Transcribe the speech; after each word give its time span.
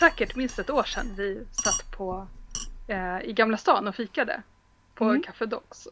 säkert 0.00 0.36
minst 0.36 0.58
ett 0.58 0.70
år 0.70 0.82
sedan 0.82 1.14
vi 1.16 1.44
satt 1.50 1.90
på 1.96 2.26
eh, 2.88 3.20
i 3.22 3.32
Gamla 3.32 3.56
stan 3.56 3.88
och 3.88 3.94
fikade 3.94 4.42
på 4.94 5.04
Mm. 5.04 5.22
Café 5.22 5.46
Docs. 5.46 5.88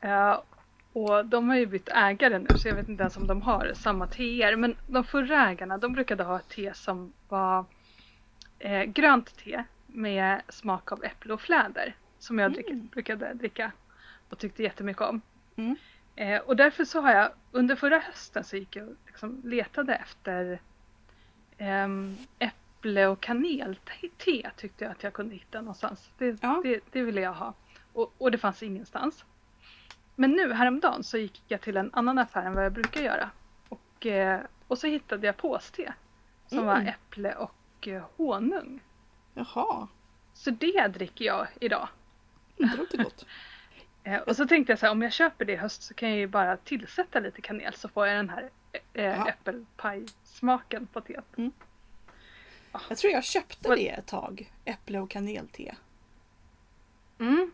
Eh, 0.00 0.40
och 0.92 1.26
de 1.26 1.48
har 1.48 1.56
ju 1.56 1.66
bytt 1.66 1.88
ägare 1.88 2.38
nu 2.38 2.58
så 2.58 2.68
jag 2.68 2.74
vet 2.74 2.88
inte 2.88 3.02
ens 3.02 3.16
om 3.16 3.26
de 3.26 3.42
har 3.42 3.72
samma 3.74 4.06
teer. 4.06 4.56
Men 4.56 4.76
de 4.86 5.04
förra 5.04 5.50
ägarna 5.50 5.78
de 5.78 5.92
brukade 5.92 6.24
ha 6.24 6.38
ett 6.38 6.48
te 6.48 6.74
som 6.74 7.12
var 7.28 7.64
eh, 8.58 8.82
grönt 8.82 9.36
te 9.36 9.64
med 9.86 10.42
smak 10.48 10.92
av 10.92 11.04
äpple 11.04 11.32
och 11.32 11.40
fläder. 11.40 11.94
Som 12.18 12.38
jag 12.38 12.52
drick, 12.52 12.72
brukade 12.72 13.34
dricka 13.34 13.72
och 14.28 14.38
tyckte 14.38 14.62
jättemycket 14.62 15.02
om. 15.02 15.20
Mm. 15.56 15.76
Eh, 16.16 16.40
och 16.40 16.56
därför 16.56 16.84
så 16.84 17.00
har 17.00 17.12
jag 17.12 17.30
under 17.52 17.76
förra 17.76 17.98
hösten 17.98 18.44
så 18.44 18.56
gick 18.56 18.76
jag 18.76 18.88
och 18.88 18.94
liksom 19.06 19.40
letade 19.44 19.94
efter 19.94 20.60
äpple 22.38 23.06
och 23.06 23.20
kanelte 23.20 23.92
tyckte 24.56 24.84
jag 24.84 24.90
att 24.90 25.02
jag 25.02 25.12
kunde 25.12 25.34
hitta 25.34 25.60
någonstans. 25.60 26.10
Det, 26.18 26.38
Ja. 26.42 26.60
det, 26.64 26.80
det 26.92 27.02
ville 27.02 27.20
jag 27.20 27.32
ha. 27.32 27.54
Och, 27.92 28.14
och 28.18 28.30
det 28.30 28.38
fanns 28.38 28.62
ingenstans. 28.62 29.24
Men 30.16 30.30
nu 30.32 30.52
häromdagen 30.52 31.04
så 31.04 31.18
gick 31.18 31.42
jag 31.48 31.60
till 31.60 31.76
en 31.76 31.90
annan 31.92 32.18
affär 32.18 32.42
än 32.42 32.54
vad 32.54 32.64
jag 32.64 32.72
brukar 32.72 33.00
göra. 33.00 33.30
Och, 33.68 34.06
eh, 34.06 34.40
och 34.68 34.78
så 34.78 34.86
hittade 34.86 35.26
jag 35.26 35.36
påste 35.36 35.94
som 36.46 36.58
Mm. 36.58 36.66
var 36.70 36.90
äpple 36.90 37.34
och 37.34 37.88
eh, 37.88 38.04
honung. 38.16 38.80
Jaha, 39.34 39.88
Så 40.34 40.50
det 40.50 40.86
dricker 40.88 41.24
jag 41.24 41.46
idag. 41.60 41.88
mm, 42.58 42.70
det 42.70 42.76
låter 42.76 42.98
gott. 43.04 43.26
Eh, 44.06 44.20
och 44.20 44.36
så 44.36 44.46
tänkte 44.46 44.72
jag 44.72 44.78
så 44.78 44.86
här, 44.86 44.90
om 44.92 45.02
jag 45.02 45.12
köper 45.12 45.44
det 45.44 45.52
i 45.52 45.56
höst 45.56 45.82
så 45.82 45.94
kan 45.94 46.08
jag 46.08 46.18
ju 46.18 46.26
bara 46.26 46.56
tillsätta 46.56 47.20
lite 47.20 47.40
kanel 47.42 47.74
så 47.74 47.88
får 47.88 48.06
jag 48.06 48.16
den 48.16 48.28
här 48.30 48.50
eh, 48.92 49.26
äppelpajsmaken 49.26 50.86
på 50.86 51.00
teet. 51.00 51.24
Jag 52.88 52.98
tror 52.98 53.12
jag 53.12 53.24
köpte 53.24 53.68
Vad- 53.68 53.78
det 53.78 53.88
ett 53.88 54.06
tag. 54.06 54.52
Äpple 54.64 54.98
och 55.00 55.10
kanelte. 55.10 55.74
Mm. 57.18 57.50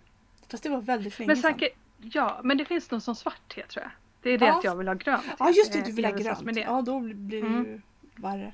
Fast 0.49 0.63
det 0.63 0.69
var 0.69 0.81
väldigt 0.81 1.19
länge 1.19 1.27
Men 1.27 1.37
sedan. 1.37 1.53
säkert, 1.53 1.79
ja, 1.99 2.41
men 2.45 2.57
det 2.59 2.65
finns 2.65 2.91
någon 2.91 3.01
som 3.01 3.15
svart 3.15 3.55
te 3.55 3.67
tror 3.67 3.83
jag. 3.83 3.91
Det 4.23 4.31
är 4.31 4.39
det 4.39 4.47
Ja. 4.47 4.59
att 4.59 4.65
jag 4.65 4.77
vill 4.77 4.89
ha 4.89 4.95
grönt. 4.95 5.25
Ja 5.39 5.51
just 5.51 5.73
det, 5.73 5.79
Eh, 5.79 5.85
du 5.85 5.93
vill 5.93 6.05
ha 6.05 6.13
grönt. 6.13 6.57
Ja 6.57 6.83
då 6.83 7.01
blir 7.01 7.41
det 7.43 7.47
Mm. 7.47 7.65
ju 7.65 7.81
värre. 8.15 8.53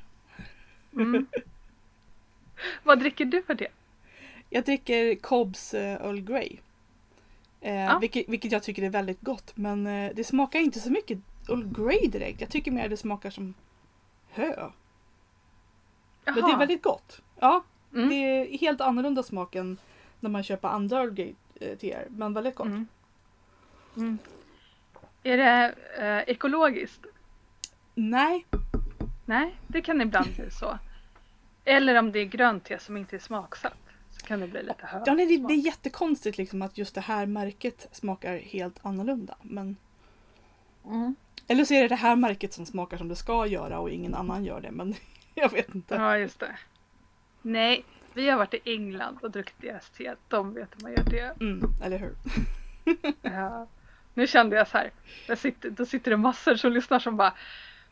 Mm. 0.92 1.26
Vad 2.82 2.98
dricker 2.98 3.24
du 3.24 3.42
för 3.42 3.54
det? 3.54 3.68
Jag 4.50 4.64
dricker 4.64 5.14
Cobbs 5.14 5.74
uh, 5.74 5.80
Earl 5.80 6.20
Grey. 6.20 6.56
Eh, 7.60 7.74
Ja. 7.74 7.98
vilket, 7.98 8.28
vilket 8.28 8.52
jag 8.52 8.62
tycker 8.62 8.82
är 8.82 8.90
väldigt 8.90 9.20
gott 9.20 9.52
men 9.56 9.86
eh, 9.86 10.12
det 10.14 10.24
smakar 10.24 10.58
inte 10.58 10.80
så 10.80 10.90
mycket 10.90 11.18
Earl 11.48 11.64
Grey 11.72 12.08
direkt. 12.08 12.40
Jag 12.40 12.50
tycker 12.50 12.70
mer 12.70 12.88
det 12.88 12.96
smakar 12.96 13.30
som 13.30 13.54
hö. 14.30 14.70
Men 16.24 16.34
det 16.34 16.40
är 16.40 16.48
Jaha. 16.48 16.58
väldigt 16.58 16.82
gott. 16.82 17.22
Ja, 17.40 17.64
Mm. 17.94 18.08
det 18.08 18.14
är 18.14 18.58
helt 18.58 18.80
annorlunda 18.80 19.22
smak 19.22 19.54
än 19.54 19.78
när 20.20 20.30
man 20.30 20.42
köper 20.42 20.68
andra 20.68 20.98
Earl 21.00 21.10
Grey 21.10 21.34
eh, 21.60 21.78
teer. 21.78 22.06
Men 22.10 22.32
väldigt 22.34 22.54
gott. 22.54 22.66
Mm. 22.66 22.86
Mm. 23.96 24.18
Är 25.22 25.36
det 25.36 25.74
eh, 25.98 26.34
ekologiskt? 26.34 27.06
Nej, 27.94 28.46
Nej, 29.24 29.56
det 29.66 29.82
kan 29.82 30.00
ibland 30.00 30.34
bli 30.36 30.50
så. 30.50 30.78
Eller 31.64 31.98
om 31.98 32.12
det 32.12 32.18
är 32.18 32.24
grönt 32.24 32.64
te 32.64 32.78
som 32.78 32.96
inte 32.96 33.16
är 33.16 33.20
smaksatt. 33.20 33.72
Så 34.10 34.26
kan 34.26 34.40
det 34.40 34.48
bli 34.48 34.62
lite 34.62 34.86
hö. 34.86 35.02
ja, 35.06 35.14
nej 35.14 35.26
det, 35.26 35.46
det 35.48 35.54
är 35.54 35.64
jättekonstigt 35.66 36.38
liksom 36.38 36.62
att 36.62 36.78
just 36.78 36.94
det 36.94 37.00
här 37.00 37.26
märket 37.26 37.88
smakar 37.92 38.36
helt 38.38 38.78
annorlunda. 38.86 39.36
Men, 39.42 39.76
Mm. 40.86 41.14
Eller 41.48 41.64
så 41.64 41.74
är 41.74 41.82
det 41.82 41.88
det 41.88 41.94
här 41.94 42.16
märket 42.16 42.52
som 42.52 42.66
smakar 42.66 42.96
som 42.96 43.08
det 43.08 43.16
ska 43.16 43.46
göra 43.46 43.78
och 43.78 43.90
ingen 43.90 44.14
annan 44.14 44.44
gör 44.44 44.60
det. 44.60 44.70
Men 44.70 44.94
jag 45.34 45.52
vet 45.52 45.74
inte. 45.74 45.94
Ja, 45.94 46.18
just 46.18 46.40
det. 46.40 46.56
Nej, 47.42 47.84
vi 48.14 48.30
har 48.30 48.38
varit 48.38 48.54
i 48.54 48.60
England 48.64 49.18
och 49.22 49.30
druckit 49.30 49.60
deras 49.60 49.90
te. 49.90 50.14
De 50.28 50.54
vet 50.54 50.68
hur 50.76 50.82
man 50.82 50.92
gör 50.92 51.04
det. 51.04 51.40
Mm, 51.40 51.72
eller 51.82 51.98
hur? 51.98 52.14
Ja. 53.22 53.66
Nu 54.14 54.26
kände 54.26 54.56
jag 54.56 54.68
så 54.68 54.78
här. 54.78 54.90
Där 55.26 55.36
sitter, 55.36 55.70
då 55.70 55.86
sitter 55.86 56.10
det 56.10 56.16
massor 56.16 56.54
som 56.54 56.72
lyssnar 56.72 56.98
som 56.98 57.16
bara 57.16 57.34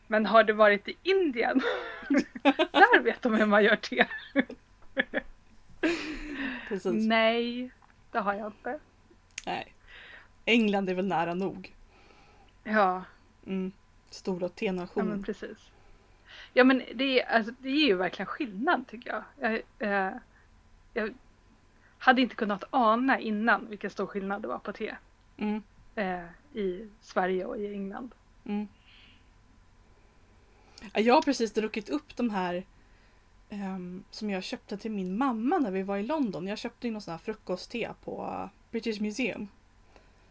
Men 0.07 0.25
har 0.25 0.43
du 0.43 0.53
varit 0.53 0.87
i 0.87 0.97
Indien? 1.03 1.61
Där 2.71 3.01
vet 3.01 3.21
de 3.21 3.33
hur 3.33 3.45
man 3.45 3.63
gör 3.63 3.75
te. 3.75 4.05
Precis. 6.67 7.07
Nej, 7.07 7.71
det 8.11 8.19
har 8.19 8.33
jag 8.33 8.47
inte. 8.47 8.79
Nej. 9.45 9.73
England 10.45 10.89
är 10.89 10.93
väl 10.93 11.07
nära 11.07 11.33
nog. 11.33 11.75
Ja, 12.63 13.03
Mm. 13.45 13.71
Stora 14.09 14.43
ja 14.45 14.49
tenation. 14.49 15.07
men 15.09 15.23
precis. 15.23 15.57
Ja 16.53 16.63
men 16.63 16.83
det 16.95 17.21
är, 17.21 17.25
alltså, 17.37 17.53
det 17.59 17.69
är 17.69 17.87
ju 17.87 17.95
verkligen 17.95 18.27
skillnad 18.27 18.87
tycker 18.87 19.09
jag. 19.09 19.23
Jag, 19.39 19.61
eh, 20.07 20.13
jag 20.93 21.13
hade 21.97 22.21
inte 22.21 22.35
kunnat 22.35 22.63
ana 22.69 23.19
innan 23.19 23.69
vilken 23.69 23.89
stor 23.89 24.07
skillnad 24.07 24.41
det 24.41 24.47
var 24.47 24.59
på 24.59 24.71
te 24.73 24.95
Mm. 25.37 25.61
eh, 25.95 26.23
i 26.53 26.89
Sverige 27.01 27.45
och 27.45 27.57
i 27.57 27.73
England. 27.73 28.15
Mm. 28.45 28.67
Ja, 30.93 30.99
Jag 30.99 31.13
har 31.13 31.21
precis 31.21 31.53
druckit 31.53 31.89
upp 31.89 32.15
de 32.15 32.29
här 32.29 32.63
ehm, 33.49 34.03
som 34.11 34.29
jag 34.29 34.43
köpte 34.43 34.77
till 34.77 34.91
min 34.91 35.17
mamma 35.17 35.59
när 35.59 35.71
vi 35.71 35.83
var 35.83 35.97
i 35.97 36.03
London. 36.03 36.47
Jag 36.47 36.57
köpte 36.57 36.87
in 36.87 36.93
någon 36.93 37.01
sån 37.01 37.11
här 37.11 37.17
frukostte 37.19 37.93
på 38.03 38.23
eh, 38.25 38.49
British 38.71 39.01
Museum. 39.01 39.47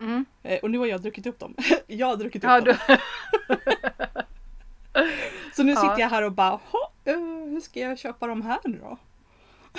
Mm. 0.01 0.25
Eh, 0.43 0.59
och 0.63 0.71
nu 0.71 0.79
har 0.79 0.87
jag 0.87 1.03
druckit 1.03 1.27
upp 1.27 1.39
dem. 1.39 1.55
jag 1.87 2.07
har 2.07 2.17
druckit 2.17 2.45
upp 2.45 2.51
Ja, 2.51 2.61
dem. 2.61 2.77
du, 2.89 2.97
Så 5.57 5.63
nu 5.63 5.73
Ja. 5.73 5.81
sitter 5.81 5.99
jag 5.99 6.09
här 6.09 6.23
och 6.23 6.33
bara, 6.33 6.51
"Ha, 6.71 6.91
eh, 7.05 7.19
hur 7.19 7.61
ska 7.61 7.81
jag 7.81 7.99
köpa 7.99 8.27
de 8.27 8.43
här 8.43 8.59
nu 8.65 8.79
då? 8.79 8.99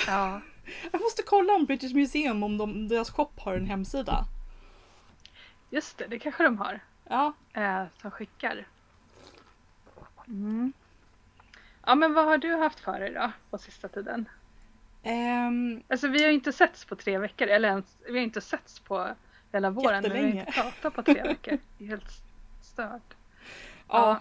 ja. 0.08 0.42
Jag 0.92 1.02
måste 1.02 1.24
kolla 1.24 1.54
om 1.54 1.66
British 1.66 1.94
Museum, 1.96 2.44
om 2.44 2.58
de, 2.58 2.88
deras 2.88 3.10
shop 3.12 3.30
har 3.38 3.56
en 3.56 3.66
hemsida. 3.66 4.26
Just 5.70 5.98
det, 5.98 6.08
det 6.08 6.20
kanske 6.20 6.44
de 6.44 6.58
har. 6.58 6.80
Ja, 7.10 7.34
Eh, 7.54 7.84
som 8.02 8.12
skickar. 8.12 8.68
Mm. 10.28 10.74
Ja 11.86 11.96
men 11.96 12.14
vad 12.14 12.26
har 12.26 12.38
du 12.38 12.56
haft 12.56 12.80
för 12.80 13.00
dig 13.00 13.12
då 13.14 13.32
på 13.50 13.58
sista 13.58 13.88
tiden? 13.88 14.30
ehm, 15.04 15.84
Alltså 15.88 16.08
vi 16.08 16.22
har 16.24 16.28
ju 16.30 16.34
inte 16.36 16.54
setts 16.54 16.86
på 16.86 16.96
tre 16.96 17.18
veckor 17.18 17.48
eller 17.48 17.70
ens, 17.70 17.98
vi 18.06 18.12
har 18.18 18.24
inte 18.24 18.42
setts 18.42 18.80
på 18.80 19.08
hela 19.56 19.70
våren 19.70 20.04
men 20.04 20.12
vi 20.12 20.40
inte 20.40 20.52
pratat 20.52 20.94
på 20.94 21.04
tre 21.04 21.24
veckor. 21.24 21.58
Det 21.78 21.84
är 21.86 21.90
helt 21.90 22.12
stört. 22.62 23.14
ja. 23.88 24.20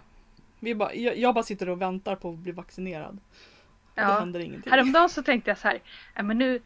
Vi 0.61 0.75
bara, 0.75 0.95
jag, 0.95 1.17
jag 1.19 1.35
bara 1.35 1.45
sitter 1.45 1.69
och 1.69 1.83
väntar 1.83 2.17
på 2.17 2.31
att 2.31 2.39
bli 2.39 2.53
vaccinerad. 2.53 3.11
Och 3.11 3.91
Det 3.95 4.01
Ja. 4.01 4.19
händer 4.19 4.41
ingenting. 4.41 4.73
Häromdagen 4.73 5.09
så 5.09 5.23
tänkte 5.23 5.51
jag 5.51 5.59
så 5.59 5.69
här, 5.69 5.79
"Ja, 6.15 6.23
men 6.23 6.39
nu, 6.39 6.61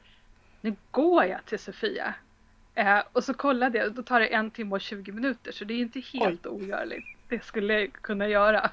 nu 0.61 0.77
går 0.91 1.25
jag 1.25 1.45
till 1.45 1.59
Sofia. 1.59 2.15
Eh, 2.75 2.99
och 3.13 3.25
så 3.25 3.35
kollade 3.35 3.79
jag 3.79 3.87
och 3.89 3.95
då 3.95 4.03
tar 4.03 4.21
det 4.21 4.27
en 4.35 4.51
timme 4.51 4.75
och 4.75 4.81
20 4.81 5.13
minuter 5.13 5.53
så 5.53 5.65
det 5.65 5.75
är 5.75 5.79
inte 5.79 6.01
helt 6.01 6.47
ogörligt. 6.47 7.07
Det 7.29 7.45
skulle 7.45 7.81
jag 7.81 7.93
kunna 7.93 8.29
göra. 8.29 8.71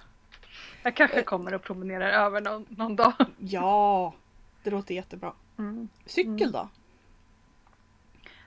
Jag 0.83 0.95
kanske 0.95 1.17
Eh. 1.19 1.23
kommer 1.23 1.51
att 1.53 1.63
promenera 1.63 2.11
över 2.11 2.41
någon, 2.41 2.65
någon 2.69 2.95
dag. 2.95 3.13
Ja, 3.39 4.13
det 4.63 4.69
låter 4.69 4.95
jättebra. 4.95 5.33
Mm. 5.57 5.87
Cykel 6.05 6.29
Mm. 6.31 6.51
då? 6.51 6.69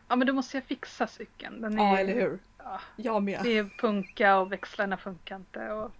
Ja 0.08 0.16
men 0.16 0.26
då 0.26 0.32
måste 0.32 0.56
jag 0.56 0.64
fixa 0.64 1.06
cykeln. 1.06 1.60
Den 1.60 1.78
är, 1.78 1.84
Ja, 1.84 1.98
eller 1.98 2.14
hur? 2.14 2.38
Ja, 2.58 2.80
Jag 2.96 3.22
med. 3.22 3.40
det 3.42 3.58
är 3.58 3.70
punka 3.78 4.38
och 4.38 4.52
växlarna 4.52 4.96
funkar 4.96 5.36
inte. 5.36 5.70
Och, 5.72 5.92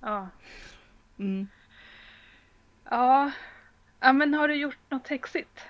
ja. 0.00 0.28
Mm. 1.18 1.48
Ja. 2.90 3.30
ja, 4.00 4.12
men 4.12 4.34
har 4.34 4.48
du 4.48 4.54
gjort 4.54 4.78
något 4.88 5.08
häxigt? 5.08 5.60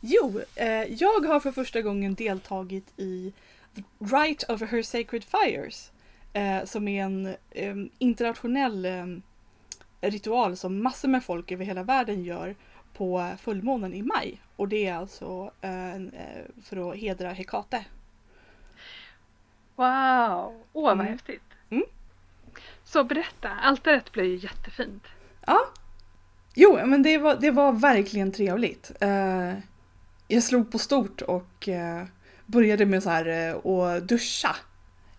Jo, 0.00 0.40
eh, 0.54 0.82
jag 0.82 1.20
har 1.26 1.40
för 1.40 1.52
första 1.52 1.82
gången 1.82 2.14
deltagit 2.14 2.92
i 2.96 3.32
Right 3.98 4.50
of 4.50 4.60
Her 4.62 4.82
Sacred 4.82 5.24
Fires. 5.24 5.90
Eh, 6.32 6.64
som 6.64 6.88
är 6.88 7.04
en 7.04 7.26
eh, 7.50 7.74
internationell 7.98 8.84
eh, 8.84 9.06
ritual 10.00 10.56
som 10.56 10.82
massor 10.82 11.08
med 11.08 11.24
folk 11.24 11.52
över 11.52 11.64
hela 11.64 11.82
världen 11.82 12.24
gör 12.24 12.54
på 12.96 13.34
fullmånen 13.40 13.94
i 13.94 14.02
maj. 14.02 14.42
Och 14.56 14.68
det 14.68 14.86
är 14.86 14.94
alltså 14.94 15.50
eh, 15.60 15.94
eh, 15.94 16.44
för 16.62 16.90
att 16.90 16.96
hedra 16.98 17.30
Hekate. 17.32 17.84
Wow, 19.76 20.62
åh 20.72 20.84
vad 20.84 20.92
Mm. 20.92 21.06
häftigt. 21.06 21.42
Mm. 21.70 21.84
Så 22.84 23.04
berätta, 23.04 23.48
altaret 23.48 24.12
blev 24.12 24.26
ju 24.26 24.36
jättefint. 24.36 25.02
Ja. 25.46 25.58
Jo, 26.54 26.78
men 26.86 27.02
det 27.02 27.18
var, 27.18 27.36
det 27.40 27.50
var 27.50 27.72
verkligen 27.72 28.32
trevligt. 28.32 28.92
Eh, 29.00 29.52
jag 30.28 30.42
slog 30.42 30.72
på 30.72 30.78
stort 30.78 31.22
och 31.22 31.68
började 32.46 32.86
med 32.86 33.02
så 33.02 33.10
här 33.10 33.26
att 33.54 34.08
duscha. 34.08 34.56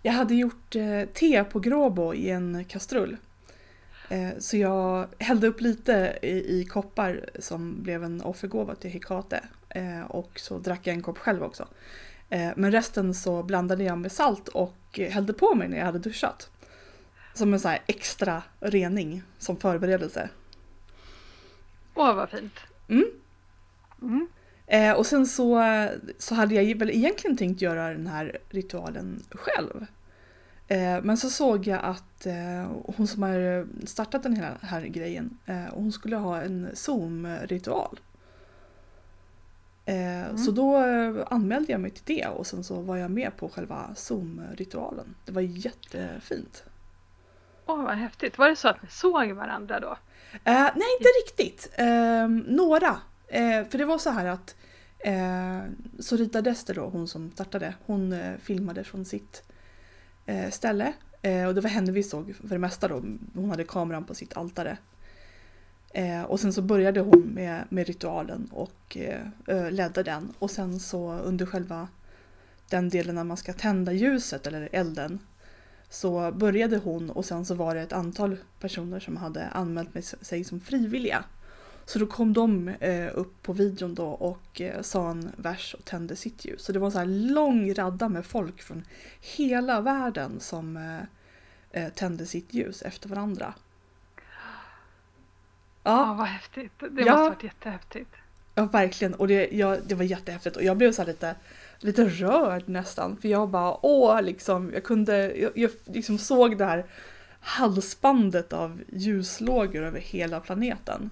Jag 0.02 0.14
hade 0.14 0.36
gjort 0.36 0.72
te 1.14 1.44
på 1.44 1.60
gråbo 1.60 2.14
i 2.14 2.30
en 2.30 2.66
kastrull. 2.66 3.18
Eh, 4.10 4.38
så 4.40 4.58
jag 4.58 5.08
hällde 5.20 5.48
upp 5.48 5.62
lite 5.62 6.20
i, 6.22 6.60
i 6.60 6.66
koppar 6.66 7.30
som 7.40 7.84
blev 7.84 8.04
en 8.04 8.22
offergåva 8.22 8.76
till 8.76 8.90
Hekate. 8.92 9.44
Eh, 9.70 10.02
och 10.02 10.40
så 10.40 10.58
drack 10.58 10.88
jag 10.88 10.94
en 10.94 11.02
kopp 11.02 11.18
själv 11.18 11.44
också. 11.44 11.68
Eh, 12.30 12.50
men 12.56 12.72
resten 12.72 13.14
så 13.14 13.44
blandade 13.44 13.84
jag 13.84 13.98
med 13.98 14.12
salt 14.12 14.48
och 14.48 15.00
hällde 15.10 15.34
på 15.34 15.56
mig 15.56 15.68
när 15.68 15.78
jag 15.78 15.86
hade 15.86 16.00
duschat. 16.00 16.50
Som 17.34 17.54
en 17.54 17.60
så 17.60 17.68
här 17.68 17.80
extra 17.88 18.44
rening 18.60 19.24
som 19.38 19.58
förberedelse. 19.58 20.30
Åh 21.94 22.16
vad 22.16 22.30
fint. 22.30 22.54
Mm. 22.90 23.06
Mm. 24.02 24.28
Eh, 24.68 24.92
och 24.92 25.06
sen 25.06 25.28
så, 25.28 25.64
så 26.18 26.36
hade 26.36 26.56
jag 26.56 26.78
väl 26.78 26.90
egentligen 26.90 27.38
tänkt 27.38 27.62
göra 27.62 27.90
den 27.90 28.08
här 28.08 28.38
ritualen 28.50 29.24
själv. 29.32 29.86
Eh, 30.68 31.02
men 31.02 31.18
så 31.18 31.30
såg 31.30 31.68
jag 31.68 31.80
att 31.84 32.26
eh, 32.26 32.72
hon 32.86 33.08
som 33.08 33.24
har 33.24 33.68
startat 33.86 34.24
den 34.24 34.58
här, 34.62 34.82
grejen, 34.82 35.38
eh, 35.46 35.64
hon 35.74 35.92
skulle 35.92 36.16
ha 36.16 36.42
en 36.42 36.70
Zoom-ritual. 36.74 38.00
Mm. 39.86 40.38
Så 40.38 40.52
då 40.52 40.78
anmälde 41.24 41.72
jag 41.72 41.82
mig 41.82 41.92
till 41.92 42.16
det 42.16 42.28
och 42.28 42.48
sen 42.48 42.64
så 42.64 42.82
var 42.82 42.98
jag 42.98 43.12
med 43.12 43.38
på 43.38 43.50
själva 43.50 43.90
Zoom-ritualen. 43.96 45.16
Det 45.26 45.32
var 45.32 45.42
jättefint. 45.42 46.64
Åh 47.66 47.84
vad 47.84 47.96
häftigt. 47.96 48.38
Var 48.38 48.50
det 48.50 48.56
så 48.56 48.68
att 48.68 48.84
ni 48.84 48.90
såg 48.90 49.32
varandra 49.32 49.80
då? 49.80 49.98
Eh, 50.44 50.70
nej, 50.76 50.88
inte 51.00 51.10
riktigt. 51.26 51.70
Eh, 51.74 52.28
några. 52.28 52.98
Eh, 53.28 53.68
för 53.70 53.78
det 53.78 53.86
var 53.86 53.98
så 53.98 54.10
här 54.10 54.26
att 54.26 54.56
Sorita 56.00 56.42
Dester 56.42 56.74
då, 56.74 56.82
hon 56.82 57.08
som 57.08 57.32
startade, 57.32 57.74
hon 57.86 58.20
filmade 58.42 58.84
från 58.84 59.06
sitt 59.06 59.44
Eh, 60.28 60.50
ställe. 60.50 60.94
Eh, 61.22 61.48
och 61.48 61.56
det 61.56 61.62
var 61.62 61.70
henne 61.70 61.92
vi 61.92 62.04
såg 62.04 62.36
för 62.36 62.48
det 62.48 62.60
mesta 62.60 62.88
då. 62.88 63.04
Hon 63.34 63.50
hade 63.50 63.64
kameran 63.64 64.04
på 64.04 64.16
sitt 64.16 64.38
altare. 64.38 64.78
Eh, 65.94 66.22
och 66.22 66.40
sen 66.40 66.54
så 66.54 66.62
började 66.62 67.00
hon 67.00 67.22
med, 67.22 67.64
med 67.70 67.88
ritualen 67.88 68.50
och 68.52 68.98
eh, 68.98 69.72
ledde 69.72 70.04
den. 70.04 70.34
Och 70.40 70.52
sen 70.52 70.80
så 70.80 71.14
under 71.14 71.46
själva 71.46 71.88
den 72.70 72.90
delen 72.90 73.16
när 73.16 73.24
man 73.24 73.38
ska 73.38 73.54
tända 73.54 73.92
ljuset 73.94 74.48
eller 74.48 74.70
elden 74.72 75.20
så 75.90 76.32
började 76.32 76.78
hon 76.78 77.10
och 77.10 77.26
sen 77.26 77.46
så 77.46 77.56
var 77.56 77.76
det 77.76 77.82
ett 77.82 77.94
antal 77.94 78.38
personer 78.60 79.00
som 79.00 79.18
hade 79.18 79.48
anmält 79.48 80.06
sig 80.22 80.44
som 80.44 80.60
frivilliga. 80.60 81.24
Så 81.88 82.00
då 82.00 82.06
kom 82.08 82.34
de 82.34 82.68
eh, 82.68 83.08
upp 83.14 83.44
på 83.44 83.54
videon 83.54 83.96
då 83.96 84.08
och 84.08 84.62
eh, 84.62 84.82
sa 84.82 85.10
en 85.12 85.32
vers 85.38 85.76
och 85.80 85.86
tände 85.86 86.16
sitt 86.16 86.46
ljus. 86.46 86.62
Så 86.64 86.72
det 86.72 86.80
var 86.80 86.86
en 86.88 86.92
så 86.92 86.98
här 87.00 87.06
lång 87.06 87.74
radda 87.74 88.10
med 88.10 88.26
folk 88.26 88.62
från 88.62 88.84
hela 89.22 89.82
världen 89.82 90.40
som 90.40 90.78
eh, 90.78 91.84
eh, 91.84 91.90
tände 91.94 92.26
sitt 92.26 92.54
ljus 92.54 92.82
efter 92.82 93.10
varandra. 93.10 93.54
Ja, 94.18 94.22
Ja, 96.08 96.14
vad 96.14 96.28
häftigt. 96.28 96.72
Det 96.80 97.02
Ja. 97.02 97.12
måste 97.18 97.30
varit 97.30 97.44
jättehäftigt. 97.44 98.10
ja 98.56 98.66
verkligen. 98.66 99.14
Och 99.14 99.28
det, 99.28 99.50
ja, 99.52 99.78
det 99.88 99.96
var 99.96 100.04
jättehäftigt 100.04 100.56
och 100.56 100.64
jag 100.64 100.78
blev 100.78 100.92
så 100.92 101.04
lite, 101.04 101.36
lite 101.80 102.06
rörd 102.06 102.64
nästan. 102.70 103.18
För 103.18 103.28
jag 103.28 103.50
bara 103.50 103.86
åh, 103.86 104.22
liksom, 104.22 104.72
jag 104.74 104.84
kunde, 104.84 105.36
jag, 105.36 105.52
jag 105.56 105.72
liksom 105.86 106.18
såg 106.18 106.58
det 106.58 106.66
här 106.66 106.86
halsbandet 107.40 108.54
av 108.54 108.82
ljuslågor 108.94 109.84
över 109.84 110.00
hela 110.00 110.40
planeten. 110.40 111.10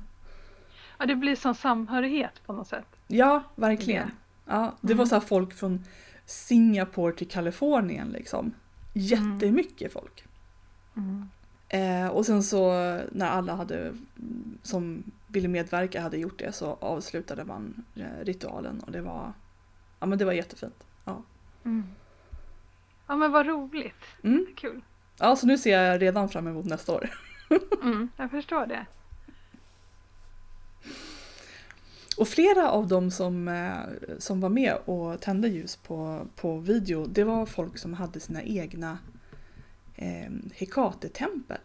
Ja, 0.98 1.06
det 1.06 1.16
blir 1.16 1.36
som 1.36 1.56
samhörighet 1.56 2.42
på 2.46 2.54
något 2.54 2.68
sätt. 2.68 2.88
Ja, 3.08 3.44
verkligen. 3.56 4.12
Ja, 4.46 4.76
det 4.82 4.94
var 4.94 5.06
Mm. 5.06 5.22
så 5.22 5.22
folk 5.28 5.54
från 5.54 5.84
Singapore 6.26 7.14
till 7.16 7.28
Kalifornien 7.28 8.08
liksom. 8.10 8.54
Jättemycket 8.94 9.94
folk. 9.94 10.24
Mm. 10.98 11.30
Eh, 11.70 12.08
och 12.08 12.26
sen 12.26 12.44
så 12.44 12.72
när 13.12 13.28
alla 13.30 13.56
hade 13.56 13.94
som 14.64 15.04
ville 15.28 15.48
medverka 15.48 16.02
hade 16.02 16.18
gjort 16.18 16.40
det 16.40 16.52
så 16.52 16.78
avslutade 16.82 17.44
man 17.46 17.84
eh, 17.96 18.26
ritualen 18.26 18.80
och 18.80 18.92
det 18.92 19.02
var, 19.02 19.34
ja 20.00 20.06
men 20.06 20.18
det 20.18 20.26
var 20.26 20.34
jättefint. 20.34 20.84
Mm. 21.66 21.84
Ja 23.08 23.16
men 23.16 23.32
vad 23.32 23.46
roligt. 23.48 24.04
Mm. 24.24 24.46
Kul. 24.56 24.82
Ja, 25.20 25.36
så 25.36 25.48
nu 25.48 25.58
ser 25.58 25.80
jag 25.82 26.02
redan 26.02 26.30
fram 26.30 26.48
emot 26.48 26.66
nästa 26.66 26.94
år. 26.94 27.10
Mm, 27.84 28.10
jag 28.18 28.32
förstår 28.32 28.66
det. 28.66 28.86
Och 32.18 32.28
flera 32.28 32.72
av 32.72 32.88
dem 32.88 33.12
som, 33.12 33.48
eh, 33.48 34.18
som 34.20 34.42
var 34.42 34.50
med 34.50 34.78
och 34.86 35.22
tände 35.22 35.48
ljus 35.48 35.76
på, 35.76 36.28
på 36.36 36.58
video, 36.58 37.06
det 37.06 37.24
var 37.24 37.46
folk 37.46 37.78
som 37.78 37.94
hade 37.94 38.20
sina 38.20 38.44
egna 38.44 38.98
eh, 39.96 40.32
Hekate-tempel. 40.54 41.60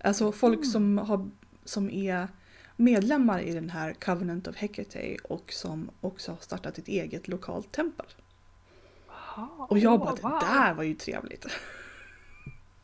Alltså 0.00 0.32
folk 0.32 0.58
Mm. 0.58 0.70
som, 0.70 0.98
har, 0.98 1.30
som 1.64 1.90
är 1.90 2.28
medlemmar 2.76 3.40
i 3.40 3.52
den 3.54 3.70
här 3.70 3.92
Covenant 3.92 4.48
of 4.48 4.56
Hecate 4.56 5.16
och 5.24 5.52
som 5.52 5.90
också 6.00 6.32
har 6.32 6.38
startat 6.38 6.78
ett 6.78 6.88
eget 6.88 7.28
lokalt 7.28 7.72
tempel. 7.72 8.06
Jaha, 9.08 9.66
Och 9.68 9.78
jag 9.78 10.00
bara, 10.00 10.10
wow. 10.14 10.30
det 10.40 10.46
där 10.46 10.74
var 10.74 10.82
ju 10.82 10.94
trevligt. 10.94 11.46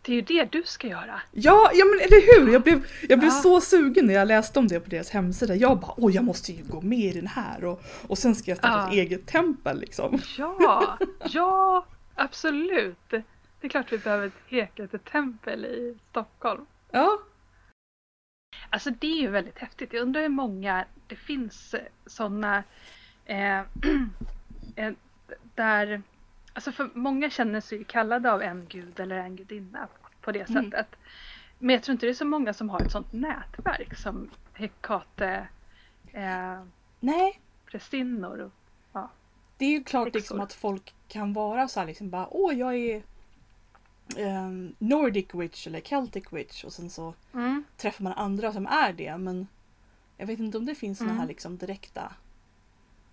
Det 0.09 0.13
är 0.13 0.17
ju 0.17 0.23
det 0.23 0.53
du 0.53 0.63
ska 0.65 0.87
göra. 0.87 1.21
Ja, 1.33 1.71
ja 1.75 1.85
men 1.85 2.01
eller 2.07 2.41
hur! 2.47 2.53
Jag 2.53 2.63
blev, 2.63 2.87
jag 3.09 3.19
blev 3.19 3.31
Ja. 3.33 3.41
så 3.43 3.61
sugen 3.61 4.07
när 4.07 4.15
jag 4.15 4.29
läste 4.29 4.59
om 4.59 4.67
det 4.69 4.81
på 4.81 4.91
deras 4.91 5.11
hemsida. 5.11 5.55
Jag 5.55 5.81
bara, 5.81 5.95
åh 5.97 6.15
jag 6.15 6.25
måste 6.25 6.53
ju 6.53 6.65
gå 6.65 6.81
med 6.81 6.99
i 6.99 7.13
den 7.13 7.27
här 7.27 7.65
och, 7.65 7.83
och 8.09 8.19
sen 8.19 8.35
ska 8.35 8.51
jag 8.51 8.59
starta 8.59 8.75
Ja. 8.79 8.87
ett 8.89 8.93
eget 8.95 9.27
tempel 9.27 9.81
liksom. 9.81 10.19
Ja, 10.39 10.99
ja 11.25 11.87
absolut. 12.15 13.09
Det 13.11 13.23
är 13.61 13.69
klart 13.69 13.93
vi 13.93 13.99
behöver 13.99 14.27
ett 14.27 14.33
Hekate-tempel 14.49 15.65
i 15.65 15.99
Stockholm. 16.11 16.67
Ja, 16.91 17.19
Alltså 18.71 18.91
det 18.91 19.07
är 19.07 19.21
ju 19.21 19.31
väldigt 19.31 19.59
häftigt. 19.59 19.93
Jag 19.93 20.03
undrar 20.03 20.21
hur 20.23 20.29
många 20.29 20.85
det 21.07 21.17
finns 21.17 21.75
sådana 22.07 22.63
eh, 23.25 23.59
eh, 23.59 23.65
där, 25.55 26.03
alltså 26.53 26.73
för 26.73 26.91
många 26.95 27.31
känner 27.31 27.61
sig 27.61 27.85
kallade 27.85 28.33
av 28.33 28.43
en 28.43 28.67
gud 28.69 29.01
eller 29.01 29.17
en 29.17 29.37
gudinna 29.37 29.89
på 30.29 30.33
det 30.33 30.51
Mm. 30.51 30.65
sättet. 30.71 30.87
Men 31.59 31.75
jag 31.75 31.83
tror 31.83 31.93
inte 31.93 32.07
det 32.07 32.11
är 32.11 32.15
så 32.15 32.25
många 32.25 32.55
som 32.55 32.71
har 32.71 32.81
ett 32.81 32.93
sådant 32.93 33.13
nätverk 33.13 33.97
som 33.97 34.31
Hekate 34.55 35.49
eh, 36.13 36.63
nej. 37.01 37.41
prästinnor. 37.67 38.51
Det 39.59 39.65
är 39.65 39.71
ju 39.71 39.85
klart 39.85 40.15
liksom 40.15 40.41
att 40.41 40.53
folk 40.53 40.95
kan 41.09 41.33
vara 41.33 41.69
så 41.69 41.81
här 41.81 41.87
liksom 41.87 42.11
bara, 42.11 42.29
åh 42.31 42.55
jag 42.55 42.75
är 42.77 43.03
ehm, 44.17 44.75
Nordic 44.79 45.27
witch 45.35 45.67
eller 45.67 45.81
Celtic 45.81 46.25
witch 46.33 46.65
och 46.65 46.73
sen 46.73 46.91
så 46.91 47.15
Mm. 47.35 47.65
träffar 47.77 48.05
man 48.05 48.13
andra 48.13 48.53
som 48.53 48.67
är 48.67 48.93
det 48.93 49.19
men 49.19 49.47
jag 50.17 50.27
vet 50.27 50.39
inte 50.39 50.59
om 50.59 50.67
det 50.67 50.75
finns 50.75 50.99
såna 50.99 51.11
Mm. 51.11 51.21
här 51.21 51.27
liksom 51.29 51.57
direkta 51.59 52.13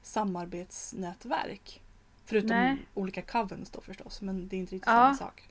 samarbetsnätverk. 0.01 1.81
Förutom 2.25 2.49
Nej. 2.49 2.77
olika 2.93 3.21
covens 3.21 3.69
då 3.69 3.81
förstås 3.81 4.21
men 4.21 4.47
det 4.47 4.55
är 4.55 4.59
inte 4.59 4.75
riktigt 4.75 4.87
Ja. 4.87 4.93
samma 4.93 5.13
sak. 5.15 5.49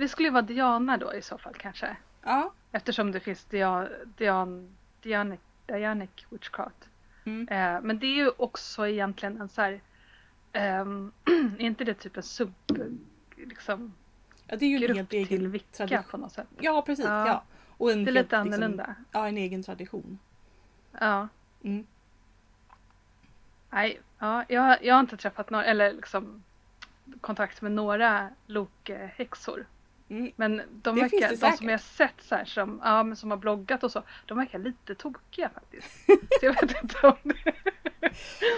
Det 0.00 0.08
skulle 0.08 0.30
vara 0.30 0.42
Diana 0.42 0.96
då 0.96 1.14
i 1.14 1.22
så 1.22 1.38
fall 1.38 1.54
kanske. 1.54 1.96
Ja. 2.22 2.52
Eftersom 2.72 3.12
det 3.12 3.20
finns 3.20 3.44
Dian, 3.44 3.88
Dian, 4.16 4.76
Dianic, 5.02 5.40
Dianic 5.66 6.10
Witchcraft. 6.30 6.88
Mm. 7.24 7.48
Eh, 7.48 7.80
men 7.82 7.98
det 7.98 8.06
är 8.06 8.14
ju 8.14 8.30
också 8.36 8.86
egentligen 8.88 9.40
en 9.40 9.48
så 9.48 9.62
här, 9.62 9.80
ehm, 10.52 11.12
är 11.58 11.60
inte 11.64 11.84
det 11.84 11.94
typ 11.94 12.16
en 12.16 12.22
sub, 12.22 12.52
liksom, 13.36 13.94
ja 14.46 14.56
det 14.56 14.64
är 14.64 14.68
ju 14.78 14.86
en 14.86 14.96
helt 14.96 15.12
egen 15.12 15.60
tradition. 15.72 16.04
på 16.10 16.16
något 16.16 16.32
sätt? 16.32 16.46
Ja 16.60 16.82
precis, 16.82 17.04
Ja. 17.04 17.26
ja. 17.26 17.42
Och 17.76 17.92
en 17.92 18.04
Det 18.04 18.10
är 18.10 18.14
helt, 18.14 18.24
lite 18.26 18.44
liksom, 18.44 18.62
annorlunda. 18.62 18.94
ja, 19.12 19.28
en 19.28 19.36
egen 19.36 19.62
tradition. 19.62 20.18
Ja. 21.00 21.28
Mm. 21.62 21.86
Nej, 23.70 24.00
ja, 24.18 24.44
jag, 24.48 24.84
jag 24.84 24.94
har 24.94 25.00
inte 25.00 25.16
träffat 25.16 25.50
några, 25.50 25.64
eller 25.64 25.92
liksom 25.92 26.42
kontakt 27.20 27.62
med 27.62 27.72
några 27.72 28.28
Loke-häxor. 28.46 29.66
Mm. 30.10 30.32
Men 30.36 30.56
de, 30.56 30.94
Det 30.96 31.02
verkar, 31.02 31.36
de 31.50 31.56
som 31.56 31.68
jag 31.68 31.80
sett 31.80 32.22
så 32.22 32.34
här, 32.34 32.44
som, 32.44 32.80
ja, 32.84 33.02
men 33.02 33.16
som 33.16 33.30
har 33.30 33.38
bloggat 33.38 33.84
och 33.84 33.92
så, 33.92 34.02
de 34.26 34.38
verkar 34.38 34.58
lite 34.58 34.94
tokiga 34.94 35.50
faktiskt. 35.54 36.06
Så 36.40 36.46
jag 36.46 36.52
vet 36.52 36.82
inte 36.82 37.06
om 37.06 37.16
det... 37.22 37.54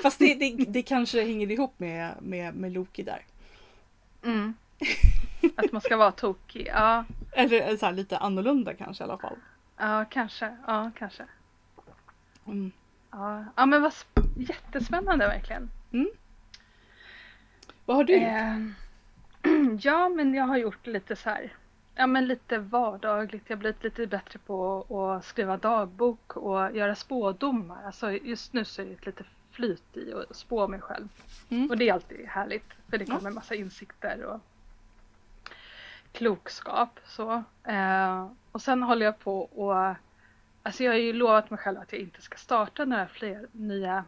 Fast 0.02 0.18
det, 0.18 0.34
det, 0.34 0.64
det 0.68 0.82
kanske 0.82 1.24
hänger 1.24 1.50
ihop 1.50 1.74
med, 1.78 2.14
med, 2.22 2.54
med 2.54 2.72
Loki 2.72 3.02
där. 3.02 3.24
Mm. 4.24 4.54
Att 5.56 5.72
man 5.72 5.80
ska 5.80 5.96
vara 5.96 6.12
tokig, 6.12 6.66
ja. 6.66 7.04
Eller 7.32 7.76
så 7.76 7.86
här, 7.86 7.92
lite 7.92 8.18
annorlunda 8.18 8.74
kanske 8.74 9.02
i 9.02 9.04
alla 9.04 9.18
fall. 9.18 9.36
Ja, 9.76 10.04
kanske. 10.10 10.56
Ja, 10.66 10.90
kanske. 10.98 11.22
Mm. 12.46 12.72
Ja, 13.10 13.44
ja 13.56 13.66
men 13.66 13.82
vad 13.82 13.92
sp- 13.92 14.48
jättespännande 14.48 15.26
verkligen. 15.26 15.70
Vad 17.84 17.96
har 17.96 18.04
du 18.04 18.12
gjort? 18.12 18.22
Eh, 18.22 18.58
ja, 19.80 20.08
men 20.08 20.34
jag 20.34 20.44
har 20.44 20.56
gjort 20.56 20.86
lite 20.86 21.16
så 21.16 21.30
här. 21.30 21.56
Ja, 21.94 22.06
men 22.06 22.26
lite 22.26 22.58
vardagligt. 22.58 23.42
Jag 23.46 23.56
har 23.56 23.60
blivit 23.60 23.82
lite 23.82 24.06
bättre 24.06 24.38
på 24.38 24.86
att 25.00 25.24
skriva 25.24 25.56
dagbok 25.56 26.36
och 26.36 26.76
göra 26.76 26.94
spådomar. 26.94 27.82
Alltså 27.86 28.10
just 28.10 28.52
nu 28.52 28.64
så 28.64 28.82
är 28.82 28.86
det 28.86 28.92
ett 28.92 29.06
lite 29.06 29.24
flyt 29.50 29.96
i 29.96 30.12
att 30.12 30.36
spå 30.36 30.68
mig 30.68 30.80
själv. 30.80 31.08
Mm. 31.48 31.70
Och 31.70 31.78
det 31.78 31.88
är 31.88 31.92
alltid 31.92 32.26
härligt. 32.26 32.72
För 32.90 32.98
det 32.98 33.04
kommer 33.04 33.28
en 33.28 33.34
massa 33.34 33.54
insikter 33.54 34.24
och 34.24 34.40
klokskap. 36.12 37.00
Så. 37.04 37.42
Eh, 37.64 38.28
och 38.52 38.62
sen 38.62 38.82
håller 38.82 39.06
jag 39.06 39.18
på 39.18 39.42
och 39.42 39.96
Alltså 40.62 40.84
jag 40.84 40.92
har 40.92 40.98
ju 40.98 41.12
lovat 41.12 41.50
mig 41.50 41.58
själv 41.58 41.80
att 41.80 41.92
jag 41.92 42.00
inte 42.00 42.22
ska 42.22 42.36
starta 42.36 42.84
några 42.84 43.08
fler 43.08 43.46
nya 43.52 44.04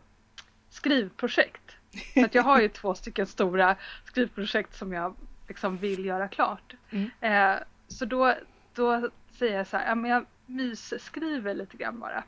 skrivprojekt. 0.71 1.77
Så 2.15 2.25
att 2.25 2.35
jag 2.35 2.43
har 2.43 2.61
ju 2.61 2.69
två 2.69 2.95
stycken 2.95 3.27
stora 3.27 3.77
skrivprojekt 4.05 4.77
som 4.77 4.93
jag 4.93 5.15
liksom 5.49 5.77
vill 5.77 6.05
göra 6.05 6.29
klart. 6.29 6.75
Mm. 6.91 7.11
Eh, 7.21 7.63
så 7.89 8.05
då, 8.05 8.35
då 8.75 9.11
säger 9.39 9.57
jag 9.57 9.67
så 9.67 9.77
här, 9.77 9.87
ja, 9.89 9.95
men 9.95 10.11
jag 10.11 10.27
mysskriver 10.47 11.55
lite 11.55 11.77
grann 11.77 12.01
bara. 12.01 12.25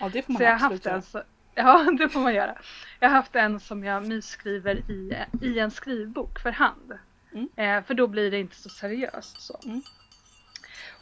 Ja, 0.00 0.08
det 0.08 0.22
får 0.22 0.32
man 0.32 0.38
Så 0.38 0.44
jag 0.44 0.52
absolut 0.52 0.84
haft 0.84 0.86
en 0.86 1.02
så, 1.02 1.22
Ja, 1.54 1.90
det 1.98 2.08
får 2.08 2.20
man 2.20 2.34
göra. 2.34 2.58
Jag 3.00 3.08
har 3.08 3.16
haft 3.16 3.36
en 3.36 3.60
som 3.60 3.84
jag 3.84 4.06
mysskriver 4.06 4.90
i, 4.90 5.16
i 5.42 5.58
en 5.58 5.70
skrivbok 5.70 6.38
för 6.38 6.50
hand. 6.50 6.98
Mm. 7.32 7.48
Eh, 7.56 7.84
för 7.84 7.94
då 7.94 8.06
blir 8.06 8.30
det 8.30 8.38
inte 8.38 8.56
så 8.56 8.68
seriöst 8.68 9.40
så. 9.40 9.60
Mm. 9.64 9.82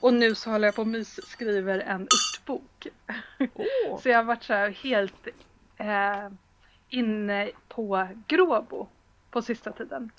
Och 0.00 0.14
nu 0.14 0.34
så 0.34 0.50
håller 0.50 0.68
jag 0.68 0.74
på 0.74 0.82
och 0.82 0.88
mysskriver 0.88 1.78
en 1.78 2.02
örtbok. 2.02 2.86
Åh, 3.38 4.00
Så 4.02 4.08
jag 4.08 4.16
har 4.16 4.24
varit 4.24 4.42
så 4.42 4.52
här 4.52 4.70
helt 4.70 5.28
eh, 5.76 6.28
inne 6.88 7.50
på 7.78 8.08
Gråbo 8.28 8.86
på 9.30 9.42
sista 9.42 9.72
tiden. 9.72 10.10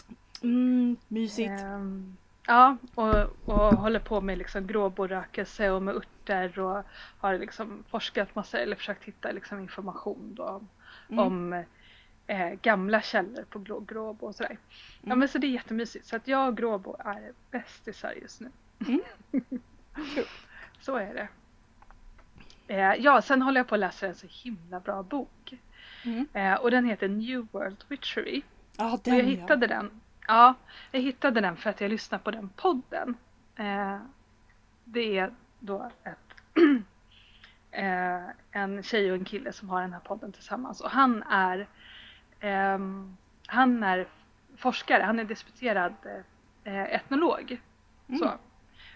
mm, 0.44 0.98
mysigt. 1.08 1.62
Ehm, 1.62 2.18
ja, 2.48 2.78
och, 2.96 3.16
och 3.46 3.76
håller 3.76 4.00
på 4.00 4.22
med 4.22 4.38
liksom 4.38 4.68
gråborökelse 4.68 5.70
och 5.72 5.82
med 5.84 5.96
örter 5.96 6.60
och 6.60 6.84
har 7.20 7.38
liksom 7.38 7.84
forskat 7.90 8.36
massa 8.36 8.60
eller 8.60 8.76
försökt 8.76 9.04
hitta 9.04 9.32
liksom 9.32 9.60
information 9.60 10.34
då 10.36 10.62
Mm. 11.10 11.20
om 11.26 11.64
eh, 12.28 12.50
gamla 12.62 13.02
källor 13.02 13.44
på 13.50 13.60
grå, 13.60 13.80
Gråbo 13.80 14.26
och 14.28 14.36
sådär. 14.36 14.58
Ja 15.02 15.06
Mm. 15.06 15.20
men 15.20 15.28
så 15.28 15.38
det 15.38 15.48
är 15.48 15.52
jättemysigt 15.52 16.06
så 16.06 16.16
att 16.16 16.28
jag 16.28 16.48
och 16.48 16.58
Gråbo 16.58 16.96
är 17.00 17.32
bästisar 17.52 18.14
just 18.22 18.42
nu. 18.42 18.52
Mm. 18.88 19.02
Så 20.82 20.96
är 20.96 21.14
det. 21.14 21.28
Eh, 22.74 22.94
ja, 23.04 23.22
sen 23.22 23.42
håller 23.42 23.60
jag 23.60 23.68
på 23.68 23.76
att 23.76 23.80
läsa 23.80 24.08
en 24.08 24.16
så 24.16 24.28
himla 24.30 24.80
bra 24.80 25.04
bok. 25.04 25.54
Mm. 26.06 26.28
Eh, 26.34 26.54
och 26.54 26.72
den 26.72 26.86
heter 26.86 27.08
New 27.08 27.48
World 27.52 27.84
Witchery. 27.88 28.42
Ja, 28.78 28.94
Och 28.94 29.00
den 29.04 29.16
jag 29.16 29.24
ja. 29.24 29.30
hittade 29.30 29.68
den. 29.68 30.02
Ja, 30.28 30.56
jag 30.92 31.02
hittade 31.02 31.42
den 31.42 31.58
för 31.58 31.70
att 31.70 31.82
jag 31.82 31.90
lyssnade 31.90 32.24
på 32.24 32.32
den 32.32 32.50
podden. 32.50 33.18
Eh, 33.56 33.98
det 34.84 35.18
är 35.18 35.32
då 35.60 35.92
ett, 36.04 36.36
eh, 37.72 38.22
en 38.52 38.84
tjej 38.84 39.12
och 39.12 39.18
en 39.18 39.26
kille 39.26 39.54
som 39.54 39.70
har 39.70 39.82
den 39.82 39.94
här 39.94 40.00
podden 40.00 40.32
tillsammans. 40.32 40.82
Och 40.82 40.90
han 40.90 41.24
är, 41.24 41.68
ehm, 42.40 43.18
han 43.48 43.84
är 43.84 44.08
forskare, 44.58 45.04
han 45.04 45.20
är 45.20 45.24
disputerad 45.24 45.94
eh, 46.64 46.84
etnolog. 46.84 47.62
Mm. 48.08 48.20
Så. 48.20 48.32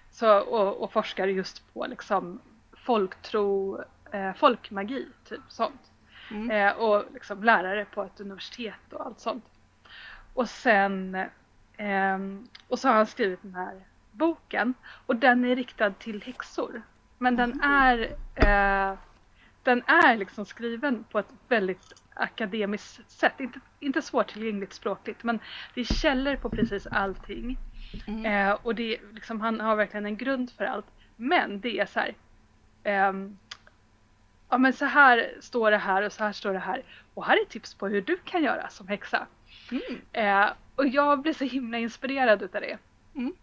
Så, 0.09 0.39
och, 0.39 0.83
och 0.83 0.91
forskar 0.91 1.27
just 1.27 1.73
på 1.73 1.85
liksom 1.87 2.39
folktro, 2.73 3.79
eh, 4.11 4.33
folkmagi, 4.33 5.07
typ 5.23 5.41
sånt. 5.47 5.91
Mm. 6.33 6.51
Eh, 6.51 6.73
och 6.73 7.05
liksom 7.13 7.43
lärare 7.43 7.85
på 7.85 8.03
ett 8.03 8.19
universitet 8.19 8.93
och 8.93 9.05
allt 9.05 9.19
sånt. 9.19 9.45
Och 10.33 10.49
sen 10.49 11.17
ehm, 11.77 12.47
och 12.67 12.79
så 12.79 12.87
har 12.87 12.95
han 12.95 13.07
skrivit 13.07 13.41
den 13.41 13.55
här 13.55 13.81
boken 14.11 14.73
och 15.05 15.15
den 15.15 15.45
är 15.45 15.55
riktad 15.55 15.91
till 15.91 16.21
häxor. 16.23 16.81
Men 17.17 17.35
den 17.35 17.61
är 17.61 17.99
eh, 18.35 18.97
den 19.63 19.83
är 19.87 20.17
liksom 20.17 20.45
skriven 20.45 21.03
på 21.03 21.19
ett 21.19 21.33
väldigt 21.47 21.93
akademiskt 22.13 23.11
sätt. 23.11 23.39
Inte, 23.39 23.59
inte 23.79 24.01
svårtillgängligt 24.01 24.73
språkligt 24.73 25.23
men 25.23 25.39
det 25.73 25.81
är 25.81 25.85
källor 25.85 26.35
på 26.35 26.49
precis 26.49 26.87
allting. 26.87 27.57
Mm. 28.07 28.25
Eh, 28.25 28.57
och 28.63 28.75
det, 28.75 28.99
liksom, 29.11 29.41
han 29.41 29.59
har 29.59 29.75
verkligen 29.75 30.05
en 30.05 30.17
grund 30.17 30.51
för 30.51 30.65
allt. 30.65 30.85
Men 31.15 31.59
det 31.59 31.79
är 31.79 31.85
så 31.85 31.99
här. 31.99 32.15
ehm, 32.83 33.37
ja 34.53 34.57
men 34.57 34.73
så 34.73 34.85
här 34.85 35.33
står 35.39 35.71
det 35.71 35.77
här 35.77 36.01
och 36.01 36.11
så 36.11 36.23
här 36.23 36.31
står 36.31 36.53
det 36.53 36.59
här. 36.59 36.83
Och 37.13 37.25
här 37.25 37.41
är 37.41 37.45
tips 37.45 37.73
på 37.73 37.87
hur 37.87 38.01
du 38.01 38.17
kan 38.17 38.43
göra 38.43 38.69
som 38.69 38.87
häxa. 38.87 39.27
Mm. 39.71 40.01
Eh, 40.11 40.53
och 40.75 40.87
jag 40.87 41.21
blev 41.21 41.33
så 41.33 41.43
himla 41.43 41.77
inspirerad 41.77 42.41
utav 42.41 42.61
det. 42.61 42.77
Mm. 43.15 43.33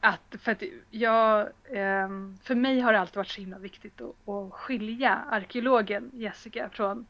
Att, 0.00 0.34
för 0.38 0.52
att 0.52 0.62
jag, 0.90 1.48
ehm, 1.70 2.38
för 2.42 2.54
mig 2.54 2.80
har 2.80 2.92
det 2.92 3.00
alltid 3.00 3.16
varit 3.16 3.28
så 3.28 3.40
himla 3.40 3.58
viktigt 3.58 4.00
att, 4.00 4.28
att 4.28 4.52
skilja 4.52 5.24
arkeologen 5.30 6.10
Jessica 6.14 6.68
från 6.72 7.06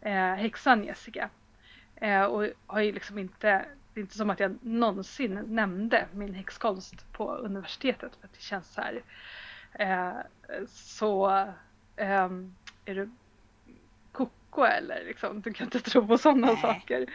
eh, 0.00 0.34
häxan 0.34 0.84
Jessica. 0.84 1.30
Eh, 1.96 2.22
och 2.22 2.48
har 2.66 2.80
ju 2.80 2.92
liksom 2.92 3.18
inte, 3.18 3.64
det 3.94 4.00
är 4.00 4.02
inte 4.02 4.16
som 4.16 4.30
att 4.30 4.40
jag 4.40 4.58
någonsin 4.62 5.40
nämnde 5.46 6.06
min 6.12 6.34
häxkonst 6.34 7.12
på 7.12 7.34
universitetet 7.34 8.16
för 8.20 8.26
att 8.26 8.32
det 8.32 8.42
känns 8.42 8.72
så 8.72 8.80
här 8.80 9.02
eh, 9.72 10.12
så 10.68 11.46
ehm, 11.96 12.54
är 12.88 12.94
du 12.94 13.10
koko 14.12 14.64
eller 14.64 15.04
liksom, 15.04 15.40
du 15.40 15.52
kan 15.52 15.64
inte 15.66 15.80
tro 15.80 16.06
på 16.06 16.18
sådana 16.18 16.46
Nej. 16.46 16.56
saker. 16.56 17.06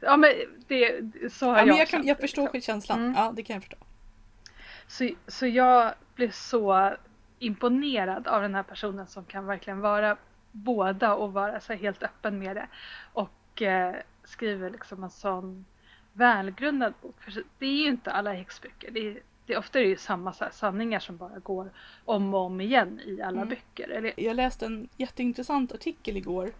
Ja 0.00 0.16
men 0.16 0.30
det, 0.68 1.02
så 1.32 1.46
har 1.46 1.58
Ja, 1.58 1.64
men 1.64 1.68
jag, 1.68 1.78
jag, 1.78 1.88
kan, 1.88 2.06
jag 2.06 2.20
förstår 2.20 2.50
liksom. 2.52 2.60
känslan. 2.60 2.98
Mm. 2.98 3.14
Ja, 3.16 3.32
det 3.36 3.42
kan 3.42 3.54
jag 3.54 3.62
förstå. 3.62 3.76
Så, 4.86 5.10
så 5.26 5.46
jag 5.46 5.94
blev 6.14 6.30
så 6.30 6.94
imponerad 7.38 8.28
av 8.28 8.42
den 8.42 8.54
här 8.54 8.62
personen 8.62 9.06
som 9.06 9.24
kan 9.24 9.46
verkligen 9.46 9.80
vara 9.80 10.16
båda 10.52 11.14
och 11.14 11.32
vara 11.32 11.60
så 11.60 11.72
helt 11.72 12.02
öppen 12.02 12.38
med 12.38 12.56
det. 12.56 12.68
Och 13.12 13.62
eh, 13.62 13.94
skriver 14.24 14.70
liksom 14.70 15.04
en 15.04 15.10
sån 15.10 15.64
välgrundad 16.12 16.94
bok. 17.02 17.22
För 17.22 17.42
det 17.58 17.66
är 17.66 17.82
ju 17.82 17.88
inte 17.88 18.12
alla 18.12 18.32
häxböcker. 18.32 18.90
Det 18.90 19.00
är, 19.00 19.18
det, 19.48 19.56
ofta 19.56 19.78
är 19.78 19.82
det 19.82 19.88
ju 19.88 19.96
samma 19.96 20.34
här 20.40 20.50
sanningar 20.52 21.00
som 21.00 21.16
bara 21.16 21.38
går 21.38 21.70
om 22.04 22.34
och 22.34 22.40
om 22.40 22.60
igen 22.60 23.00
i 23.06 23.22
alla 23.22 23.36
Mm. 23.36 23.48
böcker. 23.48 23.88
Eller, 23.88 24.12
Jag 24.20 24.36
läste 24.36 24.66
en 24.66 24.88
jätteintressant 24.96 25.72
artikel 25.72 26.16
igår 26.16 26.50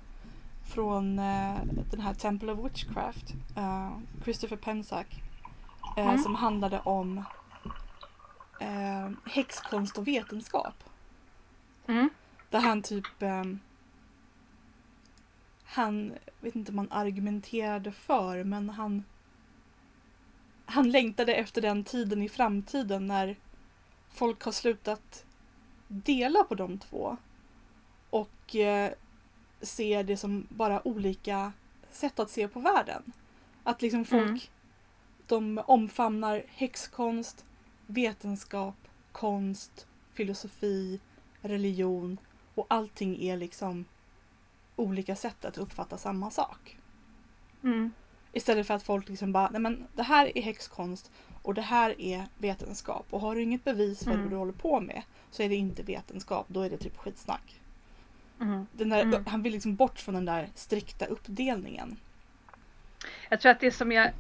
från 0.75 1.19
eh, 1.19 1.57
den 1.91 2.01
här 2.01 2.15
Temple 2.15 2.53
of 2.53 2.65
Witchcraft, 2.65 3.25
eh, 3.57 3.91
Christopher 4.25 4.57
Pensack, 4.57 5.23
eh, 5.97 6.07
Mm. 6.09 6.19
som 6.19 6.35
handlade 6.35 6.81
om 6.81 7.25
eh, 8.61 9.11
häxkonst 9.27 9.99
och 9.99 10.09
vetenskap. 10.09 10.75
mm, 11.87 12.11
Där 12.51 12.61
han 12.61 12.83
typ 12.83 13.23
ehm, 13.23 13.61
han, 15.65 16.13
vet 16.41 16.57
inte 16.57 16.73
om 16.73 16.79
han 16.79 16.93
argumenterade 16.93 17.93
för, 17.93 18.45
men 18.45 18.71
han 18.71 19.05
han 20.71 20.91
längtade 20.91 21.35
efter 21.35 21.63
den 21.63 21.85
tiden 21.85 22.23
i 22.23 22.29
framtiden 22.29 23.07
när 23.07 23.37
folk 24.11 24.43
har 24.43 24.53
slutat 24.53 25.25
dela 25.89 26.45
på 26.45 26.55
de 26.55 26.79
två 26.79 27.17
och 28.11 28.57
eh, 28.57 28.93
ser 29.61 30.05
det 30.05 30.17
som 30.17 30.47
bara 30.49 30.89
olika 30.89 31.53
sätt 31.91 32.19
att 32.19 32.31
se 32.31 32.49
på 32.49 32.61
världen. 32.61 33.13
Att 33.63 33.83
liksom 33.83 34.05
folk 34.05 34.29
Mm. 34.29 34.39
de 35.27 35.63
omfamnar 35.67 36.43
häxkonst, 36.49 37.45
vetenskap, 37.87 38.75
konst, 39.13 39.87
filosofi, 40.15 41.01
religion 41.43 42.19
och 42.55 42.67
allting 42.69 43.23
är 43.23 43.37
liksom 43.37 43.85
olika 44.77 45.17
sätt 45.17 45.45
att 45.45 45.59
uppfatta 45.59 45.99
samma 45.99 46.31
sak. 46.31 46.79
mm, 47.63 47.93
Istället 48.39 48.67
för 48.67 48.75
att 48.75 48.83
folk 48.83 49.09
liksom 49.09 49.33
bara, 49.33 49.51
nej 49.51 49.61
men 49.61 49.87
det 49.95 50.03
här 50.03 50.39
är 50.39 50.43
häxkonst 50.43 51.11
och 51.43 51.55
det 51.55 51.63
här 51.63 52.01
är 52.01 52.25
vetenskap 52.39 53.07
och 53.11 53.21
har 53.21 53.35
du 53.35 53.43
inget 53.43 53.65
bevis 53.65 54.05
för 54.05 54.11
Mm. 54.11 54.23
vad 54.23 54.31
du 54.33 54.37
håller 54.37 54.53
på 54.53 54.81
med 54.81 55.03
så 55.31 55.43
är 55.43 55.49
det 55.49 55.55
inte 55.55 55.83
vetenskap, 55.83 56.47
då 56.49 56.63
är 56.63 56.71
det 56.71 56.77
typ 56.79 56.97
skitsnack. 56.99 57.61
mm. 58.41 58.67
Den 58.73 58.89
där, 58.89 59.03
Mm. 59.03 59.27
Han 59.27 59.43
vill 59.43 59.53
liksom 59.53 59.75
bort 59.77 59.99
från 59.99 60.15
den 60.15 60.25
där 60.25 60.49
strikta 60.55 61.07
uppdelningen. 61.07 61.97
Jag 63.29 63.41
tror 63.41 63.53
att 63.53 63.61
det 63.61 63.71
som 63.71 63.93
jag 63.93 64.11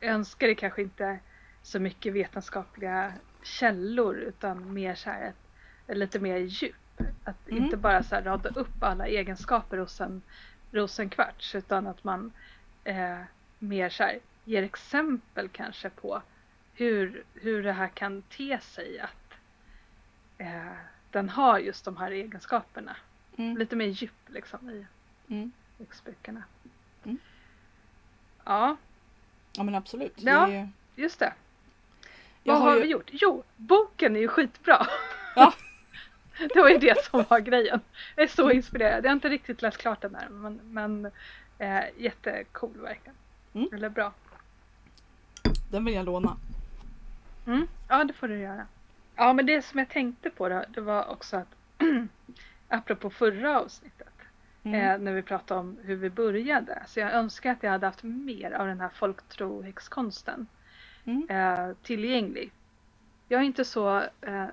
önskar 0.00 0.48
är 0.48 0.54
kanske 0.54 0.82
inte 0.82 1.18
så 1.62 1.78
mycket 1.80 2.12
vetenskapliga 2.12 3.12
källor 3.42 4.16
utan 4.16 4.72
mer 4.74 4.94
så 4.94 5.10
här 5.10 5.32
ett, 5.86 5.96
lite 5.96 6.18
mer 6.20 6.36
djup. 6.36 6.74
Att 7.24 7.48
Mm. 7.48 7.64
inte 7.64 7.76
bara 7.76 8.02
så 8.02 8.14
här 8.14 8.22
rada 8.22 8.48
upp 8.50 8.82
alla 8.82 9.06
egenskaper 9.06 9.78
hos 9.78 10.00
en 10.00 10.22
rosenkvarts 10.72 11.54
utan 11.54 11.86
att 11.86 12.04
man 12.04 12.32
eh, 12.84 13.18
mer 13.62 13.88
så 13.88 14.02
här 14.02 14.18
ger 14.44 14.62
exempel 14.62 15.48
kanske 15.48 15.90
på 15.90 16.22
hur, 16.74 17.24
hur 17.34 17.62
det 17.62 17.72
här 17.72 17.88
kan 17.88 18.22
te 18.22 18.60
sig 18.60 18.98
att 19.00 19.34
eh, 20.38 20.72
den 21.10 21.28
har 21.28 21.58
just 21.58 21.84
de 21.84 21.96
här 21.96 22.10
egenskaperna. 22.10 22.96
Mm. 23.36 23.56
Lite 23.56 23.76
mer 23.76 23.86
djup 23.86 24.12
liksom 24.26 24.70
i 24.70 24.86
Mm. 25.28 25.52
Mm. 27.04 27.18
Ja, 28.44 28.76
Ja 29.52 29.62
men 29.62 29.74
absolut. 29.74 30.14
Ja. 30.16 30.48
Är, 30.50 30.68
just 30.96 31.18
det. 31.18 31.32
jag 32.42 32.54
Vad 32.54 32.62
har, 32.62 32.76
ju- 32.76 32.82
vi 32.82 32.88
gjort? 32.88 33.10
Jo, 33.12 33.44
boken 33.56 34.16
är 34.16 34.20
ju 34.20 34.28
skitbra. 34.28 34.86
Ja. 35.36 35.54
det 36.54 36.60
var 36.60 36.68
ju 36.68 36.78
det 36.78 37.04
som 37.04 37.24
var 37.28 37.40
grejen. 37.40 37.80
Jag 38.16 38.24
är 38.24 38.28
så 38.28 38.50
inspirerad. 38.50 39.04
Jag 39.04 39.10
har 39.10 39.14
inte 39.14 39.28
riktigt 39.28 39.62
läst 39.62 39.78
klart 39.78 40.00
den 40.00 40.14
här 40.14 40.28
men, 40.28 40.60
men 40.64 41.10
eh, 41.58 41.84
jättecool 41.96 42.80
verkligen. 42.80 43.16
Mm. 43.54 43.68
Eller 43.72 43.88
bra. 43.88 44.12
Den 45.70 45.84
vill 45.84 45.94
jag 45.94 46.04
låna. 46.06 46.36
Mm. 47.46 47.66
Ja, 47.88 48.04
det 48.04 48.12
får 48.12 48.28
du 48.28 48.38
göra. 48.38 48.66
Ja, 49.16 49.32
men 49.32 49.46
det 49.46 49.62
som 49.62 49.78
jag 49.78 49.88
tänkte 49.88 50.30
på 50.30 50.48
då, 50.48 50.64
det 50.68 50.80
var 50.80 51.08
också 51.10 51.36
att 51.36 51.48
apropå 52.68 53.10
förra 53.10 53.60
avsnittet 53.60 54.08
Mm. 54.64 54.80
eh, 54.80 54.98
när 54.98 55.12
vi 55.12 55.22
pratade 55.22 55.60
om 55.60 55.76
hur 55.82 55.96
vi 55.96 56.10
började. 56.10 56.82
Så 56.86 57.00
jag 57.00 57.12
önskar 57.12 57.52
att 57.52 57.62
jag 57.62 57.70
hade 57.70 57.86
haft 57.86 58.02
mer 58.02 58.50
av 58.52 58.66
den 58.66 58.80
här 58.80 58.88
folktrohäxkonsten 58.88 60.46
Mm. 61.04 61.26
eh, 61.30 61.74
tillgänglig. 61.82 62.52
Jag 63.28 63.40
är 63.40 63.44
inte 63.44 63.64
så, 63.64 63.98
eh, 64.20 64.44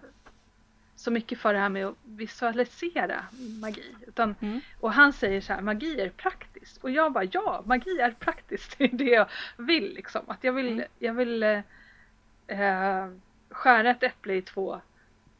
så 0.99 1.11
mycket 1.11 1.39
för 1.39 1.53
det 1.53 1.59
här 1.59 1.69
med 1.69 1.85
att 1.85 1.95
visualisera 2.03 3.25
magi. 3.61 3.95
Utan, 4.07 4.35
Mm. 4.39 4.59
Och 4.79 4.93
han 4.93 5.13
säger 5.13 5.41
så 5.41 5.53
här, 5.53 5.61
magi 5.61 6.01
är 6.01 6.09
praktiskt. 6.09 6.83
Och 6.83 6.91
jag 6.91 7.11
bara, 7.11 7.23
ja, 7.23 7.63
magi 7.65 7.99
är 7.99 8.11
praktiskt. 8.11 8.75
Det 8.77 8.83
är 8.83 8.97
det 8.97 9.03
jag 9.03 9.27
vill 9.57 9.93
liksom. 9.93 10.21
Att 10.27 10.43
jag 10.43 10.53
vill, 10.53 10.67
Mm. 10.67 10.85
jag 10.99 11.13
vill 11.13 11.43
eh, 11.43 13.07
skära 13.49 13.89
ett 13.89 14.03
äpple 14.03 14.33
i 14.33 14.41
två 14.41 14.81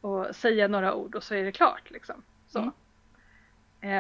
och 0.02 0.36
säga 0.36 0.68
några 0.68 0.94
ord 0.94 1.16
och 1.16 1.24
så 1.24 1.36
är 1.36 1.44
det 1.44 1.52
klart 1.52 1.90
liksom. 1.92 2.24
Så. 2.48 2.60
Mm. 2.60 2.72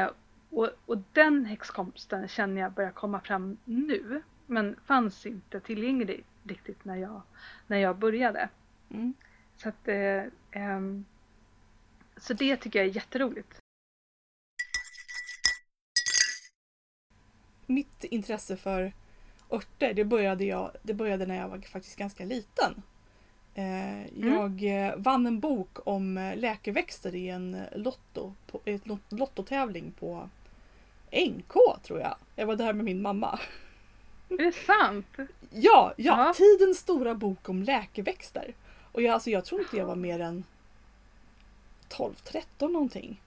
Eh, 0.05 0.11
och, 0.49 0.69
och 0.85 0.97
den 1.13 1.45
häxkonsten 1.45 2.27
känner 2.27 2.61
jag 2.61 2.71
börjar 2.71 2.91
komma 2.91 3.19
fram 3.19 3.57
nu. 3.65 4.21
Men 4.45 4.75
fanns 4.85 5.25
inte 5.25 5.59
tillgänglig 5.59 6.25
riktigt 6.43 6.85
när 6.85 6.95
jag, 6.95 7.21
när 7.67 7.77
jag 7.77 7.97
började. 7.97 8.49
Mm. 8.89 9.13
Så 9.57 9.69
att 9.69 9.87
eh, 9.87 10.23
ehm, 10.51 11.05
så 12.21 12.33
det 12.33 12.57
tycker 12.57 12.79
jag 12.79 12.87
är 12.87 12.95
jätteroligt. 12.95 13.59
Mitt 17.65 18.03
intresse 18.03 18.57
för 18.57 18.91
örter 19.51 19.93
det 19.93 20.05
började, 20.05 20.45
jag, 20.45 20.71
det 20.83 20.93
började 20.93 21.25
när 21.25 21.35
jag 21.35 21.49
var 21.49 21.57
faktiskt 21.61 21.95
ganska 21.95 22.25
liten. 22.25 22.81
Eh, 23.55 24.19
jag 24.29 24.63
eh, 24.87 24.95
vann 24.97 25.25
en 25.27 25.39
bok 25.39 25.87
om 25.87 26.17
eh, 26.17 26.37
läkeväxter 26.37 27.15
i 27.15 27.29
en 27.29 27.57
lotto, 27.75 28.33
på, 28.47 28.61
ett 28.65 28.85
lot- 28.87 29.11
lottotävling 29.11 29.91
på 29.99 30.29
NK 31.11 31.53
tror 31.83 31.99
jag. 31.99 32.15
Jag 32.35 32.45
var 32.45 32.55
där 32.55 32.73
med 32.73 32.85
min 32.85 33.01
mamma. 33.01 33.39
Är 34.29 34.37
det 34.37 34.51
sant? 34.51 35.07
Ja, 35.17 35.27
ja, 35.51 35.93
Ja. 35.97 36.33
tidens 36.37 36.77
stora 36.79 37.15
bok 37.15 37.49
om 37.49 37.63
läkeväxter. 37.63 38.53
Och 38.91 39.01
jag, 39.01 39.13
alltså, 39.13 39.29
jag 39.29 39.45
tror 39.45 39.61
inte 39.61 39.77
jag 39.77 39.85
var 39.85 39.95
mer 39.95 40.19
än 40.19 40.43
12-13 41.89 42.43
någonting. 42.71 43.21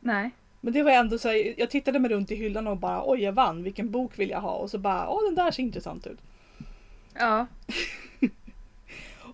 Nej. 0.00 0.30
Men 0.60 0.72
det 0.72 0.82
var 0.82 0.90
ändå 0.90 1.18
så 1.18 1.28
här, 1.28 1.54
jag 1.60 1.70
tittade 1.70 1.98
mig 1.98 2.10
runt 2.10 2.30
i 2.30 2.34
hyllan 2.36 2.66
och 2.66 2.76
bara 2.76 3.02
oj 3.10 3.22
jag 3.22 3.32
vann, 3.32 3.62
vilken 3.62 3.90
bok 3.90 4.18
vill 4.18 4.30
jag 4.30 4.40
ha? 4.40 4.52
Och 4.52 4.70
så 4.70 4.78
bara 4.78 5.08
åh 5.08 5.24
den 5.24 5.34
där 5.34 5.50
ser 5.50 5.62
intressant 5.62 6.06
ut. 6.06 6.18
Ja. 7.14 7.46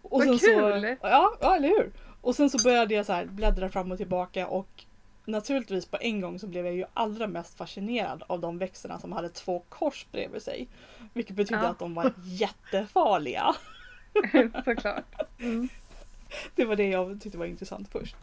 Och 0.02 0.24
Vad 0.24 0.40
kul! 0.40 0.40
Så, 0.40 0.96
ja, 1.02 1.36
ja, 1.40 1.56
eller 1.56 1.68
hur? 1.68 1.92
Och 2.20 2.34
sen 2.36 2.50
så 2.50 2.58
började 2.64 2.94
jag 2.94 3.06
så 3.06 3.12
här 3.12 3.24
bläddra 3.26 3.68
fram 3.68 3.92
och 3.92 3.98
tillbaka 3.98 4.46
och 4.48 4.84
naturligtvis 5.24 5.86
på 5.86 5.98
en 6.00 6.20
gång 6.20 6.38
så 6.38 6.46
blev 6.46 6.66
jag 6.66 6.74
ju 6.74 6.84
allra 6.94 7.26
mest 7.26 7.58
fascinerad 7.58 8.22
av 8.26 8.40
de 8.40 8.58
växterna 8.58 8.98
som 8.98 9.12
hade 9.12 9.28
två 9.28 9.62
kors 9.68 10.06
bredvid 10.12 10.42
sig. 10.42 10.68
Vilket 11.12 11.36
betydde 11.36 11.62
Ja. 11.62 11.68
att 11.68 11.78
de 11.78 11.94
var 11.94 12.12
jättefarliga. 12.24 13.54
Såklart. 14.64 15.04
Mm. 15.40 15.68
Det 16.54 16.64
var 16.64 16.76
det 16.76 16.88
jag 16.88 17.20
tyckte 17.22 17.38
var 17.38 17.46
intressant 17.46 17.88
först. 17.92 18.16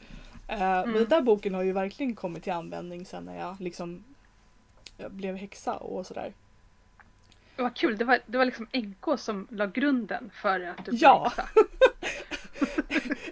Men 0.47 0.61
Mm. 0.61 0.93
den 0.93 1.09
där 1.09 1.21
boken 1.21 1.53
har 1.53 1.63
ju 1.63 1.71
verkligen 1.71 2.15
kommit 2.15 2.43
till 2.43 2.53
användning 2.53 3.05
sen 3.05 3.23
när 3.23 3.39
jag 3.39 3.55
liksom 3.61 4.03
jag 4.97 5.11
blev 5.11 5.35
häxa 5.35 5.73
och 5.77 6.07
sådär. 6.07 6.33
Var 7.57 7.69
kul. 7.69 7.97
Det 7.97 8.05
var, 8.05 8.19
det 8.25 8.37
var 8.37 8.45
liksom 8.45 8.67
NK 8.73 9.19
som 9.19 9.47
la 9.51 9.65
grunden 9.65 10.31
för 10.41 10.59
att 10.59 10.85
du 10.85 10.91
blev 10.91 11.01
Ja. 11.01 11.31
häxa. 11.37 11.49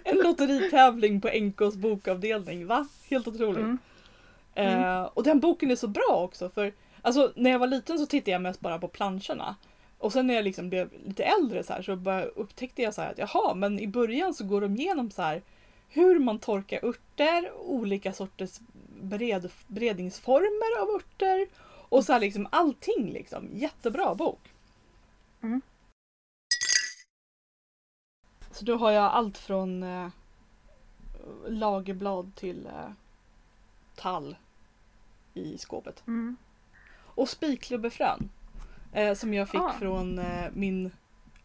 En 0.04 0.16
lotteritävling 0.16 1.20
på 1.20 1.28
NKs 1.28 1.76
bokavdelning, 1.76 2.66
va? 2.66 2.88
Helt 3.10 3.28
otroligt. 3.28 3.58
Mm. 3.58 3.78
Eh, 4.54 5.02
och 5.02 5.22
den 5.22 5.40
boken 5.40 5.70
är 5.70 5.76
så 5.76 5.88
bra 5.88 6.08
också 6.10 6.48
för 6.48 6.72
alltså, 7.02 7.32
när 7.36 7.50
jag 7.50 7.58
var 7.58 7.66
liten 7.66 7.98
så 7.98 8.06
tittade 8.06 8.30
jag 8.30 8.42
mest 8.42 8.60
bara 8.60 8.78
på 8.78 8.88
planscherna. 8.88 9.56
Och 10.00 10.12
sen 10.12 10.26
när 10.26 10.34
jag 10.34 10.44
liksom 10.44 10.68
blev 10.68 10.92
lite 11.06 11.24
äldre 11.24 11.62
så, 11.62 11.72
här, 11.72 11.82
så 11.82 12.40
upptäckte 12.40 12.82
jag 12.82 12.94
så 12.94 13.02
här 13.02 13.10
att 13.10 13.18
jaha, 13.18 13.54
men 13.54 13.78
i 13.78 13.86
början 13.86 14.34
så 14.34 14.44
går 14.44 14.60
de 14.60 14.76
igenom 14.76 15.10
så 15.10 15.22
här 15.22 15.42
hur 15.88 16.18
man 16.18 16.38
torkar 16.38 16.84
örter, 16.84 17.52
olika 17.56 18.12
sorters 18.12 18.60
bered, 19.02 19.50
beredningsformer 19.66 20.82
av 20.82 20.88
örter 20.88 21.46
och 21.88 22.04
så 22.04 22.12
här 22.12 22.20
liksom 22.20 22.48
allting 22.52 23.12
liksom. 23.12 23.48
Jättebra 23.52 24.14
bok. 24.14 24.52
Mm. 25.42 25.62
Så 28.50 28.64
då 28.64 28.76
har 28.76 28.90
jag 28.90 29.04
allt 29.04 29.38
från 29.38 29.82
eh, 29.82 30.08
lagerblad 31.46 32.34
till 32.34 32.66
eh, 32.66 32.90
tall 33.94 34.36
i 35.34 35.58
skåpet. 35.58 36.02
Mm. 36.06 36.36
Och 36.92 37.28
spikklubbefrön. 37.28 38.30
Eh, 38.92 39.14
som 39.14 39.34
jag 39.34 39.48
fick 39.48 39.60
Ah. 39.60 39.72
från 39.72 40.18
eh, 40.18 40.44
min 40.52 40.90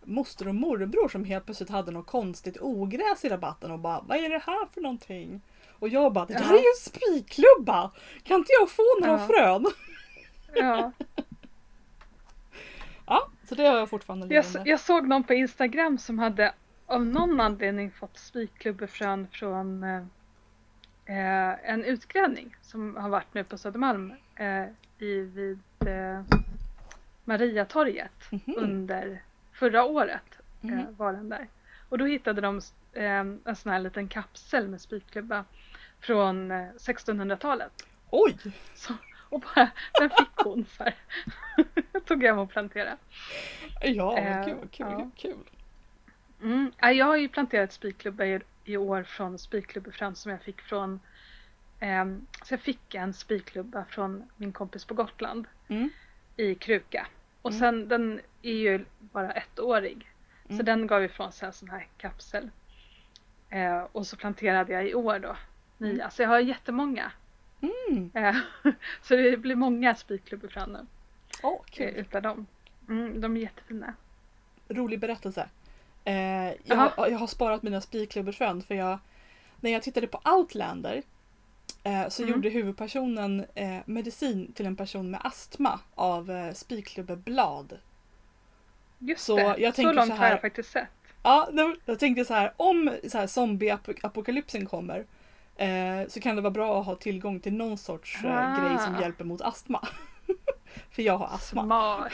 moster 0.03 0.47
och 0.47 0.55
morbror 0.55 1.09
som 1.09 1.25
helt 1.25 1.45
plötsligt 1.45 1.69
hade 1.69 1.91
något 1.91 2.07
konstigt 2.07 2.57
ogräs 2.61 3.25
i 3.25 3.29
rabatten 3.29 3.71
och 3.71 3.79
bara 3.79 4.01
Vad 4.01 4.17
är 4.17 4.29
det 4.29 4.41
här 4.45 4.65
för 4.73 4.81
någonting? 4.81 5.41
Och 5.79 5.89
jag 5.89 6.13
bara 6.13 6.25
Det 6.25 6.33
där 6.33 6.41
Ja. 6.41 6.47
är 6.49 6.53
ju 6.53 6.57
en 6.57 6.81
spikklubba! 6.81 7.91
Kan 8.23 8.37
inte 8.37 8.51
jag 8.59 8.69
få 8.69 8.83
några 9.01 9.19
Ja. 9.21 9.27
frön? 9.27 9.65
Ja. 10.57 10.91
Ja, 13.07 13.27
så 13.49 13.55
det 13.55 13.63
har 13.67 13.77
jag 13.77 13.89
fortfarande 13.89 14.35
Jag, 14.35 14.45
jag 14.65 14.79
såg 14.79 15.07
någon 15.07 15.23
på 15.23 15.33
Instagram 15.33 15.97
som 15.97 16.19
hade 16.19 16.53
av 16.85 17.05
någon 17.05 17.39
anledning 17.41 17.91
fått 17.91 18.17
spikklubbefrön 18.17 19.27
från 19.31 19.83
eh, 19.83 19.97
eh, 21.05 21.69
en 21.71 21.83
utgrävning 21.83 22.55
som 22.61 22.95
har 22.95 23.09
varit 23.09 23.33
nu 23.33 23.43
på 23.43 23.57
Södermalm 23.57 24.13
eh, 24.35 24.63
i, 24.99 25.19
vid 25.21 25.59
eh, 25.79 26.21
Mariatorget 27.25 28.31
Mhm. 28.31 28.53
under 28.57 29.21
förra 29.53 29.83
året. 29.83 30.39
Eh, 30.63 30.69
Mhm. 30.69 30.95
var 30.97 31.13
den 31.13 31.29
där. 31.29 31.47
Och 31.89 31.97
då 31.97 32.05
hittade 32.05 32.41
de 32.41 32.61
eh, 32.93 33.03
en 33.45 33.55
sån 33.55 33.71
här 33.71 33.79
liten 33.79 34.07
kapsel 34.07 34.67
med 34.67 34.81
spikklubba 34.81 35.45
från 35.99 36.51
eh, 36.51 36.67
1600-talet. 36.77 37.71
Oj! 38.09 38.37
Så, 38.75 38.93
och 39.29 39.39
bara, 39.55 39.69
den 39.99 40.09
fick 40.09 40.35
hon 40.35 40.65
här. 40.79 40.95
Tog 42.05 42.23
hem 42.23 42.37
och 42.39 42.49
planterade. 42.49 42.97
Ja, 43.81 44.17
Eh, 44.17 44.45
kul, 44.45 44.55
kul, 44.71 44.85
ja. 44.89 45.09
kul. 45.15 45.37
Mm. 46.41 46.71
ja, 46.77 46.91
Jag 46.91 47.05
har 47.05 47.15
ju 47.17 47.29
planterat 47.29 47.73
spikklubba 47.73 48.25
i, 48.25 48.39
i 48.65 48.77
år 48.77 49.03
från 49.03 49.39
spikklubbefrön 49.39 50.15
som 50.15 50.31
jag 50.31 50.41
fick 50.41 50.61
från 50.61 50.99
ehm, 51.79 52.27
så 52.43 52.53
jag 52.53 52.61
fick 52.61 52.95
en 52.95 53.13
spikklubba 53.13 53.85
från 53.89 54.23
min 54.37 54.51
kompis 54.53 54.85
på 54.85 54.93
Gotland 54.93 55.47
Mm. 55.67 55.89
I 56.37 56.55
kruka. 56.55 57.07
Och 57.41 57.51
Mm. 57.51 57.59
sen 57.59 57.87
den 57.87 58.21
är 58.41 58.53
ju 58.53 58.85
bara 58.99 59.31
ettårig. 59.31 60.07
Så 60.47 60.53
Mm. 60.53 60.65
den 60.65 60.87
gav 60.87 61.03
ifrån 61.03 61.31
sig 61.31 61.45
en 61.47 61.53
sån 61.53 61.69
här 61.69 61.87
kapsel. 61.97 62.49
Eh, 63.49 63.83
och 63.91 64.07
så 64.07 64.17
planterade 64.17 64.73
jag 64.73 64.87
i 64.87 64.93
år 64.95 65.19
då. 65.19 65.35
Nya. 65.77 65.93
Mm. 65.93 66.09
Så 66.11 66.21
jag 66.21 66.29
har 66.29 66.39
jättemånga. 66.39 67.11
Mm. 67.61 68.11
Eh, 68.13 68.35
så 69.01 69.15
det 69.15 69.37
blir 69.37 69.55
många 69.55 69.95
spikklubbefrön 69.95 70.69
nu. 70.71 70.85
Åh, 71.43 71.53
eh, 71.53 71.59
kul. 71.71 71.87
utav 71.95 72.21
dem. 72.21 72.45
Mm, 72.89 73.21
de 73.21 73.37
är 73.37 73.41
jättefina. 73.41 73.93
rolig 74.67 74.99
berättelse. 74.99 75.49
Eh, 76.03 76.13
jag, 76.63 76.91
jag 76.97 77.17
har 77.17 77.27
sparat 77.27 77.63
mina 77.63 77.81
spikklubbefrön 77.81 78.61
för 78.61 78.75
jag, 78.75 78.99
när 79.59 79.71
jag 79.71 79.83
tittade 79.83 80.07
på 80.07 80.21
Outlander 80.25 81.03
eh, 81.85 82.07
så 82.09 82.21
Mm. 82.23 82.33
gjorde 82.35 82.49
huvudpersonen 82.49 83.45
eh, 83.55 83.77
medicin 83.85 84.53
till 84.53 84.65
en 84.65 84.75
person 84.75 85.11
med 85.11 85.19
astma 85.23 85.79
av 85.95 86.31
eh, 86.31 86.53
spikklubbblad. 86.53 87.77
Just 88.99 89.23
Så 89.25 89.35
det, 89.35 89.55
jag 89.57 89.75
så 89.75 89.81
långt 89.91 90.07
så 90.07 90.13
har 90.13 90.17
här- 90.17 90.29
jag 90.31 90.41
faktiskt 90.41 90.71
sett. 90.71 90.87
Ja, 91.23 91.49
jag 91.85 91.99
tänkte 91.99 92.25
så 92.25 92.33
här 92.33 92.53
om 92.57 92.91
så 93.09 93.17
här, 93.17 93.27
zombieapokalypsen 93.27 94.65
kommer 94.65 95.05
eh, 95.55 96.07
så 96.07 96.19
kan 96.19 96.35
det 96.35 96.41
vara 96.41 96.51
bra 96.51 96.79
att 96.79 96.85
ha 96.85 96.95
tillgång 96.95 97.39
till 97.39 97.53
någon 97.53 97.77
sorts 97.77 98.23
eh, 98.25 98.31
Ah. 98.37 98.59
grej 98.67 98.77
som 98.79 99.01
hjälper 99.01 99.23
mot 99.25 99.41
astma. 99.41 99.87
för 100.91 101.01
jag 101.01 101.17
har 101.17 101.27
astma. 101.27 101.63
Smart. 101.63 102.13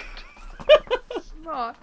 Smart. 1.23 1.75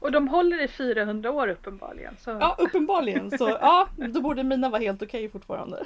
Och 0.00 0.12
de 0.12 0.28
håller 0.28 0.60
i 0.62 0.68
400 0.68 1.30
år 1.30 1.48
uppenbarligen. 1.48 2.16
Så. 2.20 2.30
Ja, 2.30 2.56
uppenbarligen. 2.58 3.38
Så 3.38 3.48
ja, 3.60 3.88
då 3.96 4.20
borde 4.20 4.42
mina 4.44 4.68
vara 4.68 4.80
helt 4.82 5.02
okej 5.02 5.28
fortfarande. 5.30 5.84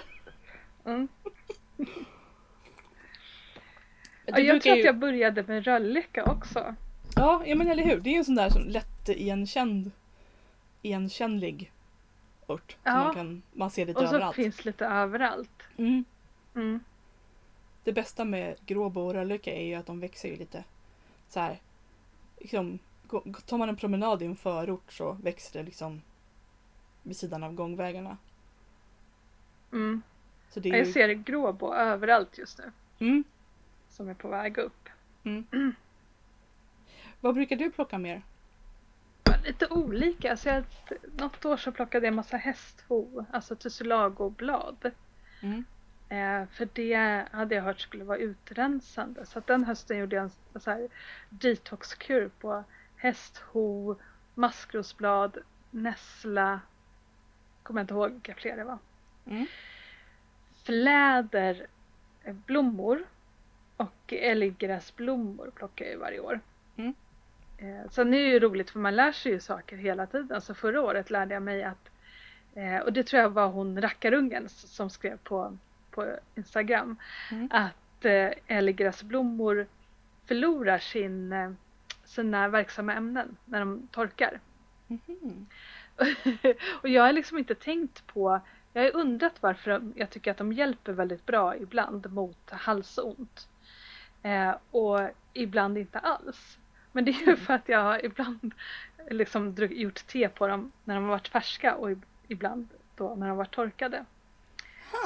Mm. 0.89 1.09
Ja, 4.27 4.39
jag 4.39 4.63
tror 4.63 4.77
ju- 4.77 4.81
att 4.83 4.87
jag 4.87 4.99
började 4.99 5.43
med 5.43 5.65
rölleka 5.65 6.25
också. 6.25 6.75
Ja, 7.17 7.43
ja 7.47 7.57
men 7.57 7.69
eller 7.69 7.85
hur. 7.85 8.01
Det 8.01 8.11
är 8.11 8.13
ju 8.13 8.19
en 8.19 8.25
sån 8.25 8.35
där 8.35 8.51
som 8.51 8.63
lätt 8.63 9.09
igenkänd, 9.09 9.91
igenkännlig. 10.83 11.73
Som 12.47 12.59
Ja. 12.85 12.95
man, 13.05 13.15
kan, 13.15 13.43
man 13.53 13.71
ser 13.71 13.87
lite 13.87 14.01
Och 14.01 14.09
så 14.09 14.15
överallt. 14.15 14.37
finns 14.37 14.65
lite 14.65 14.87
överallt. 14.87 15.63
Mm. 15.77 16.05
Mm. 16.55 16.81
Det 17.85 17.93
bästa 17.93 18.25
med 18.25 18.57
gråbo 18.67 19.01
och 19.01 19.15
rölleka 19.15 19.53
är 19.55 19.65
ju 19.67 19.75
att 19.75 19.87
de 19.87 20.01
växer 20.01 20.29
ju 20.29 20.37
lite 20.37 20.65
så 21.29 21.41
här. 21.41 21.61
Liksom, 22.39 22.79
tar 23.47 23.59
man 23.59 23.69
en 23.69 23.77
promenad 23.77 24.23
i 24.23 24.27
en 24.27 24.37
förort 24.37 24.93
så 24.93 25.13
växer 25.13 25.59
det 25.59 25.65
liksom 25.65 26.03
vid 27.03 27.17
sidan 27.17 27.43
av 27.43 27.55
gångvägarna. 27.55 28.17
Mm. 29.73 30.03
Så 30.59 30.63
det 30.63 30.69
är 30.69 30.79
Jag 30.79 30.87
ser 30.87 31.09
gråbo 31.09 31.75
överallt 31.75 32.39
just 32.39 32.59
nu. 32.59 32.73
Mm. 33.07 33.25
Som 33.89 34.09
är 34.09 34.15
på 34.15 34.29
väg 34.29 34.59
upp. 34.59 34.89
Vad 37.21 37.35
brukar 37.35 37.57
du 37.57 37.71
plocka 37.71 37.99
mer? 37.99 38.23
Lite 39.45 39.67
olika. 39.67 40.31
Alltså 40.31 40.49
jag, 40.49 40.65
något 41.19 41.45
år 41.45 41.57
så 41.57 41.73
plockade 41.73 42.07
jag 42.07 42.15
massa 42.15 42.37
hästho, 42.37 43.25
alltså 43.33 43.57
tussilagoblad. 43.57 44.91
Mm. 45.43 45.65
Eh, 46.09 46.49
för 46.49 46.69
det 46.73 47.25
hade 47.33 47.55
jag 47.55 47.63
hört 47.63 47.81
skulle 47.81 48.05
vara 48.05 48.19
utrensande. 48.19 49.27
Så 49.27 49.43
den 49.47 49.65
hösten 49.65 49.99
gjorde 49.99 50.17
jag 50.17 50.25
en, 50.25 50.31
en 50.55 50.61
så 50.61 50.71
här 50.71 50.89
detoxkur 51.29 52.31
på 52.41 52.65
hästho, 52.97 53.97
maskrosblad, 54.35 55.39
nässla, 55.71 56.61
kommer 57.63 57.81
jag 57.81 57.85
inte 57.85 57.95
ihåg 57.95 58.11
vilka 58.11 58.35
fler 58.35 58.57
det 58.57 58.65
var. 58.65 58.79
Mm. 59.27 59.47
Fläder, 60.69 61.67
eh, 62.25 62.35
blommor 62.47 63.05
och 63.77 64.13
älggräsblommor 64.13 65.51
plockar 65.55 65.85
jag 65.85 65.93
ju 65.93 66.01
varje 66.01 66.21
år. 66.21 66.41
Mm. 66.77 66.95
Eh, 67.59 67.91
sen 67.91 68.15
är 68.15 68.19
det 68.19 68.29
ju 68.29 68.41
roligt 68.41 68.71
för 68.71 68.79
man 68.79 68.97
lär 68.97 69.13
sig 69.13 69.33
ju 69.33 69.41
saker 69.41 69.77
hela 69.77 70.07
tiden. 70.07 70.33
Alltså 70.33 70.55
förra 70.55 70.83
året 70.83 71.11
lärde 71.11 71.35
jag 71.35 71.43
mig 71.43 71.65
att, 71.65 71.91
eh, 72.55 72.79
och 72.79 72.93
det 72.93 73.05
tror 73.05 73.23
jag 73.23 73.31
var 73.31 73.49
hon 73.49 73.81
rackarungen 73.81 74.49
som 74.49 74.91
skrev 74.91 75.17
på, 75.17 75.59
på 75.91 76.07
Instagram, 76.35 76.97
Mm. 77.31 77.49
att 77.53 78.05
eh, 78.05 78.31
älggräsblommor 78.47 79.67
förlorar 80.27 80.79
sin, 80.79 81.35
sina 82.05 82.49
verksamma 82.49 82.95
ämnen 82.95 83.37
när 83.45 83.61
de 83.61 83.89
torkar. 83.91 84.41
Mhm. 84.87 85.47
och 86.83 86.89
jag 86.89 87.03
har 87.03 87.13
liksom 87.13 87.39
inte 87.39 87.55
tänkt 87.55 88.07
på, 88.07 88.41
jag 88.85 88.93
har 88.93 89.01
undrat 89.01 89.43
varför 89.43 89.93
jag 89.95 90.11
tycker 90.11 90.31
att 90.31 90.37
de 90.37 90.53
hjälper 90.53 90.93
väldigt 90.93 91.27
bra 91.27 91.57
ibland 91.57 92.13
mot 92.13 92.51
halsont. 92.51 93.49
Eh, 94.23 94.55
och 94.71 95.01
ibland 95.33 95.79
inte 95.79 95.99
alls. 95.99 96.59
Men 96.93 97.05
det 97.05 97.11
är 97.11 97.27
ju 97.27 97.37
för 97.37 97.55
att 97.55 97.69
jag 97.69 97.83
har 97.83 98.05
ibland 98.05 98.55
liksom 99.11 99.55
gjort 99.71 100.07
te 100.07 100.29
på 100.29 100.47
dem 100.47 100.73
när 100.85 100.95
de 100.95 101.05
har 101.05 101.11
varit 101.11 101.29
färska 101.29 101.75
och 101.77 101.91
ib- 101.91 102.03
ibland 102.29 102.69
då 102.97 103.09
när 103.09 103.15
de 103.27 103.29
har 103.29 103.37
varit 103.37 103.55
torkade. 103.55 104.05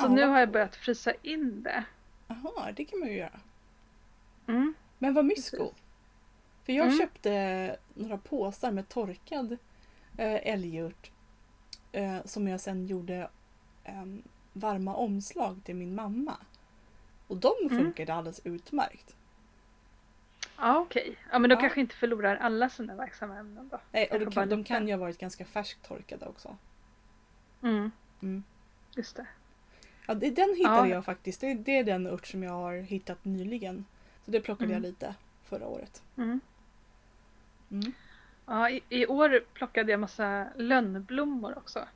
Så 0.00 0.06
Ha, 0.06 0.14
nu 0.14 0.24
har 0.26 0.38
jag 0.40 0.50
börjat 0.50 0.76
frysa 0.76 1.12
in 1.22 1.62
det. 1.62 1.84
Jaha, 2.28 2.72
det 2.72 2.84
kan 2.84 2.98
man 3.00 3.08
ju 3.08 3.16
göra. 3.16 3.40
Mm. 4.46 4.74
Men 4.98 5.14
vad 5.14 5.24
mysko. 5.24 5.56
Precis. 5.56 5.74
För 6.64 6.72
jag 6.72 6.86
Mm. 6.86 6.98
köpte 6.98 7.76
några 7.94 8.18
påsar 8.18 8.70
med 8.72 8.88
torkad 8.88 9.52
eh, 10.18 10.52
älgurt 10.52 11.10
eh, 11.92 12.24
som 12.24 12.48
jag 12.48 12.60
sen 12.60 12.86
gjorde 12.86 13.28
eh, 13.84 14.04
varma 14.52 14.94
omslag 14.94 15.60
till 15.64 15.74
min 15.76 15.94
mamma. 15.94 16.36
Och 17.26 17.36
de 17.36 17.52
Mm. 17.62 17.78
funkade 17.78 18.14
alldeles 18.14 18.40
utmärkt. 18.44 19.16
Ja 20.56 20.78
okej, 20.78 21.16
ja 21.32 21.38
men 21.38 21.50
de 21.50 21.54
Ja. 21.54 21.60
kanske 21.60 21.80
inte 21.80 21.94
förlorar 21.96 22.36
alla 22.36 22.68
sina 22.68 22.94
verksamma 22.94 23.36
ämnen 23.38 23.68
då. 23.68 23.80
Nej, 23.92 24.08
och 24.12 24.18
de 24.20 24.30
kan, 24.30 24.48
de 24.48 24.64
kan 24.64 24.88
ju 24.88 24.94
ha 24.94 25.00
varit 25.00 25.18
ganska 25.18 25.44
färsktorkade 25.44 26.26
också. 26.26 26.56
Mm. 27.62 27.90
Mm. 28.22 28.42
Just 28.96 29.16
det. 29.16 29.26
Ja, 30.06 30.14
det, 30.14 30.30
den 30.30 30.54
hittade 30.56 30.88
Ja. 30.88 30.94
jag 30.94 31.04
faktiskt. 31.04 31.40
Det, 31.40 31.54
det 31.54 31.78
är 31.78 31.84
den 31.84 32.06
ört 32.06 32.26
som 32.26 32.42
jag 32.42 32.52
har 32.52 32.74
hittat 32.74 33.24
nyligen. 33.24 33.84
Så 34.24 34.30
det 34.30 34.40
plockade 34.40 34.64
Mm. 34.72 34.82
jag 34.82 34.88
lite 34.90 35.14
förra 35.44 35.66
året. 35.66 36.02
Mm. 36.16 36.40
Mm. 37.70 37.92
Ja, 38.46 38.70
i, 38.70 38.82
I 38.88 39.06
år 39.06 39.44
plockade 39.54 39.90
jag 39.90 40.00
massa 40.00 40.46
lönnblommor 40.56 41.58
också. 41.58 41.88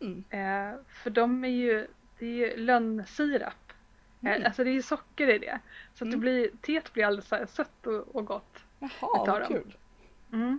Mm. 0.00 0.24
Eh, 0.30 0.80
för 1.02 1.10
de 1.10 1.44
är 1.44 1.48
ju, 1.48 1.86
det 2.18 2.26
är 2.26 2.30
ju 2.48 2.56
lönnsirap. 2.56 3.72
Mm. 4.20 4.40
Eh, 4.42 4.46
alltså 4.46 4.64
det 4.64 4.70
är 4.70 4.74
ju 4.74 4.82
socker 4.82 5.28
i 5.28 5.38
det. 5.38 5.58
Så 5.94 6.04
att 6.04 6.10
det 6.10 6.14
Mm. 6.16 6.20
blir, 6.20 6.50
teet 6.62 6.92
blir 6.92 7.04
alldeles 7.06 7.28
så 7.28 7.46
sött 7.48 7.86
och, 7.86 8.16
och 8.16 8.24
gott. 8.26 8.58
Jaha, 8.78 8.90
vad 9.26 9.46
kul. 9.48 9.76
Mm. 10.32 10.58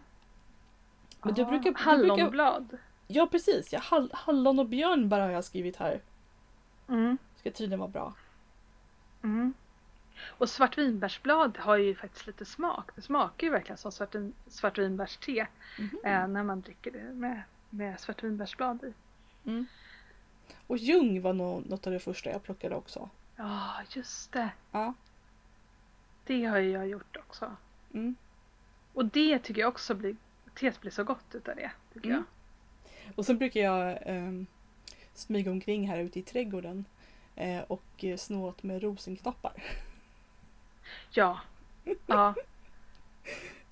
Men 1.23 1.33
du 1.33 1.45
brukar- 1.45 1.51
du 1.57 1.61
brukar- 1.71 1.79
Hallonblad. 1.83 2.77
Ja 3.07 3.27
precis, 3.31 3.73
ja, 3.73 3.79
hall, 3.79 4.09
hallon 4.13 4.59
och 4.59 4.65
björnbär 4.67 5.19
har 5.19 5.29
jag 5.29 5.45
skrivit 5.45 5.77
här. 5.77 6.01
Mm. 6.89 7.17
Ska 7.35 7.51
tydligen 7.51 7.79
vara 7.79 7.89
bra. 7.89 8.13
Mm. 9.23 9.53
Och 10.27 10.49
svartvinbärsblad 10.49 11.57
har 11.57 11.77
ju 11.77 11.95
faktiskt 11.95 12.27
lite 12.27 12.45
smak. 12.45 12.89
Det 12.95 13.01
smakar 13.01 13.47
ju 13.47 13.51
verkligen 13.53 13.77
som 13.77 13.91
svartvin, 13.91 14.33
svartvinbärste 14.47 15.47
Mhm. 15.79 15.99
eh, 16.03 16.27
när 16.27 16.43
man 16.43 16.61
dricker 16.61 16.91
det 16.91 16.99
med, 17.13 17.41
med 17.69 17.99
svartvinbärsblad 17.99 18.83
i. 18.83 18.93
Mm. 19.45 19.65
Och 20.67 20.77
ljung 20.77 21.21
var 21.21 21.33
nog 21.33 21.69
något 21.69 21.87
av 21.87 21.93
det 21.93 21.99
första 21.99 22.29
jag 22.29 22.43
plockade 22.43 22.75
också. 22.75 23.09
Ja, 23.35 23.73
just 23.89 24.31
det. 24.31 24.49
Ja. 24.71 24.93
Det 26.25 26.45
har 26.45 26.57
ju 26.57 26.71
jag 26.71 26.87
gjort 26.87 27.17
också. 27.17 27.55
Mm. 27.93 28.15
Och 28.93 29.05
det 29.05 29.39
tycker 29.39 29.61
jag 29.61 29.69
också 29.69 29.95
blir, 29.95 30.15
teet 30.59 30.81
blir 30.81 30.91
så 30.91 31.03
gott 31.03 31.35
utav 31.35 31.55
det. 31.55 31.71
Tycker 31.93 32.09
Mm. 32.09 32.23
Och 33.15 33.25
sen 33.25 33.37
brukar 33.37 33.59
jag 33.59 33.97
ehm, 34.01 34.45
smyga 35.13 35.51
omkring 35.51 35.89
här 35.89 35.97
ute 35.97 36.19
i 36.19 36.23
trädgården 36.23 36.85
eh, 37.35 37.61
och 37.61 38.03
eh, 38.03 38.17
snå 38.17 38.47
åt 38.47 38.63
med 38.63 38.83
rosenknoppar. 38.83 39.53
jag. 41.11 41.39
Ja. 41.95 41.95
Ja. 42.07 42.35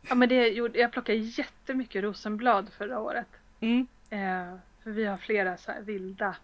Ja 0.10 0.16
men 0.16 0.30
det 0.30 0.48
jag 0.76 0.92
plockade 0.92 1.18
jättemycket 1.18 2.04
rosenblad 2.04 2.70
förra 2.70 3.00
året. 3.00 3.28
Mm. 3.60 3.88
Eh, 4.10 4.56
för 4.90 4.94
vi 4.94 5.06
har 5.06 5.18
flera 5.18 5.58
så 5.58 5.72
här 5.72 5.82
vilda, 5.82 6.36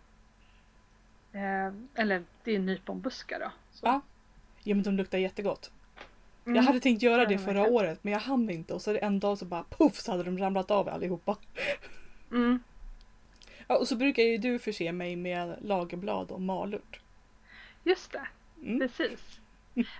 eh, 1.33 1.73
eller 1.95 2.23
det 2.43 2.55
är 2.55 2.59
nyponbuskar 2.59 3.39
då. 3.39 3.51
Så. 3.71 3.85
Ja. 3.85 4.01
Ja 4.63 4.75
men 4.75 4.83
de 4.83 4.95
luktar 4.97 5.17
jättegott. 5.17 5.71
Mm. 6.45 6.55
Jag 6.55 6.63
hade 6.63 6.79
tänkt 6.79 7.01
göra 7.03 7.25
det 7.25 7.37
förra 7.37 7.67
året 7.67 7.99
men 8.03 8.13
jag 8.13 8.19
hann 8.19 8.49
inte 8.49 8.73
och 8.73 8.81
så 8.81 8.97
en 8.97 9.19
dag 9.19 9.37
så 9.37 9.45
bara 9.45 9.63
puff 9.69 9.95
så 9.95 10.11
hade 10.11 10.23
de 10.23 10.37
ramlat 10.37 10.71
av 10.71 10.89
allihopa. 10.89 11.37
Mm. 12.31 12.59
Ja, 13.67 13.77
och 13.77 13.87
så 13.87 13.95
brukar 13.95 14.23
ju 14.23 14.37
du 14.37 14.59
förse 14.59 14.91
mig 14.91 15.15
med 15.15 15.55
lagerblad 15.61 16.31
och 16.31 16.41
malört. 16.41 16.99
Just 17.83 18.11
det, 18.11 18.27
Mm. 18.61 18.79
precis. 18.79 19.39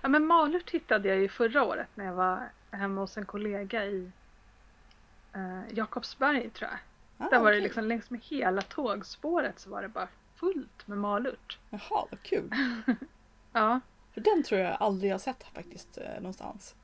Ja 0.02 0.08
men 0.08 0.26
malört 0.26 0.70
hittade 0.70 1.08
jag 1.08 1.18
ju 1.18 1.28
förra 1.28 1.64
året 1.64 1.88
när 1.94 2.04
jag 2.04 2.14
var 2.14 2.48
hemma 2.70 3.00
hos 3.00 3.16
en 3.16 3.26
kollega 3.26 3.84
i 3.86 4.10
eh, 5.34 5.60
Jakobsberg 5.74 6.50
tror 6.50 6.70
jag. 6.70 6.78
Ah, 7.18 7.28
Där 7.28 7.38
var 7.38 7.50
det 7.50 7.56
okej. 7.56 7.60
liksom 7.60 7.84
längs 7.84 8.10
med 8.10 8.20
hela 8.20 8.62
tågspåret 8.62 9.58
så 9.58 9.70
var 9.70 9.82
det 9.82 9.88
bara 9.88 10.08
fullt 10.34 10.86
med 10.88 10.98
malört. 10.98 11.58
Jaha, 11.70 12.06
vad 12.10 12.22
kul. 12.22 12.50
Ja, 13.52 13.80
För 14.12 14.20
den 14.20 14.42
tror 14.42 14.60
jag 14.60 14.76
aldrig 14.80 15.12
jag 15.12 15.20
sett 15.20 15.42
faktiskt 15.42 15.98
eh, 15.98 16.14
någonstans. 16.16 16.74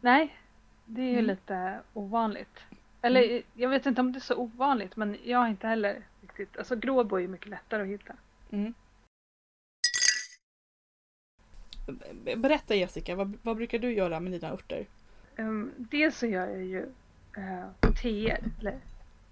nej, 0.00 0.36
det 0.84 1.02
är 1.02 1.06
ju 1.06 1.12
Mm. 1.12 1.24
lite 1.26 1.80
ovanligt. 1.94 2.58
Eller 3.02 3.42
jag 3.54 3.68
vet 3.68 3.86
inte 3.86 4.00
om 4.00 4.12
det 4.12 4.18
är 4.18 4.20
så 4.20 4.36
ovanligt 4.36 4.96
men 4.96 5.16
jag 5.24 5.38
har 5.38 5.48
inte 5.48 5.66
heller 5.66 6.02
riktigt, 6.20 6.56
alltså 6.58 6.76
gråbo 6.76 7.16
är 7.16 7.20
ju 7.20 7.28
mycket 7.28 7.48
lättare 7.48 7.82
att 7.82 7.88
hitta. 7.88 8.12
Mm. 8.50 8.74
Berätta 12.36 12.74
Jessica, 12.74 13.14
vad, 13.14 13.38
vad 13.42 13.56
brukar 13.56 13.78
du 13.78 13.92
göra 13.92 14.20
med 14.20 14.32
dina 14.32 14.48
örter? 14.52 14.86
Um, 15.36 15.72
dels 15.76 16.18
så 16.18 16.26
gör 16.26 16.46
jag 16.48 16.62
ju 16.64 16.82
uh, 17.38 17.92
teer, 18.02 18.40
eller 18.60 18.78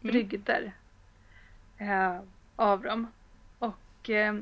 brygder 0.01 0.73
eh, 1.79 2.21
av 2.57 2.83
dem. 2.83 3.07
Och, 3.59 4.11
eh, 4.11 4.35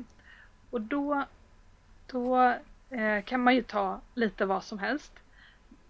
och 0.69 0.81
då, 0.81 1.23
då 2.07 2.55
eh, 2.89 3.23
kan 3.23 3.43
man 3.43 3.55
ju 3.55 3.63
ta 3.63 4.01
lite 4.13 4.45
vad 4.45 4.63
som 4.63 4.79
helst. 4.79 5.13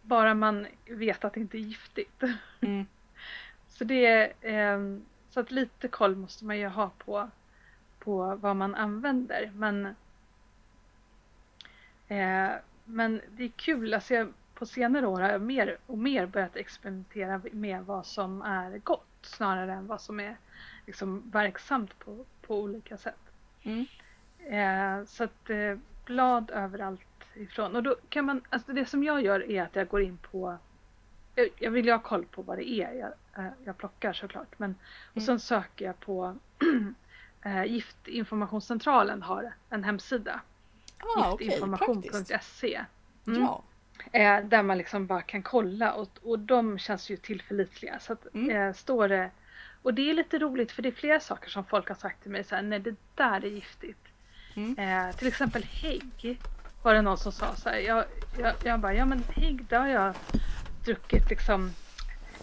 Bara 0.01 0.33
man 0.33 0.67
vet 0.85 1.25
att 1.25 1.33
det 1.33 1.39
inte 1.39 1.57
är 1.57 1.59
giftigt. 1.59 2.23
Mm. 2.61 2.85
Så, 3.67 3.83
det, 3.83 4.05
är, 4.05 4.33
eh, 4.41 4.99
så 5.29 5.39
att 5.39 5.51
lite 5.51 5.87
koll 5.87 6.15
måste 6.15 6.45
man 6.45 6.57
ju 6.57 6.67
ha 6.67 6.91
på, 6.97 7.29
på 7.99 8.35
vad 8.35 8.55
man 8.55 8.75
använder. 8.75 9.51
Men, 9.55 9.85
eh, 12.07 12.51
men 12.85 13.21
det 13.29 13.43
är 13.43 13.51
kul, 13.55 13.93
alltså 13.93 14.13
jag, 14.13 14.33
på 14.53 14.65
senare 14.65 15.07
år 15.07 15.21
har 15.21 15.29
jag 15.29 15.41
mer 15.41 15.77
och 15.85 15.97
mer 15.97 16.25
börjat 16.25 16.55
experimentera 16.55 17.41
med 17.51 17.85
vad 17.85 18.05
som 18.05 18.41
är 18.41 18.77
gott 18.77 19.14
snarare 19.25 19.73
än 19.73 19.87
vad 19.87 20.01
som 20.01 20.19
är 20.19 20.37
liksom, 20.85 21.29
verksamt 21.31 21.99
på, 21.99 22.25
på 22.41 22.59
olika 22.59 22.97
sätt. 22.97 23.19
Mm. 23.63 23.85
Eh, 24.39 25.05
så 25.05 25.23
att 25.23 25.49
eh, 25.49 25.77
blad 26.05 26.51
överallt 26.51 27.01
ifrån. 27.33 27.75
Och 27.75 27.83
då 27.83 27.95
kan 28.09 28.25
man, 28.25 28.41
alltså 28.49 28.73
det 28.73 28.85
som 28.85 29.03
jag 29.03 29.21
gör 29.21 29.51
är 29.51 29.63
att 29.63 29.75
jag 29.75 29.87
går 29.87 30.01
in 30.01 30.17
på 30.17 30.57
jag, 31.35 31.49
jag 31.57 31.71
vill 31.71 31.85
ju 31.85 31.91
ha 31.91 31.99
koll 31.99 32.25
på 32.25 32.41
vad 32.41 32.57
det 32.57 32.69
är 32.69 32.93
jag, 32.93 33.11
eh, 33.45 33.51
jag 33.65 33.77
plockar 33.77 34.13
såklart. 34.13 34.59
Men, 34.59 34.75
och 35.11 35.17
Mm. 35.17 35.25
sen 35.25 35.39
söker 35.39 35.85
jag 35.85 35.99
på 35.99 36.35
eh, 37.41 37.63
Giftinformationscentralen 37.65 39.21
har 39.21 39.53
en 39.69 39.83
hemsida. 39.83 40.41
Ah. 41.17 41.37
Giftinformation.se 41.39 42.85
Mm. 43.27 43.41
Ja. 43.41 43.63
Eh, 44.11 44.39
Där 44.45 44.63
man 44.63 44.77
liksom 44.77 45.05
bara 45.07 45.21
kan 45.21 45.43
kolla 45.43 45.93
och, 45.93 46.09
och 46.23 46.39
de 46.39 46.79
känns 46.79 47.09
ju 47.09 47.17
tillförlitliga. 47.17 47.99
Så 47.99 48.13
att, 48.13 48.27
Mm. 48.33 48.49
eh, 48.55 48.73
står 48.73 49.07
det, 49.09 49.31
och 49.81 49.93
det 49.93 50.09
är 50.09 50.13
lite 50.13 50.39
roligt 50.39 50.71
för 50.71 50.81
det 50.81 50.89
är 50.89 50.93
flera 50.93 51.19
saker 51.19 51.49
som 51.49 51.65
folk 51.65 51.87
har 51.87 51.95
sagt 51.95 52.21
till 52.23 52.31
mig 52.31 52.43
så 52.43 52.55
här, 52.55 52.61
nej 52.63 52.79
det 52.79 52.95
där 53.15 53.45
är 53.45 53.49
giftigt. 53.49 54.07
Mm. 54.55 54.79
Eh, 54.79 55.15
till 55.15 55.27
exempel 55.27 55.63
hägg 55.63 56.39
var 56.81 56.93
det 56.93 57.01
någon 57.01 57.17
som 57.17 57.31
sa 57.31 57.55
så 57.55 57.69
här. 57.69 57.77
Jag, 57.77 58.05
jag, 58.39 58.53
jag 58.63 58.79
bara, 58.79 58.93
ja 58.93 59.05
men 59.05 59.23
hägg 59.35 59.65
det 59.69 59.75
har 59.77 59.87
jag 59.87 60.15
druckit 60.85 61.29
liksom 61.29 61.71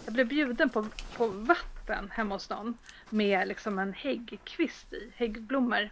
jag 0.05 0.15
blev 0.15 0.29
bjuden 0.29 0.69
på, 0.71 0.87
på 1.17 1.27
vatten 1.29 2.11
hemma 2.13 2.35
hos 2.35 2.51
någon 2.51 2.79
med 3.11 3.49
liksom 3.49 3.79
en 3.79 3.93
häggkvist 3.93 4.93
i, 4.93 5.13
häggblommor. 5.17 5.91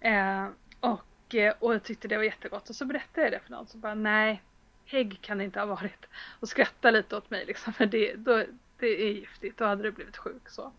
Eh, 0.00 0.46
och, 0.80 1.34
eh, 1.34 1.54
och 1.58 1.74
jag 1.74 1.82
tyckte 1.82 2.08
det 2.08 2.16
var 2.16 2.24
jättegott 2.24 2.68
och 2.70 2.76
så 2.76 2.84
berättade 2.84 3.22
jag 3.26 3.32
det 3.32 3.40
för 3.40 3.50
någon 3.50 3.66
så 3.66 3.78
bara 3.78 3.94
nej, 3.94 4.42
hägg 4.90 5.18
kan 5.20 5.38
det 5.38 5.44
inte 5.44 5.58
ha 5.58 5.66
varit. 5.66 6.06
Och 6.40 6.48
skrattade 6.48 6.98
lite 6.98 7.16
åt 7.16 7.30
mig 7.30 7.46
liksom 7.46 7.72
för 7.72 7.86
det, 7.86 8.14
då, 8.14 8.44
det 8.78 8.86
är 8.86 9.12
giftigt, 9.12 9.58
då 9.58 9.64
hade 9.64 9.82
du 9.82 9.90
blivit 9.90 10.16
sjuk 10.16 10.48
så. 10.48 10.72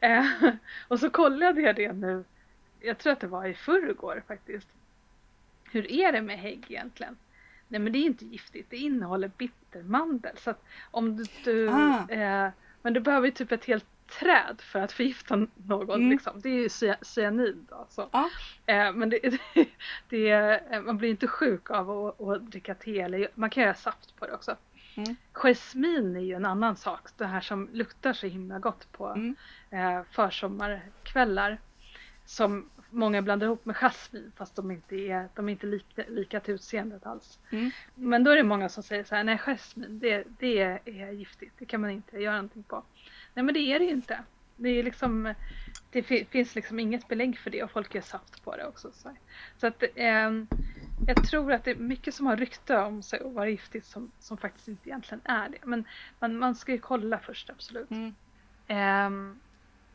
Eh, 0.00 0.26
och 0.88 1.00
så 1.00 1.10
kollade 1.10 1.60
jag 1.60 1.76
det 1.76 1.92
nu, 1.92 2.24
jag 2.80 2.98
tror 2.98 3.12
att 3.12 3.20
det 3.20 3.26
var 3.26 3.46
i 3.46 3.54
förrgår 3.54 4.22
faktiskt. 4.28 4.68
Hur 5.70 5.92
är 5.92 6.12
det 6.12 6.22
med 6.22 6.38
hägg 6.38 6.64
egentligen? 6.68 7.16
Nej 7.68 7.80
men 7.80 7.92
det 7.92 7.98
är 7.98 8.06
inte 8.06 8.24
giftigt, 8.24 8.70
det 8.70 8.76
innehåller 8.76 9.30
bittermandel. 9.36 10.36
Så 10.36 10.50
att 10.50 10.64
om 10.90 11.16
du, 11.16 11.24
du 11.44 11.68
Ah. 11.68 12.08
eh, 12.08 12.50
men 12.82 12.92
du 12.92 13.00
behöver 13.00 13.26
ju 13.26 13.32
typ 13.32 13.52
ett 13.52 13.64
helt 13.64 13.86
träd 14.08 14.60
för 14.60 14.78
att 14.78 14.92
förgifta 14.92 15.46
någon. 15.66 15.90
Mm. 16.00 16.10
Liksom. 16.10 16.40
Det 16.40 16.48
är 16.48 16.54
ju 16.54 16.68
cy- 16.68 17.04
cyanid. 17.04 17.66
Då, 17.68 17.86
så. 17.90 18.08
Ja. 18.12 18.30
Eh, 18.66 18.92
men 18.92 19.10
det, 19.10 19.18
det, 19.22 19.38
det, 20.08 20.30
eh, 20.70 20.82
man 20.82 20.98
blir 20.98 21.10
inte 21.10 21.26
sjuk 21.26 21.70
av 21.70 21.90
att, 21.90 22.20
att 22.20 22.50
dricka 22.50 22.74
te. 22.74 23.00
Eller, 23.00 23.28
man 23.34 23.50
kan 23.50 23.62
göra 23.62 23.74
saft 23.74 24.16
på 24.16 24.26
det 24.26 24.32
också. 24.32 24.56
Mm. 24.96 25.16
Jasmin 25.32 26.16
är 26.16 26.20
ju 26.20 26.34
en 26.34 26.44
annan 26.44 26.76
sak. 26.76 27.08
Det 27.16 27.26
här 27.26 27.40
som 27.40 27.68
luktar 27.72 28.12
så 28.12 28.26
himla 28.26 28.58
gott 28.58 28.92
på 28.92 29.06
Mm. 29.08 29.36
eh, 29.70 30.02
försommarkvällar. 30.10 31.58
Som 32.24 32.70
många 32.90 33.22
blandar 33.22 33.46
ihop 33.46 33.64
med 33.64 33.76
jasmin 33.76 34.32
fast 34.36 34.56
de 34.56 34.70
inte 34.70 34.96
är, 34.96 35.28
de 35.34 35.48
är 35.48 35.52
inte 35.52 35.66
lika, 35.66 36.02
lika 36.08 36.40
till 36.40 36.54
utseendet 36.54 37.06
alls. 37.06 37.38
Mm. 37.50 37.70
Men 37.94 38.24
då 38.24 38.30
är 38.30 38.36
det 38.36 38.42
många 38.42 38.68
som 38.68 38.82
säger 38.82 39.04
så 39.04 39.14
här, 39.14 39.24
nej 39.24 39.38
jasmin 39.38 39.98
det, 39.98 40.24
det 40.38 40.58
är 40.84 41.10
giftigt, 41.12 41.52
det 41.58 41.64
kan 41.66 41.80
man 41.80 41.90
inte 41.90 42.18
göra 42.18 42.34
någonting 42.34 42.62
på. 42.62 42.82
Nej 43.34 43.44
men 43.44 43.54
det 43.54 43.60
är 43.60 43.78
det 43.78 43.84
ju 43.84 43.90
inte. 43.90 44.22
Det, 44.56 44.68
är 44.68 44.82
liksom, 44.82 45.34
det 45.90 46.02
fi- 46.02 46.24
finns 46.30 46.54
liksom 46.54 46.80
inget 46.80 47.08
belägg 47.08 47.38
för 47.38 47.50
det 47.50 47.62
och 47.62 47.70
folk 47.70 47.94
gör 47.94 48.02
saft 48.02 48.44
på 48.44 48.56
det 48.56 48.66
också. 48.66 48.90
Så, 48.92 49.16
så 49.56 49.66
att 49.66 49.82
ehm, 49.94 50.46
jag 51.06 51.24
tror 51.28 51.52
att 51.52 51.64
det 51.64 51.70
är 51.70 51.74
mycket 51.76 52.14
som 52.14 52.26
har 52.26 52.36
rykte 52.36 52.76
om 52.78 53.02
sig 53.02 53.20
att 53.20 53.32
vara 53.32 53.48
giftigt 53.48 53.86
som, 53.86 54.10
som 54.18 54.36
faktiskt 54.38 54.68
inte 54.68 54.88
egentligen 54.88 55.20
är 55.24 55.48
det. 55.48 55.58
Men 55.64 55.84
man, 56.18 56.38
man 56.38 56.54
ska 56.54 56.72
ju 56.72 56.78
kolla 56.78 57.18
först 57.18 57.50
absolut. 57.50 57.90
Mm. 57.90 58.14
Ehm, 58.68 59.38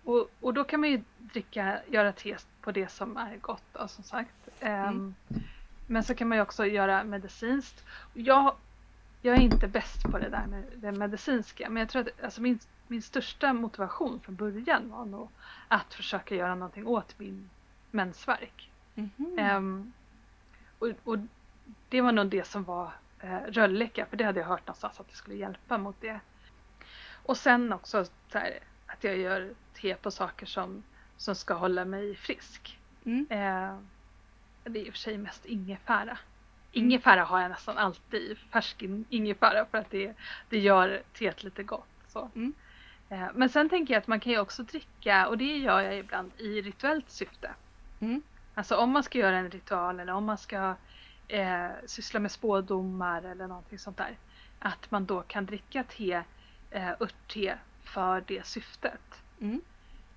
och, 0.03 0.29
och 0.41 0.53
då 0.53 0.63
kan 0.63 0.79
man 0.79 0.89
ju 0.89 1.01
dricka, 1.17 1.79
göra 1.89 2.11
te 2.11 2.35
på 2.61 2.71
det 2.71 2.91
som 2.91 3.17
är 3.17 3.37
gott 3.37 3.63
då, 3.73 3.87
som 3.87 4.03
sagt. 4.03 4.49
Ehm, 4.59 4.83
Mm. 4.87 5.15
Men 5.87 6.03
så 6.03 6.15
kan 6.15 6.27
man 6.27 6.37
ju 6.37 6.41
också 6.41 6.65
göra 6.65 7.03
medicinskt. 7.03 7.85
Jag, 8.13 8.55
jag 9.21 9.35
är 9.35 9.41
inte 9.41 9.67
bäst 9.67 10.03
på 10.03 10.17
det 10.17 10.29
där 10.29 10.45
med 10.47 10.63
det 10.75 10.91
medicinska 10.91 11.69
men 11.69 11.81
jag 11.81 11.89
tror 11.89 12.01
att 12.01 12.23
alltså 12.23 12.41
min, 12.41 12.59
min 12.87 13.01
största 13.01 13.53
motivation 13.53 14.19
från 14.19 14.35
början 14.35 14.89
var 14.89 15.05
nog 15.05 15.29
att 15.67 15.93
försöka 15.93 16.35
göra 16.35 16.55
någonting 16.55 16.87
åt 16.87 17.19
min 17.19 17.49
mensvärk. 17.91 18.71
Mhm. 18.95 19.39
Ehm, 19.39 19.93
och, 20.79 20.89
och 21.03 21.17
det 21.89 22.01
var 22.01 22.11
nog 22.11 22.27
det 22.27 22.47
som 22.47 22.63
var 22.63 22.91
eh, 23.19 23.39
rölleka, 23.47 24.05
för 24.05 24.17
det 24.17 24.23
hade 24.23 24.39
jag 24.39 24.47
hört 24.47 24.67
någonstans 24.67 24.99
att 24.99 25.09
det 25.09 25.15
skulle 25.15 25.35
hjälpa 25.35 25.77
mot 25.77 26.01
det. 26.01 26.19
Och 27.25 27.37
sen 27.37 27.73
också 27.73 28.05
så 28.05 28.37
här, 28.37 28.59
att 28.87 29.03
jag 29.03 29.17
gör 29.17 29.53
te 29.73 29.95
på 29.95 30.11
saker 30.11 30.45
som, 30.45 30.83
som 31.17 31.35
ska 31.35 31.53
hålla 31.53 31.85
mig 31.85 32.15
frisk. 32.15 32.79
Mm. 33.05 33.27
Eh, 33.29 33.77
det 34.63 34.79
är 34.79 34.85
i 34.85 34.89
och 34.89 34.93
för 34.93 34.99
sig 34.99 35.17
mest 35.17 35.45
ingefära. 35.45 36.17
Ingefära 36.71 37.23
har 37.23 37.41
jag 37.41 37.49
nästan 37.49 37.77
alltid, 37.77 38.37
färsk 38.37 38.81
in- 38.81 39.05
ingefära 39.09 39.65
för 39.65 39.77
att 39.77 39.89
det, 39.89 40.13
det 40.49 40.59
gör 40.59 41.03
teet 41.13 41.43
lite 41.43 41.63
gott. 41.63 41.87
Så. 42.07 42.29
Mm. 42.35 42.53
Eh, 43.13 43.28
men 43.34 43.49
sen 43.49 43.69
tänker 43.69 43.93
jag 43.93 44.02
att 44.02 44.08
man 44.08 44.19
kan 44.19 44.32
ju 44.32 44.39
också 44.39 44.63
dricka, 44.63 45.28
och 45.28 45.38
det 45.38 45.58
gör 45.58 45.82
jag 45.82 45.97
ibland, 45.97 46.32
i 46.38 46.62
rituellt 46.62 47.10
syfte. 47.10 47.52
Mm. 47.99 48.21
Alltså 48.56 48.76
om 48.76 48.89
man 48.89 49.04
ska 49.04 49.19
göra 49.19 49.38
en 49.38 49.52
ritual 49.52 49.99
eller 49.99 50.13
om 50.13 50.26
man 50.26 50.38
ska 50.38 50.76
eh, 51.28 51.67
syssla 51.86 52.19
med 52.19 52.32
spådomar 52.32 53.23
eller 53.23 53.47
någonting 53.47 53.80
sånt 53.80 53.97
där. 53.97 54.17
Att 54.60 54.91
man 54.91 55.06
då 55.06 55.21
kan 55.21 55.45
dricka 55.45 55.84
te, 55.84 56.23
eh, 56.71 56.91
örtte 56.91 57.58
för 57.84 58.23
det 58.28 58.45
syftet. 58.45 59.23
Mm. 59.41 59.62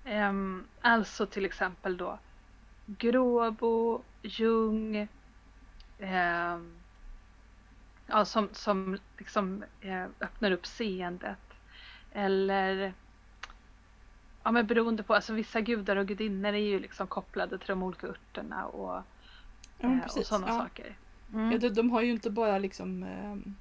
Ehm, 0.05 0.63
alltså 0.81 1.25
till 1.25 1.45
exempel 1.45 1.97
då 1.97 2.19
gråbo, 2.85 4.01
ljung, 4.21 5.07
ehm, 5.99 6.75
ja, 8.07 8.25
som, 8.25 8.49
som 8.51 8.97
liksom 9.17 9.63
eh, 9.81 10.05
öppnar 10.19 10.51
upp 10.51 10.65
seendet. 10.65 11.46
Eller 12.13 12.93
ja, 14.43 14.51
men 14.51 14.67
beroende 14.67 15.03
på, 15.03 15.15
alltså 15.15 15.33
vissa 15.33 15.61
gudar 15.61 15.95
och 15.95 16.07
gudinnor 16.07 16.53
är 16.53 16.57
ju 16.57 16.79
liksom 16.79 17.07
kopplade 17.07 17.57
till 17.57 17.67
de 17.67 17.83
olika 17.83 18.07
örterna 18.07 18.65
och, 18.67 19.01
Ja, 19.79 19.89
eh, 19.89 20.03
och 20.17 20.25
sådana 20.25 20.47
Ja. 20.47 20.59
saker. 20.59 20.95
Mm. 21.33 21.51
Ja, 21.51 21.57
de, 21.57 21.69
de 21.69 21.89
har 21.91 22.01
ju 22.01 22.11
inte 22.11 22.29
bara 22.29 22.57
liksom 22.57 23.03
ehm, 23.03 23.55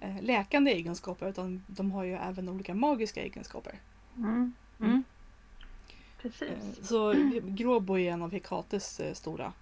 eh, 0.00 0.22
läkande 0.22 0.70
egenskaper 0.72 1.28
utan 1.28 1.64
de 1.66 1.92
har 1.92 2.04
ju 2.04 2.14
även 2.14 2.48
olika 2.48 2.74
magiska 2.74 3.22
egenskaper. 3.22 3.78
Mm. 4.16 4.28
Mm. 4.30 4.52
Mm. 4.80 4.96
Eh, 4.98 6.22
Precis. 6.22 6.88
Så 6.88 7.14
gråbo 7.42 7.98
är 7.98 8.12
en 8.12 8.22
av 8.22 8.32
Hekates 8.32 9.00
eh, 9.00 9.14
stora 9.14 9.52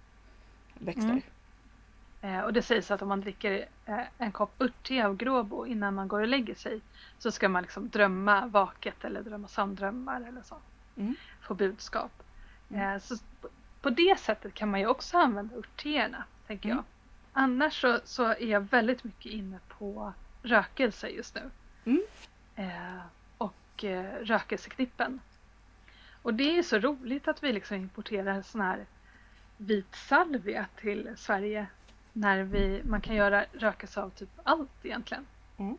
växter. 0.73 1.21
Eh, 2.23 2.39
och 2.39 2.53
det 2.53 2.61
sägs 2.61 2.91
att 2.91 3.01
om 3.01 3.07
man 3.07 3.21
dricker 3.21 3.65
eh, 3.85 3.99
en 4.17 4.31
kopp 4.31 4.61
örtte 4.61 5.05
av 5.05 5.15
gråbo 5.17 5.65
innan 5.65 5.93
man 5.95 6.07
går 6.07 6.21
och 6.21 6.27
lägger 6.27 6.55
sig 6.55 6.81
så 7.17 7.31
ska 7.31 7.49
man 7.49 7.61
liksom 7.63 7.89
drömma 7.89 8.45
vaket 8.47 9.05
eller 9.05 9.21
drömma 9.21 9.47
sanndrömmar 9.47 10.21
eller 10.27 10.41
så. 10.41 10.57
Mm. 10.97 11.15
Få 11.41 11.53
budskap. 11.53 12.11
Mm. 12.69 12.81
Eh, 12.95 12.99
så 13.01 13.17
på- 13.41 13.49
på 13.81 13.89
det 13.89 14.19
sättet 14.19 14.53
kan 14.53 14.71
man 14.71 14.79
ju 14.79 14.87
också 14.87 15.17
använda 15.17 15.55
örtteerna, 15.55 16.23
tänker 16.47 16.69
Mm. 16.69 16.77
jag. 16.77 16.85
Annars 17.33 17.81
så, 17.81 17.99
så 18.05 18.23
är 18.25 18.45
jag 18.47 18.61
väldigt 18.61 19.03
mycket 19.03 19.31
inne 19.31 19.59
på 19.67 20.13
rökelse 20.43 21.07
just 21.09 21.35
nu. 21.35 21.49
Mm. 21.85 22.03
Eh, 22.55 23.01
och 23.37 23.83
eh, 23.83 24.13
rökelseknippen. 24.21 25.19
Och 26.21 26.33
det 26.33 26.57
är 26.57 26.63
så 26.63 26.79
roligt 26.79 27.27
att 27.27 27.43
vi 27.43 27.53
liksom 27.53 27.77
importerar 27.77 28.41
sån 28.41 28.61
här 28.61 28.85
vit 29.57 29.95
salvia 29.95 30.65
till 30.75 31.09
Sverige. 31.17 31.67
När 32.13 32.43
vi, 32.43 32.81
man 32.85 33.01
kan 33.01 33.15
göra 33.15 33.45
rökelse 33.53 34.01
av 34.01 34.09
typ 34.09 34.29
allt 34.43 34.69
egentligen. 34.83 35.25
Mm. 35.57 35.77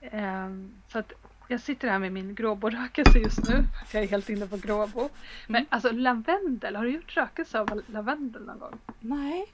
Ehm, 0.00 0.70
så 0.88 0.98
att 0.98 1.12
jag 1.48 1.60
sitter 1.60 1.88
här 1.88 1.98
med 1.98 2.12
min 2.12 2.34
gråborökelse 2.34 3.18
just 3.18 3.48
nu. 3.48 3.64
Att 3.82 3.94
jag 3.94 4.02
är 4.02 4.08
helt 4.08 4.28
inne 4.28 4.46
på 4.46 4.56
gråbo. 4.56 5.08
Men 5.46 5.56
Mm. 5.62 5.66
alltså 5.70 5.90
lavendel, 5.92 6.76
har 6.76 6.84
du 6.84 6.90
gjort 6.90 7.16
rökelse 7.16 7.60
av 7.60 7.82
lavendel 7.86 8.42
någon 8.44 8.58
gång? 8.58 8.78
Nej, 9.00 9.46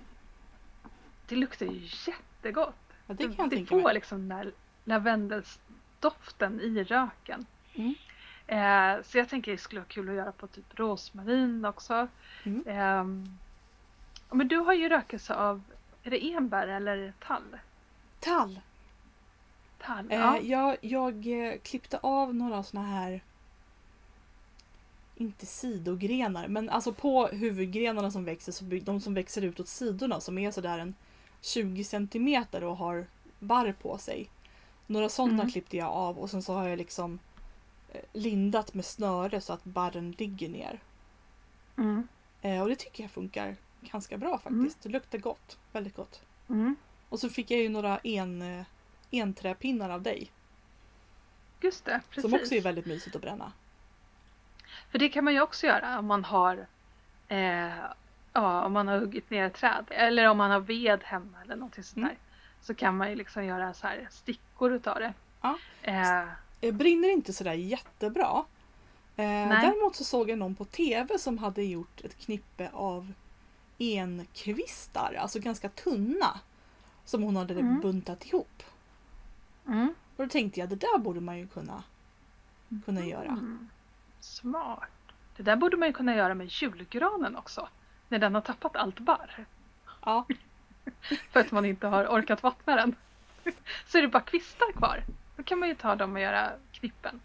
Det 1.27 1.37
luktar 1.37 1.67
ju 1.67 1.81
jättegott. 2.07 2.75
ja, 3.07 3.15
det 3.15 3.25
kan 3.25 3.35
jag 3.39 3.51
det 3.51 3.57
tänka 3.57 3.69
får 3.71 3.83
mig. 3.83 3.95
liksom 3.95 4.29
den 4.29 4.39
där 4.39 4.53
lavendelsdoften 4.85 6.61
i 6.61 6.85
röken. 6.85 7.47
Mm. 7.75 7.95
Eh, 8.47 9.03
så 9.05 9.19
jag 9.19 9.29
tänker 9.29 9.53
det 9.53 9.59
skulle 9.59 9.81
vara 9.81 9.89
kul 9.89 10.09
att 10.09 10.15
göra 10.15 10.33
på 10.33 10.47
typ 10.47 10.79
rosmarin 10.79 11.65
också. 11.65 12.09
Mm. 12.45 12.63
Ja, 12.67 13.05
men 14.37 14.49
du 14.49 14.57
har 14.57 14.75
ju 14.75 14.89
rökelse 14.89 15.35
av, 15.35 15.63
är 16.05 16.11
det 16.11 16.33
enbär 16.33 16.67
eller 16.69 17.13
tall? 17.21 17.59
Tall! 18.21 18.61
Tall, 19.83 20.11
Eh, 20.13 20.19
ja. 20.19 20.39
jag, 20.41 20.77
jag 20.81 21.27
eh, 21.27 21.59
klippte 21.59 21.99
av 21.99 22.35
några 22.35 22.63
såna 22.63 22.83
här 22.83 23.21
inte 25.17 25.47
sidogrenar, 25.47 26.49
men 26.49 26.71
alltså 26.71 26.93
på 26.93 27.27
huvudgrenarna 27.27 28.11
som 28.11 28.25
växer, 28.25 28.53
så 28.53 28.65
de 28.65 29.01
som 29.01 29.15
växer 29.15 29.43
ut 29.43 29.61
åt 29.61 29.69
sidorna 29.69 30.21
som 30.21 30.39
är 30.39 30.51
sådär 30.51 30.79
en 30.79 30.95
20 31.41 31.85
centimeter 31.85 32.65
och 32.65 32.77
har 32.77 33.07
barr 33.39 33.73
på 33.83 33.99
sig. 33.99 34.31
Några 34.87 35.09
sådana 35.09 35.35
Mm. 35.43 35.51
klippte 35.51 35.77
jag 35.77 35.89
av 35.89 36.19
och 36.19 36.31
sen 36.31 36.43
så 36.43 36.55
har 36.55 36.69
jag 36.69 36.79
liksom 36.79 37.19
eh, 37.93 38.01
lindat 38.13 38.75
med 38.75 38.85
snöre 38.85 39.41
så 39.41 39.53
att 39.53 39.65
barren 39.65 40.11
ligger 40.19 40.49
ner. 40.49 40.81
Mm. 41.77 42.09
Eh, 42.43 42.63
och 42.63 42.69
det 42.69 42.77
tycker 42.77 43.05
jag 43.05 43.11
funkar 43.11 43.57
ganska 43.81 44.19
bra 44.19 44.38
faktiskt. 44.38 44.83
Det 44.83 44.88
luktar 44.88 45.19
gott. 45.19 45.59
Väldigt 45.73 45.97
gott. 45.97 46.23
Mm. 46.49 46.77
Och 47.09 47.21
så 47.21 47.29
fick 47.29 47.51
jag 47.51 47.61
ju 47.61 47.69
några 47.69 47.99
en, 47.99 48.43
eh, 48.43 48.64
enträpinnar 49.11 49.91
av 49.91 50.03
dig. 50.03 50.31
Just 51.61 51.85
det, 51.85 52.01
precis. 52.09 52.23
Som 52.31 52.35
också 52.41 52.55
är 52.55 52.61
väldigt 52.61 52.87
mysigt 52.87 53.17
att 53.17 53.23
bränna. 53.23 53.53
För 54.91 54.99
det 54.99 55.09
kan 55.09 55.25
man 55.25 55.35
ju 55.35 55.41
också 55.41 55.67
göra 55.67 55.99
om 55.99 56.07
man 56.07 56.25
har 56.25 56.67
eh, 57.29 57.69
ja, 58.33 58.64
om 58.64 58.73
man 58.73 58.88
har 58.88 58.99
huggit 58.99 59.31
ner 59.31 59.45
ett 59.47 59.55
träd 59.55 59.85
eller 59.91 60.27
om 60.29 60.37
man 60.38 60.51
har 60.51 60.61
ved 60.61 61.05
hemma 61.05 61.43
eller 61.45 61.57
någonting 61.57 61.85
sånt 61.85 61.97
Mm. 61.97 62.09
där. 62.09 62.19
Så 62.61 62.75
kan 62.75 62.97
man 62.97 63.11
ju 63.11 63.14
liksom 63.17 63.45
göra 63.45 63.75
så 63.75 63.87
här 63.87 64.09
stickor 64.11 64.73
utav 64.73 64.99
det. 64.99 65.12
Ja. 65.41 65.59
Eh, 65.83 66.25
Eh, 66.61 66.75
brinner 66.75 67.09
inte 67.12 67.33
sådär 67.33 67.53
jättebra. 67.53 68.45
Eh, 69.17 69.49
däremot 69.49 69.97
så 69.97 70.05
såg 70.05 70.31
jag 70.31 70.38
någon 70.38 70.55
på 70.55 70.64
TV 70.64 71.19
som 71.19 71.38
hade 71.38 71.62
gjort 71.62 72.01
ett 72.05 72.19
knippe 72.19 72.71
av 72.73 73.12
enkvistar, 73.79 75.14
alltså 75.14 75.38
ganska 75.41 75.69
tunna. 75.69 76.41
Som 77.05 77.23
hon 77.23 77.37
hade 77.37 77.55
Mm. 77.55 77.81
buntat 77.81 78.27
ihop. 78.27 78.62
mm. 79.67 79.95
Och 80.17 80.25
då 80.25 80.31
tänkte 80.31 80.61
jag 80.61 80.69
det 80.69 80.77
där 80.77 80.99
borde 80.99 81.21
man 81.21 81.38
ju 81.38 81.47
kunna, 81.47 81.83
kunna 82.85 83.07
göra. 83.07 83.25
Mm. 83.29 83.69
Smart. 84.21 84.88
Det 85.37 85.43
där 85.43 85.57
borde 85.57 85.77
man 85.77 85.88
ju 85.88 85.93
kunna 85.95 86.14
göra 86.17 86.35
med 86.35 86.47
julgranen 86.51 87.37
också. 87.37 87.69
När 88.09 88.19
den 88.19 88.35
har 88.35 88.41
tappat 88.43 88.77
allt 88.77 88.99
barr. 88.99 89.45
Ja, 90.05 90.27
För 91.31 91.41
att 91.41 91.51
man 91.51 91.64
inte 91.64 91.87
har 91.87 92.07
orkat 92.07 92.43
vattna 92.43 92.77
den. 92.77 92.95
Så 93.87 93.99
är 93.99 94.03
det 94.03 94.09
bara 94.09 94.23
kvistar 94.23 94.73
kvar. 94.73 95.05
Då 95.37 95.43
kan 95.43 95.59
man 95.59 95.69
ju 95.69 95.75
ta 95.75 95.97
dem 95.97 96.12
och 96.14 96.21
göra 96.21 96.51
knippen. 96.73 97.21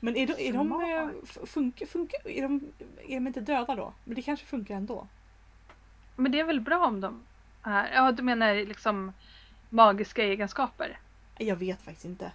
men 0.00 0.16
är 0.16 0.26
de, 0.26 0.32
är 0.48 0.52
de, 0.52 0.72
eh, 0.72 1.46
funkar, 1.46 1.86
funkar, 1.86 2.28
är 2.28 2.42
de, 2.42 2.60
är 3.08 3.14
de 3.14 3.26
inte 3.26 3.40
döda 3.40 3.74
då? 3.74 3.92
Men 4.04 4.14
det 4.14 4.22
kanske 4.22 4.46
funkar 4.46 4.74
ändå. 4.74 5.06
Men 6.18 6.32
det 6.32 6.40
är 6.40 6.44
väl 6.44 6.60
bra 6.60 6.86
om 6.86 7.00
de 7.00 7.20
är... 7.62 7.92
Ja, 7.94 8.12
du 8.12 8.22
menar 8.22 8.54
liksom 8.54 9.12
magiska 9.70 10.22
egenskaper? 10.24 10.98
Jag 11.38 11.56
vet 11.56 11.82
faktiskt 11.82 12.04
inte. 12.04 12.32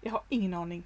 Jag 0.00 0.12
har 0.12 0.22
ingen 0.28 0.54
aning. 0.54 0.82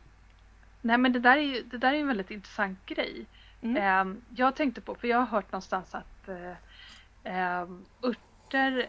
Nej 0.83 0.99
men 0.99 1.13
det 1.13 1.19
där 1.19 1.37
är 1.37 1.43
ju 1.43 1.63
det 1.63 1.79
där 1.79 1.93
är 1.93 1.99
en 1.99 2.07
väldigt 2.07 2.31
intressant 2.31 2.87
grej. 2.87 3.27
Mm. 3.63 3.77
Ehm, 3.83 4.23
jag 4.37 4.55
tänkte 4.57 4.81
på, 4.81 4.95
för 4.95 5.09
jag 5.09 5.19
har 5.19 5.27
hört 5.27 5.53
någonstans 5.53 5.95
att 5.95 6.29
eh, 6.29 6.55
ehm, 7.25 7.85
örter 8.03 8.87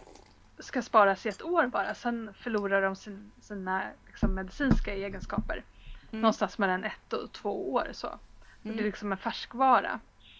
ska 0.59 0.81
sparas 0.81 1.25
i 1.25 1.29
ett 1.29 1.41
år 1.41 1.67
bara, 1.67 1.95
sen 1.95 2.33
förlorar 2.33 2.81
de 2.81 2.95
sin, 2.95 3.31
sina 3.41 3.83
liksom, 4.07 4.35
medicinska 4.35 4.93
egenskaper. 4.93 5.63
Mm. 6.11 6.21
Någonstans 6.21 6.57
mellan 6.57 6.83
ett 6.83 7.13
och 7.13 7.31
två 7.31 7.73
år 7.73 7.87
så. 7.91 8.07
Så 8.07 8.19
Det 8.61 8.69
är 8.69 8.73
Mm. 8.73 8.85
liksom 8.85 9.11
en 9.11 9.17
färskvara. 9.17 9.99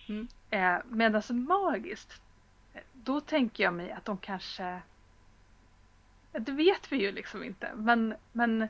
Mm. 0.10 0.28
Eh, 0.50 0.78
Medan 0.90 1.24
magiskt, 1.48 2.22
eh, 2.74 2.82
då 2.94 3.22
tänker 3.22 3.64
jag 3.64 3.74
mig 3.74 3.92
att 3.92 4.06
de 4.06 4.18
kanske... 4.18 4.82
Det 6.32 6.52
vet 6.52 6.92
vi 6.92 6.98
ju 6.98 7.12
liksom 7.12 7.44
inte, 7.44 7.72
men, 7.76 8.16
men 8.32 8.68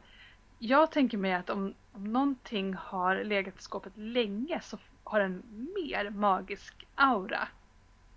jag 0.59 0.91
tänker 0.91 1.17
mig 1.17 1.33
att 1.33 1.49
om, 1.49 1.73
om 1.91 2.03
någonting 2.13 2.73
har 2.73 3.23
legat 3.23 3.59
i 3.59 3.61
skåpet 3.61 3.93
länge 3.97 4.59
så 4.61 4.77
har 5.03 5.19
den 5.19 5.43
mer 5.75 6.09
magisk 6.09 6.85
aura 6.95 7.47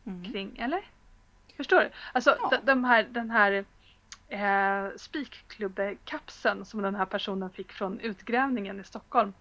Mm. 0.06 0.24
kring, 0.24 0.58
eller? 0.58 0.84
Förstår 1.56 1.80
du? 1.80 1.90
Alltså 2.12 2.36
Ja. 2.40 2.60
de 2.64 2.84
här, 2.84 3.02
den 3.10 3.30
här 3.30 3.64
eh, 4.28 4.90
spikklubbekapseln 4.96 6.64
som 6.64 6.82
den 6.82 6.94
här 6.94 7.04
personen 7.06 7.50
fick 7.50 7.72
från 7.72 8.00
utgrävningen 8.00 8.80
i 8.80 8.84
Stockholm 8.84 9.32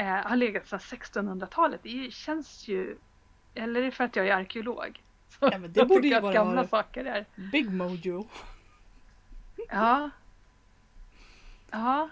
eh, 0.00 0.06
har 0.28 0.36
legat 0.36 0.68
sedan 0.68 0.78
1600-talet. 0.78 1.80
Det 1.82 2.12
känns 2.12 2.68
ju, 2.68 2.96
eller 3.54 3.80
är 3.80 3.84
det 3.84 3.90
för 3.90 4.04
att 4.04 4.16
jag 4.16 4.28
är 4.28 4.36
arkeolog? 4.36 5.02
Så 5.28 5.48
Ja, 5.52 5.58
men 5.58 5.72
det 5.72 5.80
jag 5.80 5.88
borde 5.88 6.08
ju 6.08 6.20
vara- 6.20 6.32
gamla 6.32 6.66
saker 6.66 7.04
är. 7.04 7.26
Big 7.52 7.70
Mojo. 7.70 8.28
Ja. 9.68 10.10
Ja, 11.70 12.08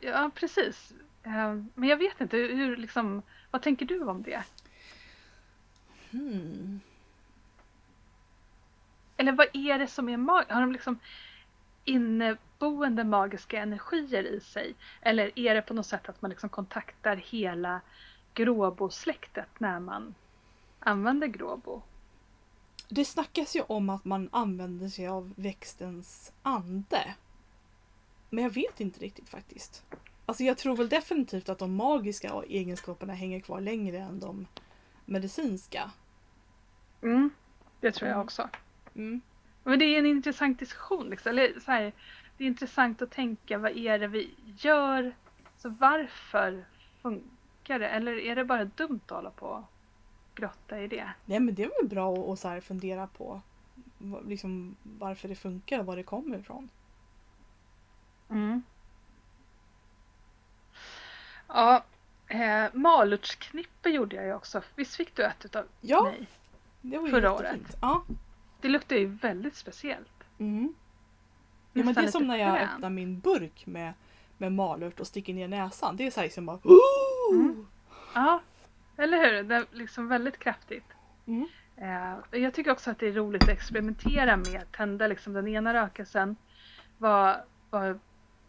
ja 0.00 0.30
precis. 0.34 0.92
Eh, 1.22 1.54
Men 1.74 1.88
jag 1.88 1.96
vet 1.96 2.20
inte, 2.20 2.36
hur, 2.36 2.76
liksom, 2.76 3.22
vad 3.50 3.62
tänker 3.62 3.86
du 3.86 4.00
om 4.04 4.22
det? 4.22 4.42
Hmm. 6.10 6.80
Eller 9.16 9.32
vad 9.32 9.46
är 9.52 9.78
det 9.78 9.86
som 9.86 10.08
är 10.08 10.16
magiskt? 10.16 10.50
Har 10.52 10.60
de 10.60 10.72
liksom 10.72 10.98
inneboende 12.60 13.04
magiska 13.04 13.58
energier 13.62 14.22
i 14.24 14.40
sig? 14.40 14.74
Eller 15.00 15.38
är 15.38 15.54
det 15.54 15.62
på 15.62 15.74
något 15.74 15.86
sätt 15.86 16.08
att 16.08 16.22
man 16.22 16.30
liksom 16.30 16.48
kontaktar 16.48 17.16
hela 17.16 17.80
gråbosläktet 18.34 19.48
när 19.60 19.80
man 19.80 20.14
använder 20.80 21.26
gråbo? 21.26 21.82
Det 22.88 23.04
snackas 23.04 23.56
ju 23.56 23.60
om 23.62 23.90
att 23.90 24.04
man 24.04 24.28
använder 24.32 24.88
sig 24.88 25.06
av 25.08 25.32
växtens 25.36 26.32
ande. 26.42 27.14
Men 28.30 28.44
jag 28.44 28.50
vet 28.50 28.80
inte 28.80 29.00
riktigt 29.00 29.28
faktiskt. 29.28 29.84
Alltså 30.26 30.42
jag 30.44 30.58
tror 30.58 30.76
väl 30.76 30.88
definitivt 30.88 31.48
att 31.48 31.58
de 31.58 31.74
magiska 31.74 32.42
egenskaperna 32.48 33.12
hänger 33.14 33.40
kvar 33.40 33.60
längre 33.60 33.98
än 33.98 34.20
de 34.20 34.46
medicinska. 35.04 35.90
Mm, 37.02 37.30
det 37.80 37.92
tror 37.92 38.08
jag 38.08 38.14
Mm. 38.14 38.24
också. 38.24 38.48
Mm. 38.94 39.20
Men 39.64 39.78
det 39.78 39.84
är 39.84 39.98
en 39.98 40.06
intressant 40.06 40.58
diskussion. 40.58 41.10
Liksom. 41.10 41.30
Eller, 41.30 41.60
så 41.60 41.70
här, 41.70 41.92
det 42.36 42.44
är 42.44 42.48
intressant 42.48 43.02
att 43.02 43.10
tänka 43.10 43.58
vad 43.58 43.76
är 43.76 43.98
det 43.98 44.06
vi 44.06 44.34
gör? 44.58 45.14
Så 45.58 45.68
varför 45.68 46.64
funkar 47.02 47.78
det? 47.78 47.88
Eller 47.88 48.12
är 48.18 48.36
det 48.36 48.44
bara 48.44 48.64
dumt 48.64 49.00
att 49.06 49.10
hålla 49.10 49.30
på 49.30 49.46
och 49.46 49.62
grotta 50.34 50.80
i 50.80 50.88
det? 50.88 51.10
Nej 51.24 51.40
men 51.40 51.54
det 51.54 51.64
är 51.64 51.82
väl 51.82 51.88
bra 51.90 52.12
att, 52.14 52.28
att 52.28 52.38
så 52.38 52.60
fundera 52.66 53.06
på 53.06 53.40
liksom, 54.26 54.76
varför 54.82 55.28
det 55.28 55.34
funkar 55.34 55.78
och 55.78 55.86
var 55.86 55.96
det 55.96 56.02
kommer 56.02 56.38
ifrån. 56.38 56.68
Mm. 58.30 58.62
Ja, 61.48 61.84
eh, 62.28 62.64
malörtsknippe 62.72 63.90
gjorde 63.90 64.16
jag 64.16 64.24
ju 64.24 64.34
också. 64.34 64.62
Visst 64.74 64.94
fick 64.96 65.14
du 65.16 65.22
ett 65.24 65.44
utav 65.44 65.64
Ja, 65.80 66.02
mig? 66.02 66.26
det 66.80 66.98
var 66.98 67.06
ju 67.06 67.10
Förra 67.10 67.30
jättefint. 67.32 67.62
året. 67.68 67.76
Ja. 67.82 68.04
Det 68.60 68.68
luktar 68.68 68.96
ju 68.96 69.06
väldigt 69.06 69.56
speciellt. 69.56 70.24
Mm. 70.38 70.74
Ja, 71.78 71.84
men 71.84 71.94
det 71.94 72.00
är 72.00 72.06
som 72.06 72.26
när 72.26 72.36
jag 72.36 72.56
fränt. 72.56 72.70
öppnar 72.72 72.90
min 72.90 73.20
burk 73.20 73.66
med, 73.66 73.92
med 74.38 74.52
malört 74.52 75.00
och 75.00 75.06
sticker 75.06 75.34
ner 75.34 75.48
näsan. 75.48 75.96
Det 75.96 76.06
är 76.06 76.10
så 76.10 76.20
här 76.20 76.26
liksom 76.26 76.46
bara... 76.46 76.58
Ooh! 76.62 77.40
Mm. 77.40 77.66
Ja, 78.14 78.40
eller 78.96 79.18
hur? 79.18 79.42
Det 79.42 79.54
är 79.54 79.66
liksom 79.72 80.08
väldigt 80.08 80.38
kraftigt. 80.38 80.84
Mm. 81.26 81.48
Eh, 81.76 82.40
jag 82.40 82.54
tycker 82.54 82.70
också 82.70 82.90
att 82.90 82.98
det 82.98 83.06
är 83.08 83.12
roligt 83.12 83.42
att 83.42 83.48
experimentera 83.48 84.36
med 84.36 84.72
tända 84.72 85.06
liksom 85.06 85.32
den 85.32 85.48
ena 85.48 85.74
rökelsen. 85.74 86.36
Vad, 86.98 87.36
vad, 87.70 87.98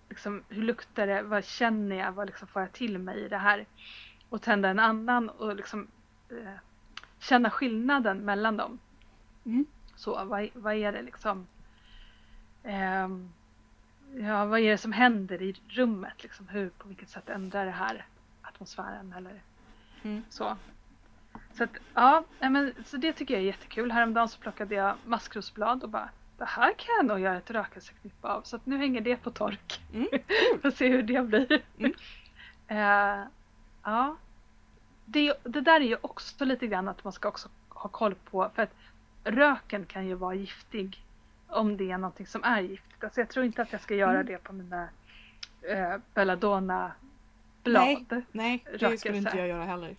liksom, 0.09 0.43
hur 0.49 0.63
luktar 0.63 1.07
det? 1.07 1.21
Vad 1.21 1.45
känner 1.45 1.95
jag? 1.95 2.11
Vad 2.11 2.27
liksom 2.27 2.47
får 2.47 2.61
jag 2.61 2.71
till 2.71 2.97
mig 2.97 3.19
i 3.19 3.27
det 3.27 3.37
här? 3.37 3.65
Och 4.29 4.41
tända 4.41 4.69
en 4.69 4.79
annan 4.79 5.29
och 5.29 5.55
liksom 5.55 5.87
eh, 6.29 6.53
känna 7.19 7.49
skillnaden 7.49 8.17
mellan 8.17 8.57
dem. 8.57 8.79
Mm. 9.45 9.65
Så 9.95 10.25
vad, 10.25 10.49
vad 10.53 10.73
är 10.73 10.91
det 10.91 11.01
liksom? 11.01 11.47
Ehm, 12.67 13.29
ja, 14.19 14.45
vad 14.45 14.59
är 14.59 14.71
det 14.71 14.77
som 14.77 14.91
händer 14.91 15.41
i 15.41 15.55
rummet? 15.67 16.23
Liksom, 16.23 16.47
hur, 16.47 16.69
på 16.69 16.87
vilket 16.87 17.09
sätt 17.09 17.29
ändrar 17.29 17.65
det 17.65 17.71
här 17.71 18.05
atmosfären 18.41 19.13
eller 19.17 19.41
Mm. 20.03 20.23
så. 20.29 20.57
Så, 21.53 21.63
att, 21.63 21.69
ja, 21.93 22.23
men, 22.39 22.73
så 22.85 22.97
det 22.97 23.13
tycker 23.13 23.33
jag 23.33 23.41
är 23.41 23.47
jättekul. 23.47 23.91
Häromdagen 23.91 24.29
så 24.29 24.39
plockade 24.39 24.75
jag 24.75 24.95
maskrosblad 25.05 25.83
och 25.83 25.89
bara 25.89 26.09
det 26.37 26.45
här 26.45 26.73
kan 26.73 26.95
jag 26.97 27.05
nog 27.05 27.19
göra 27.19 27.37
ett 27.37 27.51
rökelseknippe 27.51 28.27
av. 28.27 28.41
Så 28.41 28.55
att 28.55 28.65
nu 28.65 28.77
hänger 28.77 29.01
det 29.01 29.15
på 29.15 29.31
tork. 29.31 29.81
Mm. 29.93 30.07
Får 30.61 30.71
se 30.71 30.87
hur 30.89 31.03
det 31.03 31.21
blir. 31.21 31.61
Mm. 31.79 31.93
Eh, 32.69 33.23
ja. 33.83 34.15
Det, 35.05 35.33
det 35.43 35.61
där 35.61 35.81
är 35.81 35.85
ju 35.85 35.97
också 36.01 36.45
lite 36.45 36.67
grann 36.67 36.87
att 36.87 37.03
man 37.03 37.13
ska 37.13 37.27
också 37.27 37.49
ha 37.69 37.89
koll 37.89 38.15
på. 38.15 38.51
För 38.55 38.63
att 38.63 38.73
röken 39.23 39.85
kan 39.85 40.07
ju 40.07 40.13
vara 40.13 40.35
giftig. 40.35 41.03
Om 41.47 41.77
det 41.77 41.91
är 41.91 41.97
någonting 41.97 42.27
som 42.27 42.43
är 42.43 42.61
giftigt. 42.61 43.03
Alltså 43.03 43.21
jag 43.21 43.29
tror 43.29 43.45
inte 43.45 43.61
att 43.61 43.71
jag 43.71 43.81
ska 43.81 43.95
göra 43.95 44.11
Mm. 44.13 44.25
det 44.25 44.37
på 44.37 44.53
mina 44.53 44.89
eh, 45.61 45.97
belladonna 46.13 46.91
blad. 47.63 47.83
Nej, 48.09 48.23
nej 48.31 48.63
det 48.65 48.71
Rökelse. 48.71 48.97
skulle 48.97 49.17
inte 49.17 49.37
jag 49.37 49.47
göra 49.47 49.65
heller. 49.65 49.95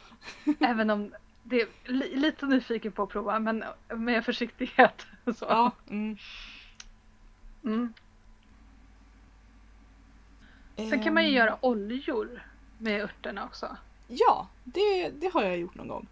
Även 0.60 0.90
om 0.90 1.14
det 1.42 1.60
är 1.60 1.68
li, 1.84 2.16
lite 2.16 2.46
nyfiken 2.46 2.92
på 2.92 3.02
att 3.02 3.08
prova 3.08 3.38
men 3.38 3.64
med 3.88 4.24
försiktighet. 4.24 5.06
Så. 5.36 5.44
Ja, 5.48 5.70
mm. 5.90 6.16
Mm. 7.64 7.92
Sen 10.76 11.02
kan 11.02 11.14
man 11.14 11.22
ju 11.24 11.28
Ehm, 11.28 11.34
göra 11.36 11.58
oljor 11.60 12.42
med 12.78 13.02
örterna 13.02 13.44
också. 13.44 13.76
Ja, 14.08 14.48
det, 14.64 15.10
det 15.10 15.32
har 15.34 15.42
jag 15.42 15.58
gjort 15.58 15.74
någon 15.74 15.88
gång. 15.88 16.06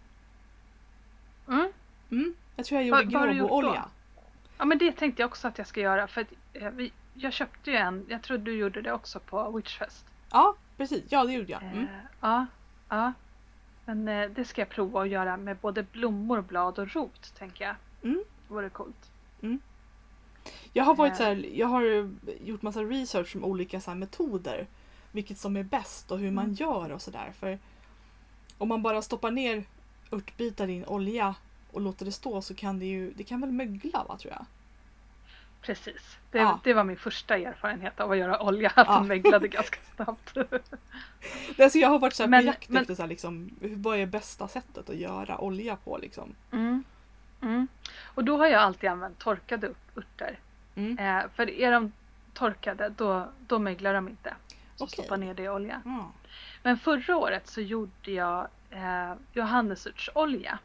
Mm. 1.47 1.71
Mm. 2.11 2.33
Jag 2.55 2.65
tror 2.65 2.81
jag 2.81 2.87
gjorde 2.87 3.33
gråboolja. 3.33 3.85
Ja 4.61 4.65
men 4.65 4.77
det 4.77 4.91
tänkte 4.91 5.21
jag 5.21 5.29
också 5.29 5.47
att 5.47 5.57
jag 5.57 5.67
ska 5.67 5.79
göra 5.81 6.07
för 6.07 6.21
att 6.21 6.27
eh, 6.53 6.69
vi, 6.69 6.91
jag 7.13 7.33
köpte 7.33 7.71
ju 7.71 7.77
en, 7.77 8.05
jag 8.09 8.21
tror 8.23 8.37
du 8.37 8.55
gjorde 8.57 8.81
det 8.81 8.93
också 8.93 9.19
på 9.19 9.51
Witchfest. 9.51 10.05
Ja, 10.31 10.55
precis. 10.77 11.03
Ja, 11.09 11.23
det 11.23 11.33
gjorde 11.33 11.51
jag. 11.51 11.63
Eh, 11.63 11.71
Mm. 11.71 11.87
ja, 12.21 12.45
ja. 12.89 13.13
Men 13.85 14.07
eh, 14.07 14.29
det 14.29 14.45
ska 14.45 14.61
jag 14.61 14.69
prova 14.69 15.01
att 15.01 15.09
göra 15.09 15.37
med 15.37 15.57
både 15.57 15.83
blommor, 15.83 16.41
blad 16.41 16.79
och 16.79 16.93
rot 16.95 17.33
tänker 17.37 17.65
jag. 17.65 17.75
Mm. 18.03 18.23
Det 18.47 18.53
vore 18.53 18.69
coolt. 18.69 19.11
Jag 20.73 20.83
har 20.83 20.95
varit 20.95 21.11
Eh. 21.11 21.17
så 21.17 21.23
här, 21.23 21.45
jag 21.53 21.67
har 21.67 22.09
gjort 22.43 22.61
massa 22.61 22.81
research 22.81 23.35
om 23.35 23.43
olika 23.43 23.81
så 23.81 23.95
metoder. 23.95 24.67
Vilket 25.11 25.37
som 25.37 25.57
är 25.57 25.63
bäst 25.63 26.11
och 26.11 26.19
hur 26.19 26.31
man 26.31 26.43
Mm. 26.45 26.55
gör 26.55 26.91
och 26.91 27.01
sådär. 27.01 27.31
För 27.39 27.59
om 28.57 28.67
man 28.67 28.81
bara 28.81 29.01
stoppar 29.01 29.31
ner 29.31 29.63
örtbitar 30.11 30.67
i 30.67 30.77
en 30.77 30.85
olja 30.85 31.35
och 31.71 31.81
låter 31.81 32.05
det 32.05 32.11
stå 32.11 32.41
så 32.41 32.55
kan 32.55 32.79
det 32.79 32.85
ju, 32.85 33.11
det 33.13 33.23
kan 33.23 33.41
väl 33.41 33.51
mögla 33.51 34.03
va 34.03 34.17
tror 34.17 34.33
jag. 34.33 34.45
Precis. 35.61 36.17
Det, 36.31 36.37
Ja. 36.37 36.59
det 36.63 36.73
var 36.73 36.83
min 36.83 36.97
första 36.97 37.37
erfarenhet 37.37 37.99
av 37.99 38.11
att 38.11 38.17
göra 38.17 38.41
olja. 38.41 38.71
Att 38.75 38.87
Ja. 38.87 38.93
den 38.97 39.07
möglade 39.07 39.47
ganska 39.47 39.77
snabbt. 39.95 40.37
Alltså 41.59 41.77
jag 41.77 41.89
har 41.89 41.99
varit 41.99 42.13
så 42.13 42.23
här 42.23 42.27
Men- 42.29 42.41
på 42.41 42.45
jakt 42.47 42.69
men- 42.69 42.81
efter 42.81 42.95
så 42.95 43.01
här 43.01 43.09
liksom, 43.09 43.49
vad 43.61 43.97
är 43.99 44.05
bästa 44.05 44.47
sättet 44.47 44.89
att 44.89 44.95
göra 44.95 45.37
olja 45.37 45.75
på 45.75 45.97
liksom. 45.97 46.35
Mm. 46.51 46.83
Mm. 47.41 47.67
Och 48.03 48.23
då 48.23 48.37
har 48.37 48.47
jag 48.47 48.61
alltid 48.61 48.89
använt 48.89 49.19
torkade 49.19 49.69
örter. 49.97 50.39
Mm. 50.75 50.97
Eh, 50.99 51.23
för 51.35 51.49
är 51.49 51.71
de 51.71 51.91
torkade 52.33 52.89
då, 52.89 53.27
då 53.47 53.59
möglar 53.59 53.93
de 53.93 54.07
inte. 54.09 54.33
Så 54.75 54.83
Okej. 54.83 54.93
stoppa 54.93 55.17
ner 55.17 55.33
det 55.33 55.43
i 55.43 55.49
olja. 55.49 55.81
Ja. 55.85 56.11
Men 56.63 56.77
förra 56.77 57.17
året 57.17 57.47
så 57.47 57.61
gjorde 57.61 58.11
jag 58.11 58.47
eh, 58.69 59.13
johannesörtsolja. 59.33 60.59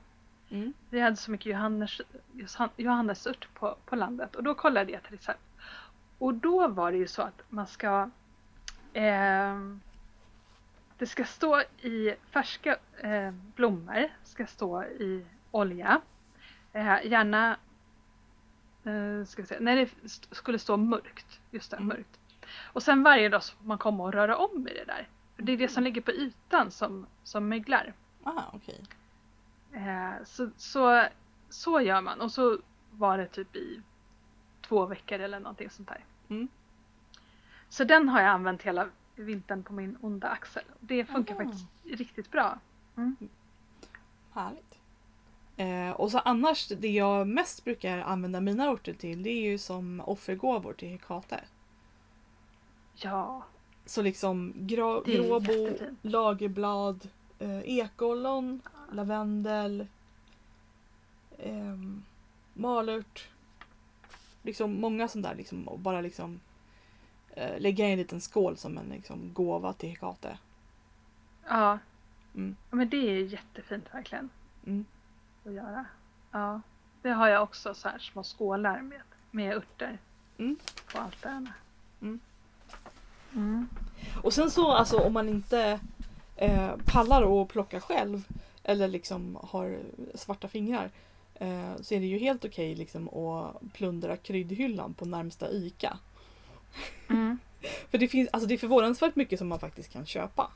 Mm. 0.50 0.72
Vi 0.90 1.00
hade 1.00 1.16
så 1.16 1.30
mycket 1.30 1.46
johannes, 1.46 2.00
johan- 2.32 2.70
johannesört 2.76 3.48
på, 3.54 3.76
på 3.86 3.96
landet 3.96 4.36
och 4.36 4.42
då 4.42 4.54
kollade 4.54 4.92
jag 4.92 5.02
ett 5.04 5.12
recept. 5.12 5.40
Och 6.18 6.34
då 6.34 6.68
var 6.68 6.92
det 6.92 6.98
ju 6.98 7.06
så 7.06 7.22
att 7.22 7.42
man 7.48 7.66
ska 7.66 8.10
ehm, 8.92 9.80
Det 10.98 11.06
ska 11.06 11.24
stå 11.24 11.60
i 11.80 12.14
färska 12.30 12.76
eh, 12.98 13.30
blommor, 13.56 14.08
ska 14.24 14.46
stå 14.46 14.82
i 14.84 15.26
olja. 15.50 16.00
Eh, 16.72 17.06
gärna 17.06 17.56
eh, 18.84 19.24
ska 19.26 19.42
vi 19.42 19.48
se, 19.48 19.56
när 19.60 19.76
det 19.76 19.90
skulle 20.34 20.58
stå 20.58 20.76
mörkt. 20.76 21.40
Just 21.50 21.70
det, 21.70 21.76
Mm. 21.76 21.88
mörkt. 21.88 22.20
Och 22.72 22.82
sen 22.82 23.02
varje 23.02 23.28
dag 23.28 23.42
så 23.42 23.56
får 23.56 23.64
man 23.64 23.78
komma 23.78 24.04
och 24.04 24.12
röra 24.12 24.36
om 24.36 24.68
i 24.68 24.72
det 24.72 24.84
där. 24.84 25.08
För 25.36 25.42
det 25.42 25.52
är 25.52 25.56
det 25.56 25.68
som 25.68 25.82
ligger 25.82 26.00
på 26.00 26.10
ytan 26.12 26.70
som, 26.70 27.06
som 27.22 27.48
möglar. 27.48 27.92
Ah, 28.22 28.42
okej. 28.52 28.80
Eh, 29.76 30.24
så, 30.24 30.50
så, 30.56 31.02
så 31.48 31.80
gör 31.80 32.00
man 32.00 32.20
och 32.20 32.32
så 32.32 32.58
var 32.90 33.18
det 33.18 33.26
typ 33.26 33.56
i 33.56 33.80
två 34.60 34.86
veckor 34.86 35.18
eller 35.18 35.40
någonting 35.40 35.70
sånt 35.70 35.88
där. 35.88 36.04
Mm. 36.28 36.48
Så 37.68 37.84
den 37.84 38.08
har 38.08 38.20
jag 38.20 38.30
använt 38.30 38.62
hela 38.62 38.88
vintern 39.16 39.62
på 39.62 39.72
min 39.72 39.98
onda 40.00 40.28
axel. 40.28 40.62
Det 40.80 41.04
funkar 41.04 41.34
Aha. 41.34 41.44
faktiskt 41.44 41.66
riktigt 41.84 42.30
bra. 42.30 42.58
Härligt. 44.32 44.78
Eh, 45.56 45.90
och 45.90 46.10
så 46.10 46.18
annars, 46.18 46.68
det 46.68 46.88
jag 46.88 47.28
mest 47.28 47.64
brukar 47.64 47.98
använda 47.98 48.40
mina 48.40 48.66
örter 48.66 48.92
till 48.92 49.22
det 49.22 49.30
är 49.30 49.50
ju 49.50 49.58
som 49.58 50.00
offergåvor 50.00 50.72
till 50.72 50.88
Hekate. 50.88 51.40
Ja, 52.94 53.44
Så 53.84 54.02
liksom 54.02 54.52
grå, 54.56 55.00
gråbo, 55.00 55.76
lagerblad, 56.02 57.08
eh, 57.38 57.60
ekollon, 57.60 58.62
lavendel, 58.92 59.86
eh, 61.38 61.76
malört. 62.54 63.28
Liksom 64.42 64.80
många 64.80 65.08
sådana 65.08 65.28
där 65.28 65.34
liksom 65.36 65.68
och 65.68 65.78
bara 65.78 66.00
liksom 66.00 66.40
eh, 67.30 67.60
lägga 67.60 67.88
i 67.88 67.92
en 67.92 67.98
liten 67.98 68.20
skål 68.20 68.56
som 68.56 68.78
en 68.78 68.88
liksom, 68.88 69.32
gåva 69.34 69.72
till 69.72 69.88
Hekate. 69.88 70.38
ja. 71.48 71.78
Mm. 72.34 72.56
Ja, 72.70 72.76
Men 72.76 72.88
det 72.88 72.96
är 72.96 73.24
jättefint 73.24 73.94
verkligen 73.94 74.28
Mm. 74.66 74.84
att 75.44 75.52
göra. 75.52 75.84
Ja, 76.30 76.60
det 77.02 77.10
har 77.10 77.28
jag 77.28 77.42
också 77.42 77.74
så 77.74 77.88
här 77.88 77.98
små 77.98 78.22
skålar 78.22 78.80
med, 78.80 79.00
med 79.30 79.56
örter 79.56 79.98
Mm. 80.38 80.56
på 80.92 80.98
altarna. 80.98 81.52
Mm. 82.00 82.20
Mm. 83.34 83.68
Och 84.22 84.32
sen 84.32 84.50
så 84.50 84.72
alltså 84.72 84.96
om 84.98 85.12
man 85.12 85.28
inte 85.28 85.80
eh, 86.36 86.70
pallar 86.86 87.42
att 87.42 87.48
plocka 87.48 87.80
själv 87.80 88.24
eller 88.68 88.88
liksom 88.88 89.38
har 89.42 89.78
svarta 90.14 90.48
fingrar 90.48 90.90
eh, 91.34 91.76
så 91.80 91.94
är 91.94 92.00
det 92.00 92.06
ju 92.06 92.18
helt 92.18 92.44
okej 92.44 92.74
liksom 92.74 93.08
att 93.08 93.72
plundra 93.72 94.16
kryddhyllan 94.16 94.94
på 94.94 95.04
närmsta 95.04 95.50
ICA. 95.50 95.98
Mm. 97.08 97.38
För 97.90 97.98
det 97.98 98.08
finns, 98.08 98.28
alltså 98.32 98.48
det 98.48 98.54
är 98.54 98.58
förvånansvärt 98.58 99.16
mycket 99.16 99.38
som 99.38 99.48
man 99.48 99.60
faktiskt 99.60 99.92
kan 99.92 100.06
köpa. 100.06 100.50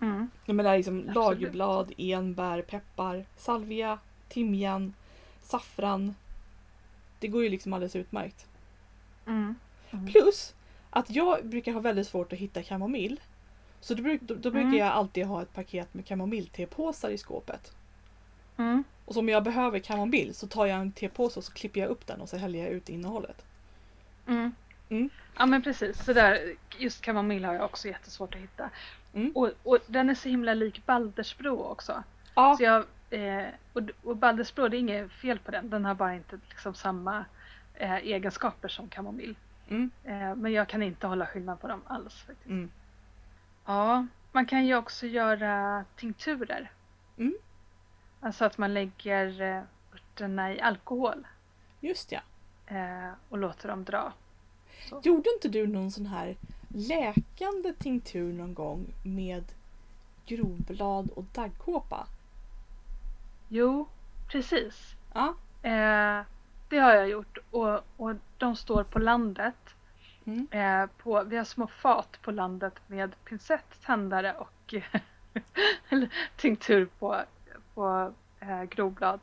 Mm. 0.00 0.30
Jag 0.44 0.56
menar 0.56 0.76
liksom 0.76 0.98
Absolut. 0.98 1.16
lagerblad, 1.16 1.92
enbär, 1.98 2.62
peppar, 2.62 3.24
salvia, 3.36 3.98
timjan, 4.28 4.94
saffran. 5.42 6.14
Det 7.18 7.28
går 7.28 7.42
ju 7.42 7.48
liksom 7.48 7.72
alldeles 7.72 7.96
utmärkt. 7.96 8.46
Mm. 9.26 9.54
Mm. 9.90 10.06
Plus 10.06 10.54
att 10.90 11.10
jag 11.10 11.46
brukar 11.46 11.72
ha 11.72 11.80
väldigt 11.80 12.08
svårt 12.08 12.32
att 12.32 12.38
hitta 12.38 12.62
kamomill. 12.62 13.20
Så 13.82 13.94
då, 13.94 14.02
då, 14.20 14.34
då 14.34 14.50
brukar 14.50 14.60
Mm. 14.68 14.74
jag 14.78 14.88
alltid 14.88 15.26
ha 15.26 15.42
ett 15.42 15.52
paket 15.54 15.94
med 15.94 16.06
kamomilltepåsar 16.06 17.10
i 17.10 17.18
skåpet. 17.18 17.72
Mm. 18.56 18.84
Och 19.04 19.14
så 19.14 19.20
om 19.20 19.28
jag 19.28 19.44
behöver 19.44 19.78
kamomill 19.78 20.34
så 20.34 20.46
tar 20.46 20.66
jag 20.66 20.78
en 20.80 20.92
tepåse 20.92 21.38
och 21.40 21.44
så 21.44 21.52
klipper 21.52 21.80
jag 21.80 21.88
upp 21.88 22.06
den 22.06 22.20
och 22.20 22.28
så 22.28 22.36
häller 22.36 22.58
jag 22.58 22.68
ut 22.68 22.88
innehållet. 22.88 23.44
Mm. 24.26 24.54
Mm. 24.88 25.10
Ja 25.38 25.46
men 25.46 25.62
precis, 25.62 26.04
så 26.04 26.12
där, 26.12 26.54
just 26.78 27.00
kamomill 27.00 27.44
har 27.44 27.54
jag 27.54 27.64
också 27.64 27.88
jättesvårt 27.88 28.34
att 28.34 28.40
hitta. 28.40 28.70
Mm. 29.14 29.32
Och, 29.34 29.50
och 29.62 29.78
den 29.86 30.10
är 30.10 30.14
så 30.14 30.28
himla 30.28 30.54
lik 30.54 30.86
Baldersbro 30.86 31.62
också. 31.62 32.02
Ja, 32.34 32.56
Så 32.56 32.62
jag, 32.64 32.84
eh, 33.10 33.46
och, 33.72 33.82
och 34.02 34.16
Baldersbro, 34.16 34.68
det 34.68 34.76
är 34.76 34.78
inget 34.78 35.12
fel 35.12 35.38
på 35.38 35.50
den, 35.50 35.70
den 35.70 35.84
har 35.84 35.94
bara 35.94 36.14
inte 36.14 36.38
liksom 36.48 36.74
samma 36.74 37.24
eh, 37.74 37.94
egenskaper 37.96 38.68
som 38.68 38.88
kamomill. 38.88 39.34
mm, 39.68 39.90
Eh, 40.04 40.34
men 40.34 40.52
jag 40.52 40.68
kan 40.68 40.82
inte 40.82 41.06
hålla 41.06 41.26
skillnad 41.26 41.60
på 41.60 41.68
dem 41.68 41.80
alls 41.86 42.14
faktiskt. 42.14 42.50
Ja, 43.64 44.06
man 44.32 44.46
kan 44.46 44.66
ju 44.66 44.76
också 44.76 45.06
göra 45.06 45.84
tinkturer. 45.96 46.70
Mm. 47.16 47.34
Alltså 48.20 48.44
att 48.44 48.58
man 48.58 48.74
lägger 48.74 49.40
eh, 49.40 49.62
örterna 49.94 50.54
i 50.54 50.60
alkohol 50.60 51.26
just 51.80 52.12
ja. 52.12 52.20
eh, 52.66 53.10
och 53.28 53.38
låter 53.38 53.68
dem 53.68 53.84
dra. 53.84 54.12
Så. 54.88 55.00
Gjorde 55.04 55.30
inte 55.34 55.48
du 55.48 55.66
någon 55.66 55.90
sån 55.90 56.06
här 56.06 56.36
läkande 56.68 57.72
tinktur 57.72 58.32
någon 58.32 58.54
gång 58.54 58.86
med 59.04 59.44
grovblad 60.26 61.10
och 61.10 61.24
daggkåpa? 61.24 62.06
Jo, 63.48 63.88
precis. 64.28 64.94
Ja. 65.14 65.34
Eh, 65.62 66.24
det 66.68 66.78
har 66.78 66.94
jag 66.94 67.08
gjort 67.08 67.38
och, 67.50 67.80
och 67.96 68.14
de 68.38 68.56
står 68.56 68.84
på 68.84 68.98
landet. 68.98 69.74
Mm. 70.24 70.46
Eh, 70.50 70.86
på, 70.98 71.22
vi 71.24 71.36
har 71.36 71.44
små 71.44 71.66
fat 71.66 72.18
på 72.22 72.30
landet 72.30 72.74
med 72.86 73.24
pincett, 73.24 73.82
tändare 73.84 74.34
och 74.34 74.74
tinktur 76.36 76.88
på, 76.98 77.22
på 77.74 78.12
eh, 78.40 78.62
grovblad 78.62 79.20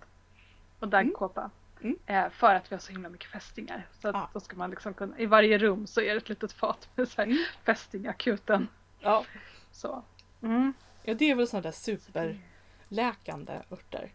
och 0.80 0.88
daggkåpa. 0.88 1.50
Mm. 1.82 1.96
Eh, 2.06 2.30
för 2.30 2.56
att 2.56 2.72
vi 2.72 2.76
har 2.76 2.80
så 2.80 2.92
himla 2.92 3.10
mycket 3.10 3.30
fästingar. 3.32 3.88
Så 4.02 4.08
att 4.08 4.16
Ah. 4.16 4.30
då 4.34 4.40
ska 4.40 4.56
man 4.58 4.70
liksom 4.70 4.94
kunna, 4.94 5.20
i 5.20 5.26
varje 5.26 5.58
rum 5.58 5.88
så 5.88 6.02
är 6.02 6.12
det 6.12 6.18
ett 6.18 6.30
litet 6.30 6.52
fat 6.54 6.90
med 6.96 7.08
så 7.08 7.22
här 7.22 7.28
Mm. 7.28 7.38
fästingakuten. 7.64 8.68
Ja. 9.00 9.26
Så. 9.72 10.04
Mm. 10.42 10.74
ja, 11.04 11.14
det 11.14 11.32
är 11.32 11.36
väl 11.36 11.48
sådana 11.48 11.62
där 11.64 11.72
superläkande 11.72 13.62
örter. 13.72 14.12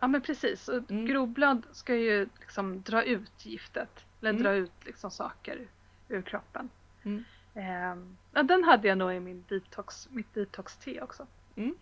Ja 0.00 0.06
men 0.06 0.20
precis. 0.20 0.68
Och 0.68 0.90
Mm. 0.90 1.06
Grovblad 1.06 1.62
ska 1.72 1.94
ju 1.96 2.28
liksom 2.40 2.82
dra 2.82 3.02
ut 3.02 3.46
giftet. 3.46 4.04
Eller 4.20 4.30
Mm. 4.30 4.42
dra 4.42 4.52
ut 4.52 4.72
liksom 4.84 5.10
saker 5.10 5.66
ur 6.10 6.22
kroppen. 6.22 6.70
Mm. 7.02 7.24
Ehm, 7.54 8.16
ja, 8.32 8.42
den 8.42 8.64
hade 8.64 8.88
jag 8.88 8.98
nog 8.98 9.12
i 9.12 9.20
min 9.20 9.44
detox, 9.48 10.08
mitt 10.10 10.34
detox-te 10.34 11.00
också. 11.02 11.26
Mm. 11.56 11.74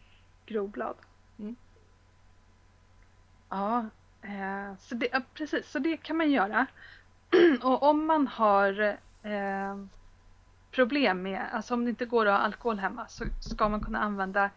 Grovblad. 0.47 0.97
Mm. 1.39 1.57
Ja, 3.49 3.87
eh, 4.22 4.76
så 4.79 4.95
det, 4.95 5.09
ja, 5.12 5.20
precis. 5.35 5.70
Så 5.70 5.79
det 5.79 5.97
kan 5.97 6.16
man 6.16 6.31
göra. 6.31 6.66
Och 7.62 7.83
om 7.83 8.07
man 8.07 8.26
har 8.26 8.81
eh, 9.22 9.76
problem 10.70 11.22
med, 11.22 11.49
alltså 11.53 11.74
om 11.74 11.85
det 11.85 11.91
inte 11.91 12.07
går 12.07 12.26
att 12.26 12.39
ha 12.39 12.45
alkohol 12.45 12.79
hemma 12.79 13.09
så 13.09 13.24
ska 13.41 13.68
man 13.68 13.81
kunna 13.85 13.99
använda 14.01 14.51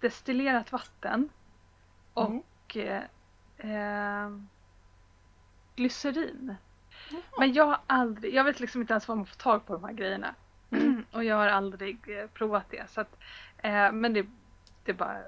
destillerat 0.00 0.72
vatten 0.72 1.28
Mm. 2.18 2.38
och 2.38 2.76
eh, 2.76 3.02
eh, 3.56 4.30
glycerin. 5.76 6.54
Men 7.38 7.52
jag 7.52 7.64
har 7.64 7.78
aldrig, 7.86 8.34
jag 8.34 8.44
vet 8.44 8.60
liksom 8.60 8.80
inte 8.80 8.92
ens 8.92 9.08
var 9.08 9.16
man 9.16 9.26
får 9.26 9.36
tag 9.36 9.66
på 9.66 9.72
de 9.72 9.84
här 9.84 9.92
grejerna. 9.92 10.34
Mm. 10.70 11.04
och 11.12 11.24
jag 11.24 11.36
har 11.36 11.46
aldrig 11.46 11.98
eh, 12.08 12.26
provat 12.26 12.66
det. 12.70 12.90
Så 12.90 13.00
att, 13.00 13.16
eh, 13.58 13.92
men 13.92 14.12
det, 14.12 14.26
det 14.84 14.92
är 14.92 14.96
bara 14.96 15.18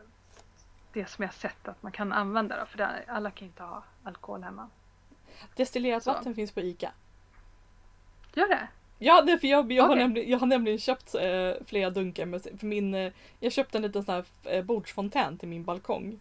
det 0.93 1.07
som 1.07 1.23
jag 1.23 1.29
har 1.29 1.35
sett 1.35 1.69
att 1.69 1.83
man 1.83 1.93
kan 1.93 2.13
använda 2.13 2.61
då, 2.61 2.67
för 2.67 2.79
det, 2.79 3.05
alla 3.07 3.31
kan 3.31 3.47
inte 3.49 3.63
ha 3.63 3.83
alkohol 4.05 4.43
hemma. 4.43 4.69
Destillerat 5.57 6.03
Så. 6.03 6.13
vatten 6.13 6.35
finns 6.35 6.53
på 6.53 6.61
ICA. 6.61 6.93
Gör 8.35 8.49
det? 8.49 8.69
Ja, 8.99 9.23
det 9.23 9.33
är 9.33 9.39
för 9.39 9.47
jag, 9.47 9.73
jag, 9.73 9.83
har 9.83 9.91
Okej. 9.91 10.03
nämligen, 10.03 10.31
jag 10.31 10.39
har 10.39 10.47
nämligen 10.47 10.79
köpt 10.79 11.15
eh, 11.15 11.53
flera 11.67 11.91
dunkar. 11.91 12.27
Med, 12.27 12.43
för 12.43 12.67
min, 12.67 12.95
eh, 12.95 13.13
jag 13.41 13.53
köpte 13.53 13.79
en 13.79 13.83
liten 13.83 14.05
sån 14.05 14.15
här 14.15 14.25
eh, 14.45 14.65
bordsfontän 14.65 15.39
till 15.39 15.49
min 15.49 15.65
balkong. 15.65 16.21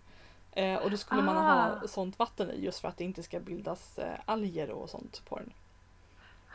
Eh, 0.58 0.76
och 0.76 0.92
då 0.92 0.98
skulle 0.98 1.22
man 1.22 1.38
Ah. 1.38 1.70
ha 1.80 1.88
sånt 1.88 2.20
vatten 2.20 2.52
i 2.52 2.64
just 2.66 2.80
för 2.80 2.88
att 2.88 2.98
det 2.98 3.04
inte 3.04 3.24
ska 3.24 3.40
bildas 3.40 4.00
eh, 4.00 4.20
alger 4.26 4.70
och 4.72 4.90
sånt 4.90 5.22
på 5.26 5.40
den. 5.40 5.54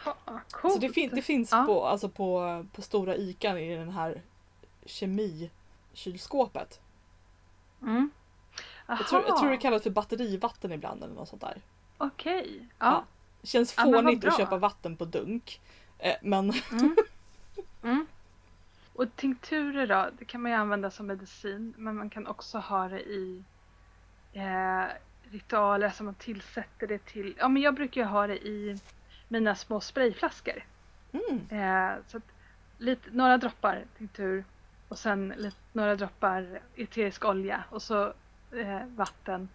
Ha, 0.05 0.17
coolt. 0.51 0.75
Så 0.75 0.81
det, 0.81 0.89
fin, 0.89 1.11
det 1.15 1.23
finns 1.23 1.53
Ja. 1.53 1.65
på, 1.67 1.85
alltså 1.87 2.09
på, 2.09 2.67
på 2.73 2.83
stora 2.83 3.17
ICA 3.17 3.59
i 3.61 3.75
den 3.75 3.91
här 3.91 4.23
kemikylskåpet. 4.85 6.81
Mm. 7.83 8.11
Jag 8.87 9.07
tror, 9.07 9.25
jag 9.29 9.39
tror 9.39 9.51
det 9.51 9.57
kallas 9.57 9.83
för 9.83 9.91
batterivatten 9.91 10.73
ibland 10.73 11.03
eller 11.03 11.15
något 11.15 11.29
sånt 11.29 11.43
där. 11.43 11.61
Okej. 11.99 12.69
Ja. 12.79 13.05
Känns 13.43 13.75
Ja, 13.77 13.85
vad 13.85 13.95
fånigt 13.95 14.25
att 14.25 14.37
köpa 14.37 14.57
vatten 14.57 14.97
på 14.97 15.05
dunk. 15.05 15.61
Eh, 15.99 16.17
men 16.23 16.53
Mm. 16.73 16.97
Mm. 17.83 18.07
Och 18.95 19.17
tinkturer 19.17 19.87
då, 19.87 20.11
det 20.19 20.25
kan 20.25 20.43
man 20.43 20.51
ju 20.51 20.57
använda 20.57 20.91
som 20.91 21.07
medicin 21.07 21.75
men 21.77 21.97
man 21.97 22.11
kan 22.11 22.27
också 22.27 22.59
ha 22.59 22.89
det 22.89 23.01
i 23.01 23.45
eh, 24.33 24.85
ritualer, 25.31 25.87
alltså 25.87 26.05
man 26.05 26.15
tillsätter 26.15 26.87
det 26.87 27.05
till, 27.05 27.35
ja 27.39 27.49
men 27.49 27.63
jag 27.63 27.75
brukar 27.75 28.01
ju 28.01 28.07
ha 28.07 28.27
det 28.27 28.47
i 28.47 28.79
mina 29.29 29.55
små 29.55 29.81
sprayflaskor. 29.81 30.65
Mm. 31.13 31.47
Eh, 31.61 31.97
så 32.09 32.17
att 32.17 32.23
lite, 32.79 33.11
några 33.11 33.39
droppar 33.39 33.85
tinktur 33.99 34.45
och 34.89 34.99
sen 34.99 35.35
lite, 35.37 35.57
några 35.73 35.97
droppar 35.97 36.61
eterisk 36.77 37.25
olja 37.25 37.65
och 37.71 37.83
så 37.83 38.13
eh, 38.53 38.85
vatten. 38.87 39.49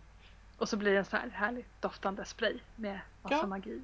Och 0.58 0.70
så 0.70 0.78
blir 0.78 0.92
det 0.92 0.98
en 0.98 1.06
sån 1.06 1.20
här 1.20 1.30
härligt 1.30 1.82
doftande 1.82 2.26
spray 2.26 2.60
med 2.76 3.00
massa 3.22 3.36
Ja. 3.36 3.48
magi. 3.48 3.82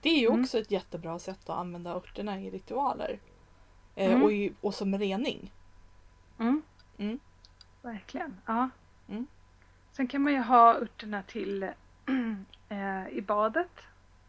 Det 0.00 0.08
är 0.08 0.20
ju 0.20 0.26
Mm. 0.28 0.40
också 0.42 0.58
ett 0.58 0.70
jättebra 0.70 1.18
sätt 1.18 1.38
att 1.50 1.58
använda 1.58 1.90
örterna 1.90 2.40
i 2.40 2.50
ritualer. 2.50 3.18
Eh, 3.94 4.10
Mm. 4.10 4.22
och, 4.22 4.32
i, 4.32 4.52
och 4.60 4.74
som 4.74 4.98
rening. 4.98 5.52
Mm. 6.38 6.62
Mm. 6.98 7.18
Verkligen. 7.82 8.36
Ja. 8.46 8.68
Sen 9.96 10.06
kan 10.06 10.22
man 10.22 10.32
ju 10.32 10.38
ha 10.38 10.74
örterna 10.74 11.22
till 11.22 11.62
eh, 12.68 13.08
i 13.08 13.22
badet. 13.26 13.80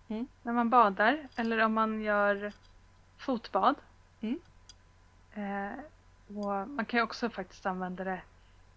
Mm. 0.07 0.27
När 0.43 0.53
man 0.53 0.69
badar. 0.69 1.27
Eller 1.35 1.59
om 1.59 1.73
man 1.73 2.01
gör 2.01 2.53
fotbad. 3.17 3.75
Mm. 4.21 4.39
Eh, 5.33 5.79
och 6.27 6.67
man 6.69 6.85
kan 6.85 6.97
ju 6.97 7.03
också 7.03 7.29
faktiskt 7.29 7.65
använda 7.65 8.03
det 8.03 8.21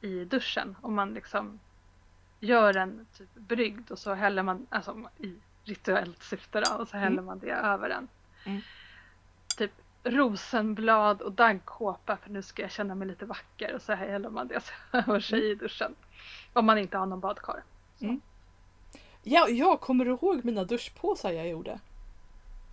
i 0.00 0.24
duschen. 0.24 0.76
Om 0.80 0.94
man 0.94 1.14
liksom 1.14 1.58
gör 2.40 2.76
en 2.76 3.06
typ 3.16 3.34
brygd 3.34 3.90
och 3.90 3.98
så 3.98 4.14
häller 4.14 4.42
man, 4.42 4.66
alltså 4.70 5.10
i 5.18 5.34
rituellt 5.64 6.22
syfte 6.22 6.60
då, 6.60 6.74
och 6.76 6.88
så 6.88 6.96
häller 6.96 7.12
Mm. 7.12 7.24
man 7.24 7.38
det 7.38 7.50
över 7.50 7.88
den. 7.88 8.08
Mm. 8.44 8.60
Typ 9.56 9.72
rosenblad 10.04 11.22
och 11.22 11.32
daggkåpa 11.32 12.16
för 12.16 12.30
nu 12.30 12.42
ska 12.42 12.62
jag 12.62 12.70
känna 12.70 12.94
mig 12.94 13.08
lite 13.08 13.26
vacker 13.26 13.74
och 13.74 13.82
så 13.82 13.92
häller 13.92 14.30
man 14.30 14.48
det 14.48 14.62
över 14.92 15.20
sig 15.20 15.50
i 15.50 15.54
duschen. 15.54 15.94
Om 16.52 16.66
man 16.66 16.78
inte 16.78 16.98
har 16.98 17.06
någon 17.06 17.20
badkar. 17.20 17.62
Mm. 18.00 18.20
Ja, 19.22 19.48
jag 19.48 19.80
kommer 19.80 20.06
ihåg 20.06 20.44
mina 20.44 20.64
duschpåsar 20.64 21.30
jag 21.32 21.48
gjorde? 21.48 21.80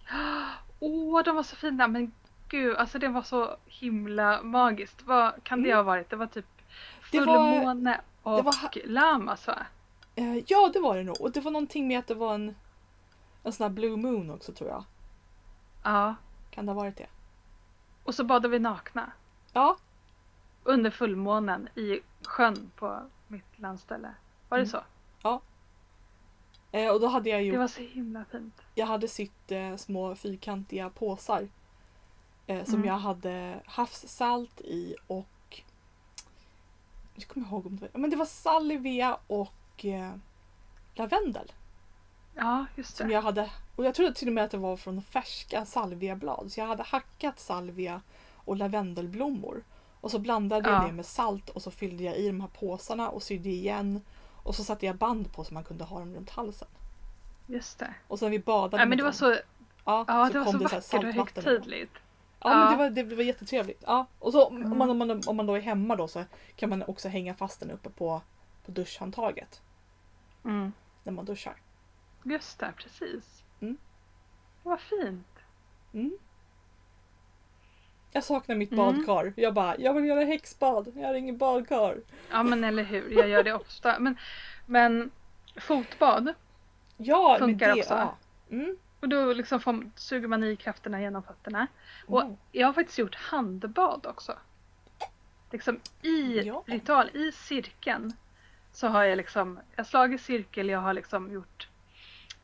Åh, 0.80 1.24
de 1.24 1.36
var 1.36 1.44
så 1.44 1.56
fina 1.56 1.88
men 1.88 2.12
gud, 2.50 2.76
alltså 2.76 3.00
det 3.00 3.08
var 3.08 3.22
så 3.22 3.58
himla 3.66 4.42
magiskt. 4.44 5.02
Vad 5.04 5.44
kan 5.44 5.62
det 5.64 5.70
Mm. 5.70 5.78
ha 5.78 5.84
varit? 5.84 6.10
Det 6.10 6.16
var 6.16 6.28
typ 6.28 6.46
fullmåne 7.02 8.02
och 8.24 8.36
det 8.38 8.42
var 8.42 8.88
lamas 8.88 9.48
va? 9.48 9.66
Eh, 10.16 10.38
ja, 10.48 10.70
det 10.74 10.80
var 10.80 10.98
det 10.98 11.04
nog. 11.04 11.22
Och 11.22 11.32
det 11.32 11.42
var 11.42 11.52
någonting 11.52 11.88
med 11.88 12.00
att 12.00 12.08
det 12.08 12.14
var 12.14 12.34
en, 12.36 12.56
en 13.44 13.54
sån 13.54 13.64
här 13.64 13.70
blue 13.72 13.98
moon 13.98 14.32
också 14.32 14.52
tror 14.54 14.70
jag. 14.70 14.84
Ja. 15.84 16.16
Kan 16.52 16.66
det 16.66 16.72
ha 16.72 16.80
varit 16.82 16.98
det? 16.98 17.08
Och 18.04 18.16
så 18.16 18.24
badade 18.24 18.48
vi 18.48 18.60
nakna. 18.60 19.12
Ja, 19.54 19.78
Under 20.64 20.90
fullmånen 20.92 21.68
i 21.76 22.00
sjön 22.24 22.72
på 22.76 23.02
mitt 23.28 23.60
landställe. 23.60 24.14
Var 24.50 24.58
det 24.58 24.64
Mm. 24.74 24.84
så? 25.22 25.42
eh, 26.72 26.92
och 26.92 27.00
då 27.00 27.08
hade 27.08 27.30
jag 27.30 27.40
Det 27.40 27.44
gjort, 27.44 27.58
var 27.58 27.68
så 27.68 27.82
himla 27.82 28.26
fint. 28.32 28.62
jag 28.76 28.86
hade 28.86 29.08
sytt 29.08 29.52
eh, 29.52 29.76
små 29.76 30.16
fyrkantiga 30.16 30.90
påsar. 30.90 31.48
Eh, 32.48 32.64
som 32.66 32.74
Mm. 32.76 32.88
jag 32.88 32.98
hade 32.98 33.62
havssalt 33.66 34.62
i 34.62 34.96
och 35.08 35.62
nu 37.16 37.26
kommer 37.26 37.46
jag 37.48 37.52
ihåg 37.52 37.66
om 37.66 37.76
det 37.80 37.90
var, 37.94 38.00
men 38.00 38.10
det 38.10 38.16
var 38.16 38.26
salvia 38.26 39.18
och 39.28 39.86
eh, 39.86 40.12
lavendel. 40.94 41.52
Ja, 42.36 42.66
just 42.76 42.96
Som 42.98 43.08
det. 43.08 43.14
jag 43.14 43.22
hade, 43.22 43.52
och 43.76 43.86
jag 43.86 43.96
trodde 43.96 44.14
till 44.14 44.28
och 44.28 44.34
med 44.34 44.44
att 44.44 44.52
det 44.52 44.58
var 44.58 44.78
från 44.78 45.02
färska 45.02 45.66
salviablad. 45.66 46.52
Så 46.52 46.60
jag 46.60 46.68
hade 46.68 46.84
hackat 46.84 47.40
salvia 47.40 48.02
och 48.36 48.58
lavendelblommor. 48.58 49.64
Och 50.06 50.12
så 50.12 50.20
blandade 50.20 50.70
jag 50.70 50.84
Ja. 50.84 50.88
det 50.88 50.94
med 50.94 51.06
salt 51.06 51.50
och 51.50 51.62
så 51.62 51.72
fyllde 51.72 52.04
jag 52.04 52.18
i 52.18 52.28
de 52.28 52.42
här 52.42 52.48
påsarna 52.48 53.10
och 53.10 53.24
sydde 53.24 53.50
igen. 53.50 54.02
Och 54.44 54.56
så 54.56 54.64
satte 54.64 54.86
jag 54.86 54.96
band 54.96 55.32
på 55.34 55.44
så 55.44 55.54
man 55.54 55.64
kunde 55.64 55.84
ha 55.84 56.00
dem 56.00 56.16
runt 56.16 56.30
halsen. 56.30 56.68
Just 57.48 57.80
det. 57.80 57.94
Och 58.08 58.20
sen 58.20 58.32
vi 58.32 58.40
badade 58.40 58.82
Ja, 58.84 58.86
men 58.86 58.98
det 58.98 59.04
var 59.04 59.12
dem. 59.12 59.18
så, 59.18 59.32
ja, 59.86 60.06
ja, 60.08 60.28
så 60.28 60.34
det 60.34 60.40
var 60.40 60.82
så 60.82 60.98
det 61.02 61.12
vackert 61.12 61.38
och 61.38 61.44
högtidligt. 61.44 61.92
Ja, 62.40 62.50
men 62.50 62.60
Ja. 62.62 62.70
det 62.72 62.76
var, 62.78 62.90
det 63.10 63.16
var 63.16 63.24
jättetrevligt. 63.24 63.84
Ja. 63.88 64.06
Och 64.20 64.32
så 64.32 64.46
om, 64.46 64.56
Mm. 64.58 64.78
man, 64.78 64.90
om, 64.90 64.98
man, 64.98 65.22
om 65.28 65.36
man 65.36 65.46
då 65.46 65.54
är 65.56 65.62
hemma 65.62 65.96
då 65.96 66.08
så 66.08 66.24
kan 66.56 66.70
man 66.70 66.84
också 66.84 67.10
hänga 67.10 67.34
fast 67.34 67.60
den 67.60 67.72
uppe 67.72 67.90
på, 67.90 68.22
på 68.66 68.72
duschhandtaget. 68.72 69.62
Mm. 70.44 70.74
När 71.04 71.14
man 71.14 71.26
duschar. 71.26 71.56
Just 72.24 72.60
det, 72.60 72.74
precis. 72.78 73.44
Mm. 73.60 73.78
Vad 74.64 74.80
fint. 74.80 75.28
Mm. 75.94 76.18
Jag 78.16 78.24
saknar 78.24 78.56
mitt 78.56 78.72
Mm. 78.72 78.86
badkar. 78.86 79.34
Jag 79.36 79.54
bara, 79.54 79.78
jag 79.78 79.94
vill 79.94 80.06
göra 80.06 80.26
häxbad. 80.26 80.92
Jag 80.96 81.08
har 81.08 81.14
ingen 81.14 81.38
badkar. 81.38 81.98
Ja 82.32 82.44
men 82.44 82.64
eller 82.64 82.84
hur, 82.84 83.10
jag 83.12 83.30
gör 83.30 83.44
det 83.44 83.54
ofta. 83.54 84.00
Men, 84.00 84.18
men 84.66 85.12
fotbad, 85.56 86.34
Ja, 86.98 87.36
Funkar 87.40 87.74
det, 87.76 87.80
också. 87.82 87.94
Ja. 87.94 88.16
Mm. 88.52 88.78
och 89.00 89.10
då 89.10 89.34
liksom 89.34 89.60
får, 89.60 89.92
suger 89.96 90.28
man 90.28 90.44
i 90.44 90.56
krafterna 90.56 91.02
genom 91.02 91.24
fötterna. 91.24 91.68
Och 92.08 92.22
Mm. 92.22 92.38
jag 92.52 92.68
har 92.68 92.74
faktiskt 92.74 92.98
gjort 92.98 93.16
handbad 93.16 94.06
också. 94.06 94.38
Liksom 95.52 95.80
i 96.02 96.40
Ja. 96.42 96.64
ritual, 96.68 97.10
i 97.14 97.32
cirkeln. 97.32 98.14
Så 98.72 98.88
har 98.88 99.04
jag 99.04 99.18
liksom, 99.18 99.60
jag 99.76 99.86
slagit 99.88 100.22
cirkel, 100.22 100.70
jag 100.70 100.80
har 100.80 100.94
liksom 100.94 101.32
gjort 101.32 101.68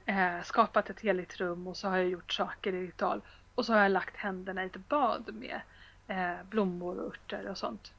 eh, 0.05 0.41
skapat 0.43 0.89
ett 0.89 0.99
heligt 0.99 1.37
rum 1.37 1.67
och 1.67 1.77
så 1.77 1.87
har 1.89 1.97
jag 1.97 2.09
gjort 2.09 2.33
saker 2.33 2.73
i 2.73 2.87
ritual. 2.87 3.21
Och 3.55 3.65
så 3.65 3.73
har 3.73 3.79
jag 3.79 3.91
lagt 3.91 4.15
händerna 4.15 4.63
i 4.63 4.65
ett 4.65 4.89
bad 4.89 5.33
med 5.33 5.61
eh, 6.07 6.43
blommor 6.49 6.99
och 6.99 7.07
örter 7.07 7.47
och 7.47 7.57
sånt. 7.57 7.93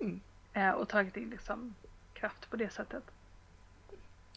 Mm. 0.00 0.20
Eh, 0.52 0.70
och 0.70 0.88
tagit 0.88 1.16
in 1.16 1.30
liksom 1.30 1.74
kraft 2.12 2.50
på 2.50 2.56
det 2.56 2.70
sättet. 2.70 3.04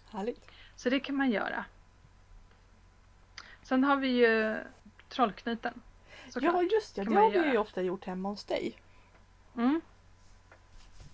Härligt. 0.09 0.51
Så 0.75 0.89
det 0.89 0.99
kan 0.99 1.15
man 1.15 1.31
göra. 1.31 1.65
Sen 3.63 3.83
har 3.83 3.95
vi 3.95 4.07
ju 4.07 4.57
trollknyten. 5.09 5.81
såklart. 6.29 6.53
Ja 6.53 6.63
just 6.63 6.95
det, 6.95 7.03
det 7.03 7.15
har 7.15 7.31
vi 7.31 7.37
ju 7.37 7.45
göra. 7.45 7.59
ofta 7.59 7.81
gjort 7.81 8.05
hemma 8.05 8.29
hos 8.29 8.43
dig. 8.43 8.79
Mm. 9.55 9.81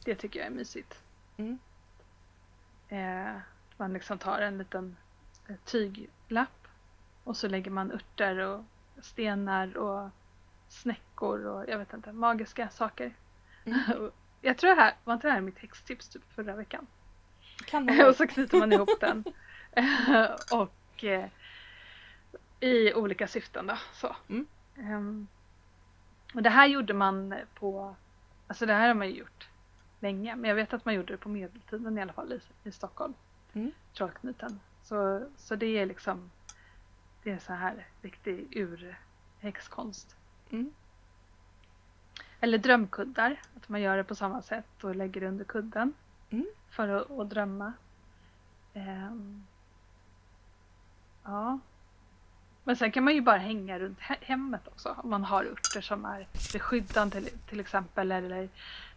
Det 0.03 0.15
tycker 0.15 0.39
jag 0.39 0.47
är 0.47 0.51
mysigt. 0.51 1.03
Mm. 1.37 1.59
Eh, 2.89 3.41
man 3.77 3.93
liksom 3.93 4.17
tar 4.17 4.41
en 4.41 4.57
liten 4.57 4.97
eh, 5.47 5.55
tyglapp 5.65 6.67
och 7.23 7.37
så 7.37 7.47
lägger 7.47 7.71
man 7.71 7.91
örter 7.91 8.37
och 8.37 8.63
stenar 9.01 9.77
och 9.77 10.09
snäckor 10.67 11.45
och 11.45 11.69
jag 11.69 11.77
vet 11.77 11.93
inte, 11.93 12.11
magiska 12.11 12.69
saker. 12.69 13.13
Mm. 13.65 14.11
Jag 14.41 14.57
tror 14.57 14.75
det 14.75 14.81
här, 14.81 14.93
var 15.03 15.13
inte 15.13 15.27
det 15.27 15.33
här 15.33 15.41
mitt 15.41 15.59
häxtips 15.59 16.09
typ 16.09 16.33
förra 16.33 16.55
veckan? 16.55 16.87
Kan 17.65 17.89
ha 17.89 18.07
och 18.09 18.15
så 18.15 18.27
knyter 18.27 18.59
man 18.59 18.73
ihop 18.73 18.99
den. 18.99 19.23
och 20.51 21.03
eh, 21.03 21.29
i 22.59 22.93
olika 22.93 23.27
syften 23.27 23.67
då. 23.67 23.77
Så. 23.93 24.15
Mm. 24.29 24.47
Ehm, 24.77 25.27
och 26.33 26.43
det 26.43 26.49
här 26.49 26.67
gjorde 26.67 26.93
man 26.93 27.35
på, 27.53 27.95
alltså 28.47 28.65
det 28.65 28.73
här 28.73 28.87
har 28.87 28.95
man 28.95 29.07
ju 29.07 29.15
gjort 29.15 29.49
länge, 29.99 30.35
men 30.35 30.49
jag 30.49 30.55
vet 30.55 30.73
att 30.73 30.85
man 30.85 30.93
gjorde 30.93 31.13
det 31.13 31.17
på 31.17 31.29
medeltiden 31.29 31.97
i 31.97 32.01
alla 32.01 32.13
fall 32.13 32.33
i, 32.33 32.39
i 32.69 32.71
Stockholm. 32.71 33.13
Mm. 33.53 33.71
Trollknuten. 33.93 34.59
Så, 34.83 35.27
så 35.37 35.55
det 35.55 35.65
är 35.65 35.85
liksom, 35.85 36.31
det 37.29 37.35
är 37.35 37.39
så 37.39 37.53
här 37.53 37.85
riktig 38.01 38.47
urhäxkonst. 38.51 40.15
Mm. 40.51 40.71
Eller 42.39 42.57
drömkuddar, 42.57 43.41
att 43.57 43.69
man 43.69 43.81
gör 43.81 43.97
det 43.97 44.03
på 44.03 44.15
samma 44.15 44.41
sätt 44.41 44.83
och 44.83 44.95
lägger 44.95 45.21
det 45.21 45.27
under 45.27 45.45
kudden 45.45 45.93
Mm. 46.29 46.45
för 46.69 46.87
att, 46.87 47.11
att 47.11 47.29
drömma. 47.29 47.73
Ehm, 48.73 49.45
ja. 51.23 51.59
Men 52.63 52.75
sen 52.75 52.91
kan 52.91 53.03
man 53.03 53.13
ju 53.13 53.21
bara 53.21 53.37
hänga 53.37 53.79
runt 53.79 53.99
he- 53.99 54.21
hemmet 54.25 54.67
också 54.67 54.95
om 55.03 55.09
man 55.09 55.23
har 55.23 55.45
örter 55.45 55.81
som 55.81 56.05
är 56.05 56.27
beskyddande 56.53 57.21
till, 57.21 57.37
till 57.39 57.59
exempel 57.59 58.11
eller 58.11 58.49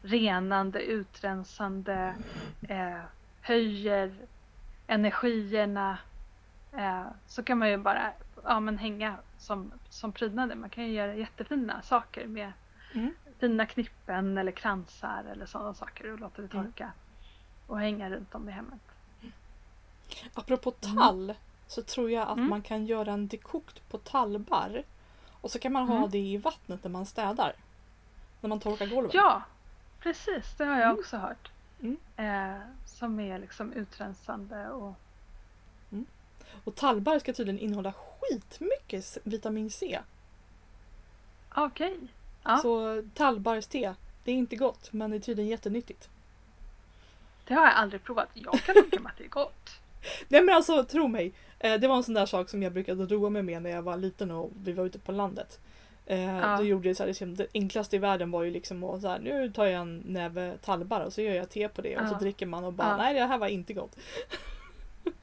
renande, 0.03 0.83
utrensande, 0.83 2.15
eh, 2.69 3.01
höjer 3.41 4.15
energierna. 4.87 5.99
Eh, 6.73 7.07
så 7.27 7.43
kan 7.43 7.59
man 7.59 7.69
ju 7.71 7.77
bara 7.77 8.13
ja, 8.45 8.61
men 8.61 8.79
hänga 8.79 9.17
som, 9.39 9.73
som 9.89 10.13
prydnader. 10.13 10.55
Man 10.57 10.71
kan 10.71 10.85
ju 10.85 10.93
göra 10.93 11.15
jättefina 11.15 11.83
saker 11.83 12.27
med 12.27 12.53
Mm. 12.95 13.15
fina 13.39 13.67
knippen 13.67 14.39
eller 14.39 14.53
kransar 14.53 15.25
eller 15.33 15.47
sådana 15.47 15.75
saker 15.75 16.13
och 16.13 16.19
låta 16.21 16.43
det 16.43 16.53
Mm. 16.55 16.67
torka. 16.67 16.93
Och 17.67 17.79
hänga 17.81 18.11
runt 18.11 18.35
om 18.35 18.49
i 18.49 18.53
hemmet. 18.53 18.81
Apropå 20.35 20.71
tall 20.71 21.35
så 21.67 21.83
tror 21.83 22.11
jag 22.11 22.29
att 22.29 22.37
Mm. 22.37 22.51
man 22.51 22.63
kan 22.63 22.87
göra 22.87 23.13
en 23.13 23.29
dekokt 23.29 23.89
på 23.91 23.99
tallbarr. 23.99 24.83
Och 25.41 25.51
så 25.51 25.59
kan 25.59 25.73
man 25.73 25.89
ha 25.89 25.97
Mm. 25.97 26.11
det 26.11 26.19
i 26.19 26.37
vattnet 26.37 26.85
när 26.85 26.91
man 26.91 27.07
städar. 27.07 27.53
När 28.41 28.49
man 28.49 28.61
torkar 28.61 28.87
golven. 28.87 29.11
Ja, 29.15 29.43
precis. 30.01 30.55
Det 30.59 30.65
har 30.65 30.75
jag 30.79 30.83
Mm. 30.91 30.99
också 30.99 31.17
hört. 31.17 31.51
Mm. 31.81 31.97
Eh, 32.17 32.61
som 32.87 33.21
är 33.21 33.39
liksom 33.39 33.73
utrensande 33.73 34.71
och 34.71 34.95
Och 36.65 36.75
tallbarr 36.75 37.19
ska 37.19 37.33
tydligen 37.33 37.61
innehålla 37.61 37.93
skitmycket 37.93 39.19
vitamin 39.25 39.71
C. 39.71 39.99
okej. 41.55 41.97
Ja. 42.45 42.59
Så 42.59 43.03
tallbarrste, 43.15 43.95
det 44.25 44.31
är 44.31 44.35
inte 44.35 44.57
gott 44.57 44.93
men 44.93 45.11
det 45.11 45.17
är 45.17 45.21
tydligen 45.21 45.51
jättenyttigt. 45.51 46.09
Det 47.47 47.55
har 47.55 47.65
jag 47.67 47.75
aldrig 47.75 48.03
provat. 48.05 48.29
Jag 48.35 48.61
kan 48.61 48.75
tänka 48.75 49.01
mig 49.01 49.11
att 49.11 49.19
det 49.19 49.25
är 49.25 49.29
gott. 49.29 49.71
Nej 50.29 50.43
men 50.43 50.55
alltså 50.55 50.85
tro 50.85 51.09
mig. 51.09 51.33
eh, 51.59 51.81
Det 51.81 51.89
var 51.89 51.97
en 51.97 52.03
sån 52.05 52.15
där 52.15 52.27
sak 52.27 52.49
som 52.49 52.63
jag 52.63 52.73
brukade 52.73 53.07
roa 53.07 53.31
mig 53.31 53.43
med 53.43 53.63
när 53.63 53.71
jag 53.71 53.83
var 53.83 53.97
liten 53.97 54.31
och 54.31 54.51
vi 54.65 54.73
var 54.73 54.85
ute 54.87 54.99
på 54.99 55.13
landet. 55.13 55.59
Eh, 56.07 56.21
Ja. 56.37 56.57
Då 56.57 56.63
gjorde 56.65 56.89
jag 56.89 56.97
så 56.97 57.05
här, 57.05 57.27
det 57.37 57.47
enklaste 57.55 57.97
i 57.97 57.99
världen 57.99 58.31
var 58.31 58.43
ju 58.43 58.51
liksom 58.51 58.85
att 58.85 59.01
så 59.03 59.09
här, 59.09 59.19
nu 59.19 59.51
tar 59.53 59.65
jag 59.65 59.81
en 59.81 59.99
näve 60.07 60.57
talbar 60.65 61.01
och 61.01 61.13
så 61.13 61.21
gör 61.23 61.35
jag 61.35 61.51
te 61.51 61.69
på 61.69 61.83
det 61.83 61.97
och 61.99 62.09
så 62.09 62.15
Ja. 62.15 62.19
dricker 62.19 62.47
man 62.47 62.65
och 62.65 62.73
bara 62.73 62.89
Ja. 62.89 62.97
nej 62.97 63.15
det 63.15 63.27
här 63.27 63.39
var 63.39 63.47
inte 63.49 63.73
gott. 63.73 63.97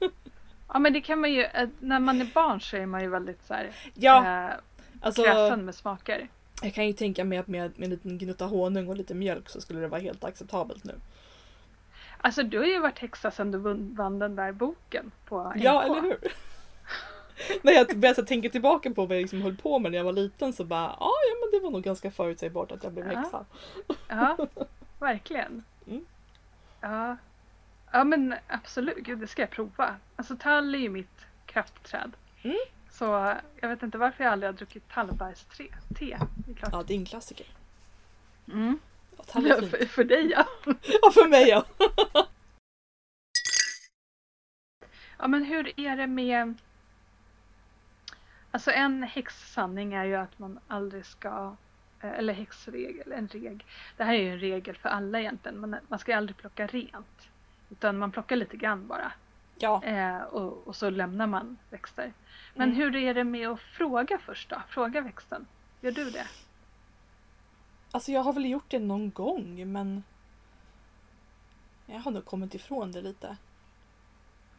Ja 0.72 0.78
men 0.78 0.92
det 0.92 1.00
kan 1.00 1.20
man 1.20 1.32
ju, 1.32 1.42
eh, 1.42 1.68
när 1.78 2.00
man 2.00 2.20
är 2.20 2.28
barn 2.34 2.60
så 2.60 2.76
är 2.76 2.86
man 2.86 3.00
ju 3.00 3.08
väldigt 3.08 3.46
så 3.46 3.54
här, 3.54 3.70
Ja, 3.94 4.46
eh, 4.48 4.54
alltså 5.00 5.22
kräsen 5.22 5.64
med 5.64 5.74
smaker. 5.74 6.28
jag 6.62 6.74
kan 6.74 6.86
ju 6.86 6.92
tänka 6.92 7.24
mig 7.24 7.38
att 7.38 7.46
med, 7.48 7.72
med 7.78 7.84
en 7.84 7.90
liten 7.90 8.18
gnutta 8.18 8.44
honung 8.46 8.88
och 8.88 8.96
lite 8.96 9.14
mjölk 9.14 9.48
så 9.48 9.60
skulle 9.60 9.80
det 9.80 9.88
vara 9.88 10.00
helt 10.00 10.24
acceptabelt 10.24 10.84
nu. 10.84 10.94
Alltså 12.18 12.42
du 12.42 12.58
har 12.58 12.64
ju 12.66 12.78
varit 12.78 12.98
häxa 12.98 13.30
sedan 13.30 13.50
du 13.50 13.58
vann 13.94 14.18
den 14.18 14.36
där 14.36 14.52
boken 14.52 15.10
på 15.24 15.52
NK. 15.56 15.64
Ja, 15.64 15.82
eller 15.82 16.00
hur? 16.02 16.18
när 17.62 17.72
jag 17.72 17.98
började 17.98 18.22
tänka 18.22 18.48
tillbaka 18.48 18.90
på 18.90 19.06
vad 19.06 19.16
jag 19.16 19.22
liksom 19.22 19.42
höll 19.42 19.56
på 19.56 19.78
med 19.78 19.90
när 19.92 19.98
jag 19.98 20.04
var 20.04 20.12
liten 20.12 20.52
så 20.52 20.64
bara 20.64 20.88
"Ah, 20.88 20.98
ja 21.28 21.34
men 21.40 21.50
det 21.60 21.64
var 21.64 21.70
nog 21.70 21.82
ganska 21.82 22.10
förutsägbart 22.10 22.72
att 22.72 22.84
jag 22.84 22.92
blev 22.92 23.12
Ja. 23.12 23.18
häxa. 23.18 23.44
Ja, 24.08 24.36
verkligen. 24.98 25.64
Mm. 25.86 26.04
Ja. 26.80 27.16
Ja 27.90 28.04
men 28.04 28.34
absolut, 28.46 28.96
Gud, 28.96 29.18
det 29.18 29.26
ska 29.26 29.42
jag 29.42 29.50
prova. 29.50 29.96
Alltså 30.16 30.36
tall 30.36 30.74
är 30.74 30.78
ju 30.78 30.88
mitt 30.88 31.26
kraftträd. 31.46 32.16
Mm. 32.42 32.56
Så 32.90 33.34
jag 33.60 33.68
vet 33.68 33.82
inte 33.82 33.98
varför 33.98 34.24
jag 34.24 34.32
aldrig 34.32 34.48
har 34.48 34.56
druckit 34.56 34.88
tallbärste. 34.88 35.64
Te, 35.98 36.18
det 36.46 36.50
är 36.50 36.54
klart. 36.54 36.72
Ja 36.72 36.84
det 36.86 36.94
är 36.94 36.98
en 36.98 37.06
klassiker. 37.06 37.46
Mm. 38.52 38.78
Ja, 39.16 39.24
för, 39.24 39.86
för 39.94 40.04
dig 40.04 40.30
ja. 40.30 40.46
Ja 41.02 41.10
för 41.14 41.28
mig 41.28 41.48
ja. 41.48 41.64
Ja 45.18 45.28
men 45.28 45.44
hur 45.44 45.80
är 45.80 45.96
det 45.96 46.06
med 46.06 46.54
Alltså 48.50 48.70
en 48.70 49.02
häxsanning 49.02 49.94
är 49.94 50.04
ju 50.04 50.14
att 50.14 50.38
man 50.38 50.60
aldrig 50.68 51.06
ska 51.06 51.56
eh, 52.00 52.10
eller 52.10 52.32
häxregel, 52.32 53.12
en 53.12 53.28
regel. 53.28 53.62
Det 53.96 54.04
här 54.04 54.14
är 54.14 54.18
ju 54.18 54.32
en 54.32 54.40
regel 54.40 54.76
för 54.76 54.88
alla 54.88 55.20
egentligen. 55.20 55.60
Man, 55.60 55.76
man 55.88 55.98
ska 55.98 56.16
aldrig 56.16 56.36
plocka 56.36 56.66
rent. 56.66 57.29
Utan 57.70 57.98
man 57.98 58.12
plockar 58.12 58.36
lite 58.36 58.56
grann 58.56 58.86
bara. 58.86 59.12
Ja. 59.58 59.84
Eh, 59.84 60.18
och, 60.22 60.66
och 60.68 60.76
så 60.76 60.90
lämnar 60.90 61.26
man 61.26 61.58
växter. 61.70 62.12
Men 62.54 62.68
Mm. 62.68 62.76
hur 62.80 62.96
är 62.96 63.14
det 63.14 63.24
med 63.24 63.48
att 63.48 63.60
fråga 63.60 64.18
först 64.18 64.48
då? 64.50 64.62
Fråga 64.68 65.00
växten. 65.00 65.46
Gör 65.80 65.92
du 65.92 66.10
det? 66.10 66.26
Alltså 67.90 68.12
jag 68.12 68.22
har 68.22 68.32
väl 68.32 68.46
gjort 68.46 68.64
det 68.70 68.78
någon 68.78 69.10
gång 69.10 69.72
men 69.72 70.02
jag 71.86 71.98
har 72.00 72.10
nog 72.10 72.24
kommit 72.24 72.54
ifrån 72.54 72.92
det 72.92 73.02
lite. 73.02 73.36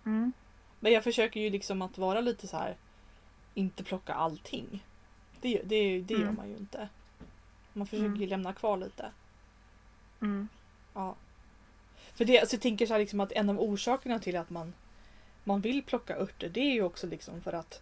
Mm. 0.06 0.34
Men 0.80 0.92
jag 0.92 1.04
försöker 1.04 1.40
ju 1.40 1.50
liksom 1.50 1.82
att 1.82 1.98
vara 1.98 2.22
lite 2.22 2.48
så 2.48 2.58
här 2.58 2.76
inte 3.54 3.84
plocka 3.84 4.14
allting. 4.14 4.86
Det, 5.42 5.62
det, 5.66 6.02
det 6.02 6.14
gör 6.14 6.22
Mm. 6.22 6.36
man 6.36 6.50
ju 6.50 6.58
inte. 6.58 6.90
Man 7.74 7.88
försöker 7.88 8.06
Mm. 8.06 8.22
ju 8.22 8.28
lämna 8.28 8.54
kvar 8.54 8.78
lite. 8.78 9.12
Mm. 10.22 10.48
Ja. 10.94 11.16
För 12.16 12.26
det, 12.26 12.40
alltså 12.40 12.56
jag 12.56 12.62
tänker 12.62 12.86
så 12.86 12.98
liksom 12.98 13.20
att 13.20 13.32
en 13.32 13.50
av 13.50 13.60
orsakerna 13.62 14.20
till 14.20 14.38
att 14.38 14.50
man, 14.50 14.74
man 15.44 15.62
vill 15.62 15.84
plocka 15.84 16.18
örter 16.18 16.50
det 16.50 16.60
är 16.60 16.74
ju 16.74 16.84
också 16.84 17.08
liksom 17.08 17.42
för 17.42 17.54
att 17.54 17.82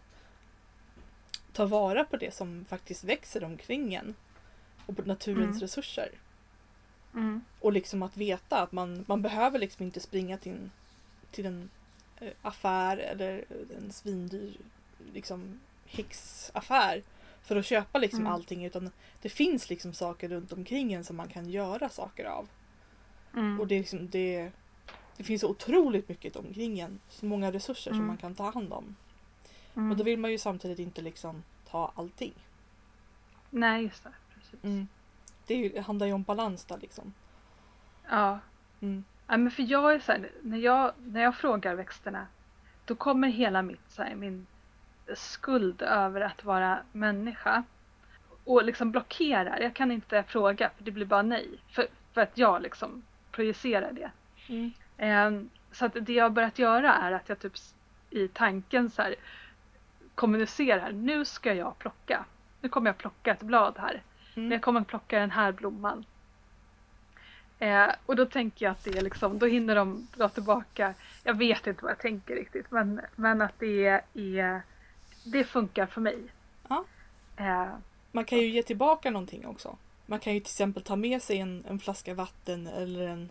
ta 1.53 1.65
vara 1.65 2.03
på 2.03 2.17
det 2.17 2.33
som 2.33 2.65
faktiskt 2.69 3.03
växer 3.03 3.43
omkring 3.43 3.93
en. 3.93 4.15
Och 4.85 4.95
på 4.97 5.01
naturens 5.01 5.49
Mm. 5.55 5.59
resurser. 5.61 6.11
Mm. 7.13 7.41
Och 7.59 7.73
liksom 7.73 8.03
att 8.03 8.17
veta 8.17 8.61
att 8.61 8.71
man, 8.71 9.05
man 9.07 9.21
behöver 9.21 9.59
liksom 9.59 9.85
inte 9.85 9.99
springa 9.99 10.37
till 10.37 10.51
en, 10.51 10.71
till 11.31 11.45
en 11.45 11.69
eh, 12.19 12.31
affär 12.41 12.97
eller 12.97 13.45
en 13.77 13.91
svindyr 13.91 14.57
liksom, 15.13 15.59
häxaffär 15.85 17.03
för 17.43 17.55
att 17.55 17.65
köpa 17.65 17.99
liksom 17.99 18.19
Mm. 18.19 18.33
allting 18.33 18.65
utan 18.65 18.91
det 19.21 19.29
finns 19.29 19.69
liksom 19.69 19.93
saker 19.93 20.29
runt 20.29 20.53
omkring 20.53 20.93
en 20.93 21.03
som 21.03 21.15
man 21.15 21.27
kan 21.29 21.49
göra 21.49 21.89
saker 21.89 22.25
av. 22.25 22.47
Mm. 23.33 23.59
Och 23.59 23.67
det, 23.67 23.75
är 23.75 23.79
liksom, 23.79 24.09
det, 24.09 24.51
det 25.17 25.23
finns 25.23 25.41
så 25.41 25.49
otroligt 25.49 26.09
mycket 26.09 26.35
omkring 26.35 26.79
en. 26.79 26.99
Så 27.09 27.25
många 27.25 27.51
resurser 27.51 27.91
som 27.91 27.97
Mm. 27.97 28.07
man 28.07 28.17
kan 28.17 28.35
ta 28.35 28.51
hand 28.51 28.73
om. 28.73 28.95
Mm. 29.75 29.91
Och 29.91 29.97
då 29.97 30.03
vill 30.03 30.19
man 30.19 30.31
ju 30.31 30.37
samtidigt 30.37 30.79
inte 30.79 31.01
liksom 31.01 31.43
ta 31.69 31.91
allting. 31.95 32.33
Nej, 33.49 33.83
just 33.83 34.03
det. 34.03 34.11
Precis. 34.35 34.87
Det, 35.47 35.53
är 35.53 35.57
ju, 35.57 35.69
det 35.69 35.81
handlar 35.81 36.07
ju 36.07 36.13
om 36.13 36.23
balans 36.23 36.65
där 36.65 36.77
liksom. 36.77 37.13
Ja. 38.09 38.39
Mm. 38.81 39.03
Ja, 39.27 39.37
men 39.37 39.51
för 39.51 39.63
jag 39.63 39.93
är 39.93 39.99
så 39.99 40.11
här, 40.11 40.31
när 40.41 40.57
jag, 40.57 40.93
när 40.97 41.21
jag 41.21 41.35
frågar 41.35 41.75
växterna 41.75 42.27
då 42.85 42.95
kommer 42.95 43.27
hela 43.27 43.61
mitt, 43.61 43.91
så 43.91 44.03
här, 44.03 44.15
min 44.15 44.47
skuld 45.15 45.81
över 45.81 46.21
att 46.21 46.43
vara 46.43 46.79
människa 46.91 47.63
och 48.43 48.63
liksom 48.63 48.91
blockerar. 48.91 49.59
Jag 49.59 49.75
kan 49.75 49.91
inte 49.91 50.23
fråga 50.23 50.69
för 50.77 50.83
det 50.83 50.91
blir 50.91 51.05
bara 51.05 51.21
nej. 51.21 51.47
För, 51.67 51.87
för 52.13 52.21
att 52.21 52.37
jag 52.37 52.61
liksom 52.61 53.01
projicerar 53.39 53.91
det. 53.91 54.11
Mm. 54.47 54.71
Ehm, 54.97 55.49
så 55.71 55.85
att 55.85 55.93
det 56.01 56.13
jag 56.13 56.25
har 56.25 56.29
börjat 56.29 56.59
göra 56.59 56.93
är 56.93 57.11
att 57.11 57.29
jag 57.29 57.39
typ 57.39 57.53
i 58.09 58.27
tanken 58.27 58.89
så 58.89 59.01
här 59.01 59.15
kommunicerar. 60.15 60.91
Nu 60.91 61.25
ska 61.25 61.53
jag 61.53 61.79
plocka. 61.79 62.25
Nu 62.61 62.69
kommer 62.69 62.89
jag 62.89 62.97
plocka 62.97 63.31
ett 63.31 63.41
blad 63.41 63.75
här. 63.77 64.01
Men 64.35 64.51
jag 64.51 64.61
kommer 64.61 64.81
att 64.81 64.87
plocka 64.87 65.19
den 65.19 65.31
här 65.31 65.51
blomman. 65.51 66.05
Eh, 67.59 67.89
och 68.05 68.15
då 68.15 68.25
tänker 68.25 68.65
jag 68.65 68.71
att 68.71 68.83
det 68.83 68.97
är 68.97 69.01
liksom, 69.01 69.39
då 69.39 69.45
hinner 69.45 69.75
de 69.75 70.07
dra 70.17 70.29
tillbaka. 70.29 70.93
Jag 71.23 71.33
vet 71.33 71.67
inte 71.67 71.83
vad 71.83 71.91
jag 71.91 71.99
tänker 71.99 72.35
riktigt 72.35 72.71
men, 72.71 73.01
men 73.15 73.41
att 73.41 73.59
det 73.59 74.01
är, 74.13 74.61
det 75.25 75.43
funkar 75.43 75.85
för 75.85 76.01
mig. 76.01 76.19
Ja. 76.69 76.85
Eh, 77.37 77.67
Man 78.11 78.25
kan 78.25 78.37
ju 78.37 78.47
ge 78.47 78.63
tillbaka 78.63 79.11
någonting 79.11 79.47
också. 79.47 79.77
Man 80.09 80.19
kan 80.19 80.33
ju 80.33 80.39
till 80.39 80.47
exempel 80.51 80.83
ta 80.83 80.95
med 80.95 81.21
sig 81.21 81.37
en, 81.37 81.63
en 81.69 81.79
flaska 81.79 82.13
vatten 82.13 82.67
eller 82.67 83.07
en, 83.07 83.29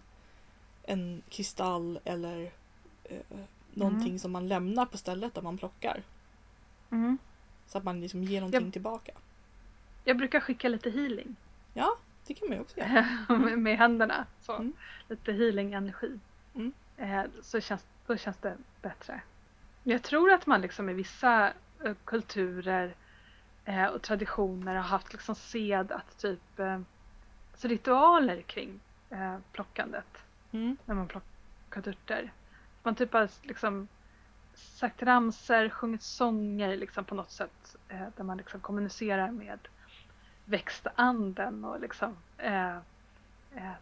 en 0.85 1.23
kristall 1.29 1.99
eller 2.05 2.51
eh, 3.05 3.17
någonting 3.75 4.09
Mm. 4.09 4.19
som 4.19 4.33
man 4.33 4.49
lämnar 4.49 4.87
på 4.87 4.99
stället 4.99 5.35
där 5.35 5.43
man 5.43 5.59
plockar. 5.59 6.03
mm. 6.91 7.19
Så 7.67 7.79
att 7.79 7.85
man 7.85 8.01
liksom 8.01 8.25
ger 8.25 8.41
någonting 8.41 8.67
Ja. 8.67 8.73
tillbaka. 8.73 9.13
Jag 10.05 10.17
brukar 10.17 10.41
skicka 10.41 10.69
lite 10.69 10.91
healing 10.91 11.37
Ja, 11.75 11.97
det 12.27 12.35
kan 12.35 12.49
man 12.49 12.57
ju 12.57 12.63
också 12.63 12.79
göra. 12.81 13.07
med, 13.39 13.59
med 13.59 13.79
händerna. 13.79 14.27
Så. 14.43 14.53
Mm. 14.53 14.73
Lite 15.09 15.33
healing 15.33 15.73
energi. 15.73 16.19
Mm. 16.55 16.73
Eh, 16.97 17.23
så 17.43 17.61
känns, 17.61 17.85
då 18.07 18.17
känns 18.17 18.37
det 18.37 18.57
bättre. 18.83 19.21
Jag 19.83 20.03
tror 20.03 20.33
att 20.33 20.47
man 20.47 20.61
liksom 20.61 20.89
i 20.89 20.93
vissa 20.95 21.53
eh, 21.85 21.95
kulturer 22.05 22.95
eh, 23.69 23.87
och 23.87 24.03
traditioner 24.03 24.75
har 24.75 24.83
haft 24.83 25.13
liksom 25.13 25.35
sed 25.35 25.93
att 25.93 26.19
typ 26.19 26.59
eh, 26.59 26.81
alltså 27.53 27.69
ritualer 27.69 28.43
kring 28.43 28.81
eh, 29.11 29.37
plockandet 29.53 30.25
Mm. 30.51 30.77
när 30.85 30.95
man 30.95 31.09
plockat 31.09 31.87
örter. 31.87 32.33
Man 32.83 32.95
typ 32.95 33.13
har 33.13 33.29
liksom 33.43 33.89
sagt 34.55 35.03
ramser, 35.03 35.69
sjungit 35.69 36.03
sånger 36.03 36.77
liksom 36.77 37.05
på 37.05 37.15
något 37.15 37.31
sätt 37.31 37.77
eh, 37.89 38.07
där 38.17 38.25
man 38.25 38.37
liksom 38.37 38.61
kommunicerar 38.61 39.31
med 39.31 39.59
växtanden 40.45 41.65
och 41.65 41.81
liksom 41.81 42.17
eh, 42.39 42.77
eh, 43.55 43.73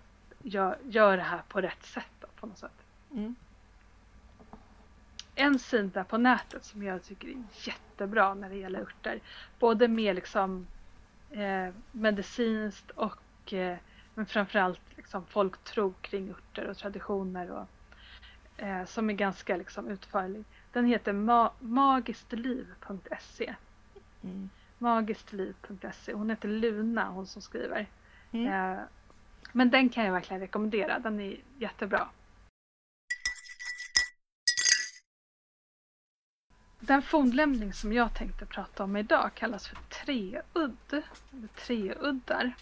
gör, 0.43 0.79
gör 0.85 1.17
det 1.17 1.23
här 1.23 1.43
på 1.49 1.61
rätt 1.61 1.85
sätt 1.85 2.11
då, 2.21 2.27
på 2.41 2.47
något 2.47 2.59
sätt. 2.59 2.85
Mm. 3.13 3.35
En 5.39 5.59
sida 5.59 6.05
på 6.05 6.19
nätet 6.19 6.65
som 6.65 6.83
jag 6.83 7.03
tycker 7.05 7.29
är 7.29 7.43
jättebra 7.53 8.35
när 8.35 8.49
det 8.49 8.57
gäller 8.57 8.81
örter. 8.81 9.21
Både 9.59 9.89
med 9.89 10.15
liksom 10.15 10.67
eh, 11.31 11.69
medicinskt 11.93 12.91
och 12.91 13.53
eh, 13.53 13.77
men 14.15 14.27
framförallt 14.27 14.81
liksom 14.97 15.27
folktro 15.27 15.95
kring 16.01 16.31
örter 16.31 16.67
och 16.67 16.77
traditioner 16.77 17.51
och 17.51 17.67
eh, 18.65 18.85
som 18.85 19.11
är 19.11 19.15
ganska 19.15 19.57
liksom 19.57 19.89
utförlig. 19.89 20.45
Den 20.73 20.85
heter 20.87 21.13
ma- 21.13 21.51
magistliv.se 21.61 23.55
Mm. 24.23 24.51
magistliv.se 24.79 26.13
Hon 26.13 26.31
heter 26.31 26.49
Luna, 26.49 27.09
hon 27.11 27.27
som 27.27 27.43
skriver. 27.43 27.87
Mm. 28.33 28.73
Eh, 28.73 28.79
men 29.53 29.71
den 29.71 29.89
kan 29.89 30.05
jag 30.05 30.13
verkligen 30.13 30.41
rekommendera, 30.41 30.99
den 30.99 31.21
är 31.21 31.37
jättebra. 31.59 32.09
Den 36.81 37.03
fornlämning 37.03 37.73
som 37.73 37.93
jag 37.93 38.15
tänkte 38.15 38.47
prata 38.47 38.85
om 38.85 38.97
idag 38.97 39.31
kallas 39.35 39.69
för 39.69 39.79
treudd, 40.05 40.77
eller 41.33 41.49
treuddar. 41.55 42.53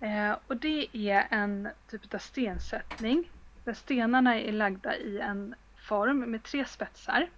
Eh, 0.00 0.36
och 0.46 0.56
det 0.56 0.88
är 0.92 1.26
en 1.30 1.68
typ 1.90 2.14
av 2.14 2.18
stensättning 2.18 3.30
där 3.64 3.74
stenarna 3.74 4.40
är 4.40 4.52
lagda 4.52 4.96
i 4.96 5.20
en 5.20 5.54
form 5.76 6.18
med 6.18 6.42
tre 6.42 6.64
spetsar 6.64 7.28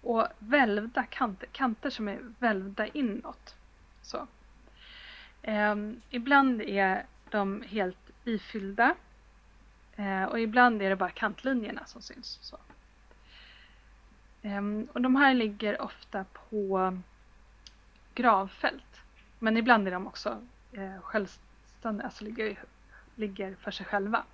och 0.00 0.26
välvda 0.38 1.04
kanter, 1.04 1.48
kanter 1.52 1.90
som 1.90 2.08
är 2.08 2.18
välvda 2.38 2.86
inåt. 2.86 3.54
Så. 4.02 4.26
Eh, 5.42 5.76
ibland 6.10 6.62
är 6.62 7.06
de 7.30 7.62
helt 7.62 8.10
ifyllda 8.24 8.94
eh, 9.96 10.24
och 10.24 10.40
ibland 10.40 10.82
är 10.82 10.90
det 10.90 10.96
bara 10.96 11.10
kantlinjerna 11.10 11.84
som 11.86 12.02
syns. 12.02 12.38
Så. 12.42 12.58
Ehm, 14.42 14.88
och 14.92 15.00
de 15.00 15.16
här 15.16 15.34
ligger 15.34 15.82
ofta 15.82 16.24
på 16.24 16.98
gravfält. 18.14 19.00
Men 19.38 19.56
ibland 19.56 19.88
är 19.88 19.92
de 19.92 20.06
också 20.06 20.40
eh, 20.72 21.00
självständiga, 21.00 22.06
alltså 22.06 22.24
ligger, 22.24 22.58
ligger 23.14 23.54
för 23.54 23.70
sig 23.70 23.86
själva. 23.86 24.24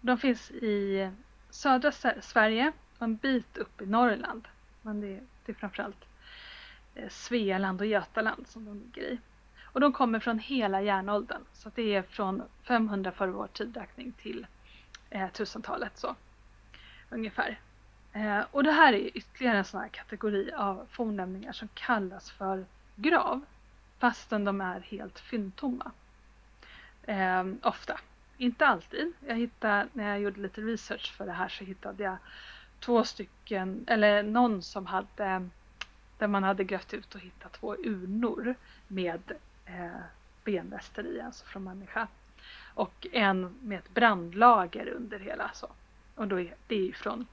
De 0.00 0.18
finns 0.18 0.50
i 0.50 1.10
södra 1.50 1.92
Sverige 2.20 2.72
och 2.98 3.02
en 3.02 3.16
bit 3.16 3.56
upp 3.56 3.80
i 3.80 3.86
Norrland. 3.86 4.48
Men 4.82 5.00
det, 5.00 5.20
det 5.44 5.52
är 5.52 5.56
framförallt 5.56 6.04
eh, 6.94 7.08
Svealand 7.08 7.80
och 7.80 7.86
Götaland 7.86 8.46
som 8.48 8.64
de 8.64 8.78
ligger 8.78 9.02
i. 9.02 9.18
Och 9.62 9.80
de 9.80 9.92
kommer 9.92 10.20
från 10.20 10.38
hela 10.38 10.82
järnåldern. 10.82 11.42
Så 11.52 11.70
det 11.74 11.94
är 11.94 12.02
från 12.02 12.42
500 12.62 13.12
före 13.12 13.30
vår 13.30 13.46
tidräkning 13.46 14.12
till 14.12 14.46
eh, 15.10 15.28
1000-talet 15.28 15.98
så 15.98 16.14
ungefär. 17.10 17.60
Eh, 18.14 18.40
och 18.50 18.64
det 18.64 18.72
här 18.72 18.92
är 18.92 19.16
ytterligare 19.16 19.58
en 19.58 19.64
sån 19.64 19.80
här 19.80 19.88
kategori 19.88 20.52
av 20.52 20.86
fornlämningar 20.90 21.52
som 21.52 21.68
kallas 21.74 22.30
för 22.30 22.64
grav 22.96 23.44
fastän 23.98 24.44
de 24.44 24.60
är 24.60 24.80
helt 24.80 25.20
fyndtomma. 25.20 25.90
Eh, 27.02 27.44
ofta. 27.62 28.00
Inte 28.36 28.66
alltid. 28.66 29.12
Jag 29.26 29.36
hittade, 29.36 29.88
när 29.92 30.08
jag 30.08 30.20
gjorde 30.20 30.40
lite 30.40 30.60
research 30.60 31.14
för 31.16 31.26
det 31.26 31.32
här 31.32 31.48
så 31.48 31.64
hittade 31.64 32.02
jag 32.02 32.16
två 32.80 33.04
stycken, 33.04 33.84
eller 33.86 34.22
någon 34.22 34.62
som 34.62 34.86
hade 34.86 35.48
där 36.18 36.26
man 36.26 36.44
hade 36.44 36.64
grävt 36.64 36.94
ut 36.94 37.14
och 37.14 37.20
hittat 37.20 37.52
två 37.52 37.74
urnor 37.74 38.54
med 38.88 39.32
eh, 39.64 40.00
benrester 40.44 41.06
i, 41.06 41.20
alltså 41.20 41.44
från 41.44 41.64
människa. 41.64 42.08
Och 42.74 43.06
en 43.12 43.54
med 43.62 43.78
ett 43.78 43.94
brandlager 43.94 44.88
under 44.88 45.18
hela. 45.18 45.50
Så. 45.54 45.68
Och 46.14 46.28
då 46.28 46.40
är 46.40 46.54
det 46.66 46.88
är 46.88 46.92
från 46.92 47.26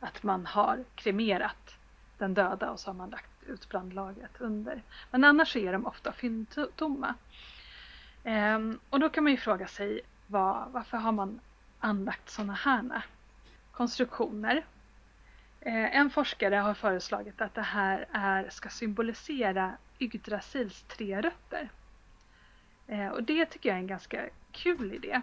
att 0.00 0.22
man 0.22 0.46
har 0.46 0.84
kremerat 0.94 1.78
den 2.18 2.34
döda 2.34 2.70
och 2.70 2.80
så 2.80 2.88
har 2.88 2.94
man 2.94 3.10
lagt 3.10 3.42
ut 3.46 3.68
brandlagret 3.68 4.40
under. 4.40 4.82
Men 5.10 5.24
annars 5.24 5.56
är 5.56 5.72
de 5.72 5.86
ofta 5.86 6.12
fyndtomma. 6.12 7.14
Ehm, 8.24 8.78
och 8.90 9.00
då 9.00 9.08
kan 9.08 9.24
man 9.24 9.32
ju 9.32 9.36
fråga 9.36 9.66
sig 9.66 10.00
var, 10.26 10.66
varför 10.70 10.96
har 10.96 11.12
man 11.12 11.40
anlagt 11.80 12.30
sådana 12.30 12.54
här 12.54 13.02
konstruktioner? 13.72 14.64
Ehm, 15.60 15.88
en 15.92 16.10
forskare 16.10 16.54
har 16.54 16.74
föreslagit 16.74 17.40
att 17.40 17.54
det 17.54 17.62
här 17.62 18.06
är, 18.12 18.48
ska 18.50 18.68
symbolisera 18.68 19.72
Yggdrasils 19.98 20.82
tre 20.82 21.20
rötter. 21.20 21.68
Ehm, 22.86 23.12
och 23.12 23.22
det 23.22 23.46
tycker 23.46 23.68
jag 23.68 23.76
är 23.76 23.80
en 23.80 23.86
ganska 23.86 24.28
kul 24.52 24.92
idé. 24.92 25.20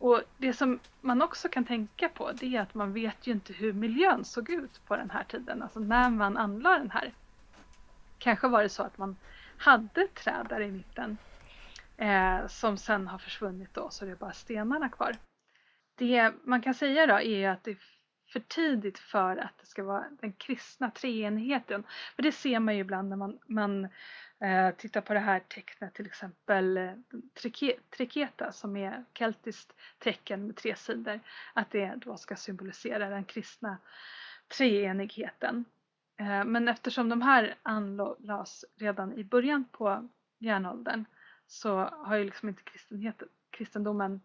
Och 0.00 0.22
det 0.38 0.52
som 0.52 0.80
man 1.00 1.22
också 1.22 1.48
kan 1.48 1.64
tänka 1.64 2.08
på 2.08 2.32
det 2.32 2.56
är 2.56 2.60
att 2.60 2.74
man 2.74 2.92
vet 2.92 3.26
ju 3.26 3.32
inte 3.32 3.52
hur 3.52 3.72
miljön 3.72 4.24
såg 4.24 4.50
ut 4.50 4.80
på 4.86 4.96
den 4.96 5.10
här 5.10 5.24
tiden, 5.24 5.62
alltså 5.62 5.80
när 5.80 6.10
man 6.10 6.36
anlade 6.36 6.78
den 6.78 6.90
här. 6.90 7.12
Kanske 8.18 8.48
var 8.48 8.62
det 8.62 8.68
så 8.68 8.82
att 8.82 8.98
man 8.98 9.16
hade 9.56 10.06
träd 10.06 10.46
där 10.48 10.60
i 10.60 10.70
mitten 10.70 11.16
eh, 11.96 12.46
som 12.46 12.76
sen 12.76 13.06
har 13.08 13.18
försvunnit 13.18 13.74
då 13.74 13.90
så 13.90 14.04
det 14.04 14.10
är 14.10 14.16
bara 14.16 14.32
stenarna 14.32 14.88
kvar. 14.88 15.16
Det 15.94 16.32
man 16.44 16.62
kan 16.62 16.74
säga 16.74 17.06
då 17.06 17.20
är 17.20 17.48
att 17.48 17.64
det 17.64 17.70
är 17.70 17.78
för 18.32 18.40
tidigt 18.40 18.98
för 18.98 19.36
att 19.36 19.58
det 19.60 19.66
ska 19.66 19.84
vara 19.84 20.04
den 20.20 20.32
kristna 20.32 20.90
treenigheten. 20.90 21.84
För 22.16 22.22
det 22.22 22.32
ser 22.32 22.60
man 22.60 22.74
ju 22.74 22.80
ibland 22.80 23.08
när 23.08 23.16
man, 23.16 23.38
man 23.46 23.88
eh, 24.40 25.00
på 25.00 25.14
det 25.14 25.20
här 25.20 25.40
tecknet 25.40 25.94
till 25.94 26.06
exempel 26.06 26.76
eh, 26.76 26.92
triketa 27.90 28.52
som 28.52 28.76
är 28.76 29.04
keltiskt 29.14 29.72
tecken 29.98 30.46
med 30.46 30.56
tre 30.56 30.76
sidor. 30.76 31.20
Att 31.54 31.70
det 31.70 31.94
då 31.96 32.16
ska 32.16 32.36
symbolisera 32.36 33.08
den 33.08 33.24
kristna 33.24 33.78
treenigheten. 34.56 35.64
Eh, 36.20 36.44
men 36.44 36.68
eftersom 36.68 37.08
de 37.08 37.22
här 37.22 37.54
anlades 37.62 38.64
redan 38.76 39.18
i 39.18 39.24
början 39.24 39.64
på 39.72 40.08
järnåldern 40.38 41.04
så 41.46 41.76
har 41.78 42.16
ju 42.16 42.24
liksom 42.24 42.48
inte 42.48 42.62
kristendomen 43.50 44.20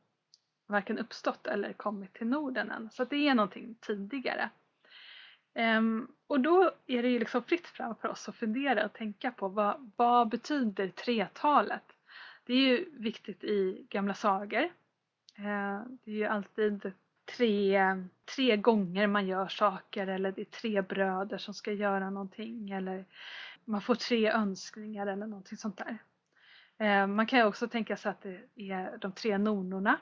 varken 0.68 0.98
uppstått 0.98 1.48
eller 1.48 1.74
kommit 1.74 2.14
till 2.14 2.28
Norden 2.28 2.72
än. 2.72 2.90
Så 2.92 3.04
det 3.04 3.28
är 3.28 3.36
någonting 3.36 3.76
tidigare. 3.82 4.50
Um, 5.78 6.15
och 6.28 6.40
då 6.40 6.72
är 6.88 7.04
det 7.04 7.10
ju 7.10 7.20
liksom 7.20 7.44
fritt 7.44 7.68
fram 7.68 7.96
för 7.96 8.08
oss 8.08 8.30
att 8.30 8.36
fundera 8.36 8.86
och 8.86 8.94
tänka 8.94 9.32
på 9.32 9.48
vad, 9.48 9.92
vad 9.96 10.30
betyder 10.30 10.90
tretalet? 10.90 11.84
Det 12.46 12.54
är 12.54 12.58
ju 12.58 12.86
viktigt 13.00 13.44
i 13.44 13.88
gamla 13.90 14.14
sagor. 14.14 14.64
Eh, 15.38 15.82
det 16.04 16.12
är 16.12 16.16
ju 16.16 16.26
alltid 16.26 16.92
tre, 17.38 17.82
tre 18.36 18.58
gånger 18.58 19.08
man 19.08 19.28
gör 19.28 19.48
saker 19.48 20.08
eller 20.08 20.32
det 20.32 20.42
är 20.42 20.46
tre 20.46 20.82
bröder 20.82 21.38
som 21.38 21.54
ska 21.54 21.72
göra 21.72 22.10
någonting 22.10 22.72
eller 22.72 23.06
man 23.66 23.82
får 23.82 23.96
tre 23.96 24.32
önskningar 24.32 25.08
eller 25.08 25.28
någonting 25.28 25.58
sånt 25.58 25.78
där. 25.78 25.98
Eh, 26.78 27.08
man 27.08 27.28
kan 27.28 27.40
ju 27.40 27.46
också 27.46 27.68
tänka 27.68 27.98
sig 27.98 28.10
att 28.12 28.22
det 28.22 28.50
är 28.56 28.98
de 28.98 29.12
tre 29.12 29.38
nonorna 29.38 29.98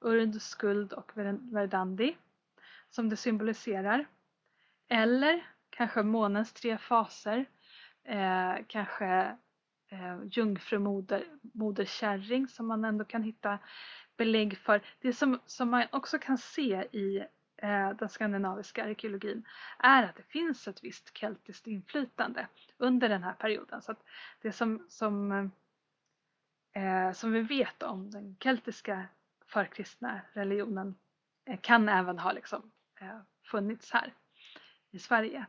Urd, 0.00 0.42
Skuld 0.42 0.92
och 0.92 1.12
Verdandi 1.14 2.16
som 2.90 3.08
det 3.08 3.16
symboliserar. 3.16 4.06
Eller 4.88 5.46
kanske 5.70 6.02
månens 6.02 6.52
tre 6.52 6.78
faser, 6.78 7.46
eh, 8.04 8.54
kanske 8.66 9.36
eh, 9.88 10.18
jungfrumoder, 10.30 11.24
moderkärring 11.54 12.48
som 12.48 12.66
man 12.66 12.84
ändå 12.84 13.04
kan 13.04 13.22
hitta 13.22 13.58
belägg 14.16 14.58
för. 14.58 14.82
Det 15.00 15.12
som, 15.12 15.40
som 15.46 15.70
man 15.70 15.86
också 15.92 16.18
kan 16.18 16.38
se 16.38 16.88
i 16.92 17.26
eh, 17.56 17.90
den 17.90 18.08
skandinaviska 18.08 18.84
arkeologin 18.84 19.44
är 19.78 20.02
att 20.02 20.16
det 20.16 20.22
finns 20.22 20.68
ett 20.68 20.84
visst 20.84 21.18
keltiskt 21.18 21.66
inflytande 21.66 22.48
under 22.76 23.08
den 23.08 23.22
här 23.22 23.34
perioden. 23.34 23.82
Så 23.82 23.92
att 23.92 24.02
det 24.42 24.52
som, 24.52 24.86
som, 24.88 25.32
eh, 26.72 27.12
som 27.12 27.32
vi 27.32 27.40
vet 27.40 27.82
om 27.82 28.10
den 28.10 28.36
keltiska 28.40 29.06
förkristna 29.46 30.20
religionen 30.32 30.94
eh, 31.44 31.58
kan 31.60 31.88
även 31.88 32.18
ha 32.18 32.32
liksom, 32.32 32.70
eh, 33.00 33.20
funnits 33.50 33.92
här 33.92 34.14
i 34.96 34.98
Sverige. 34.98 35.46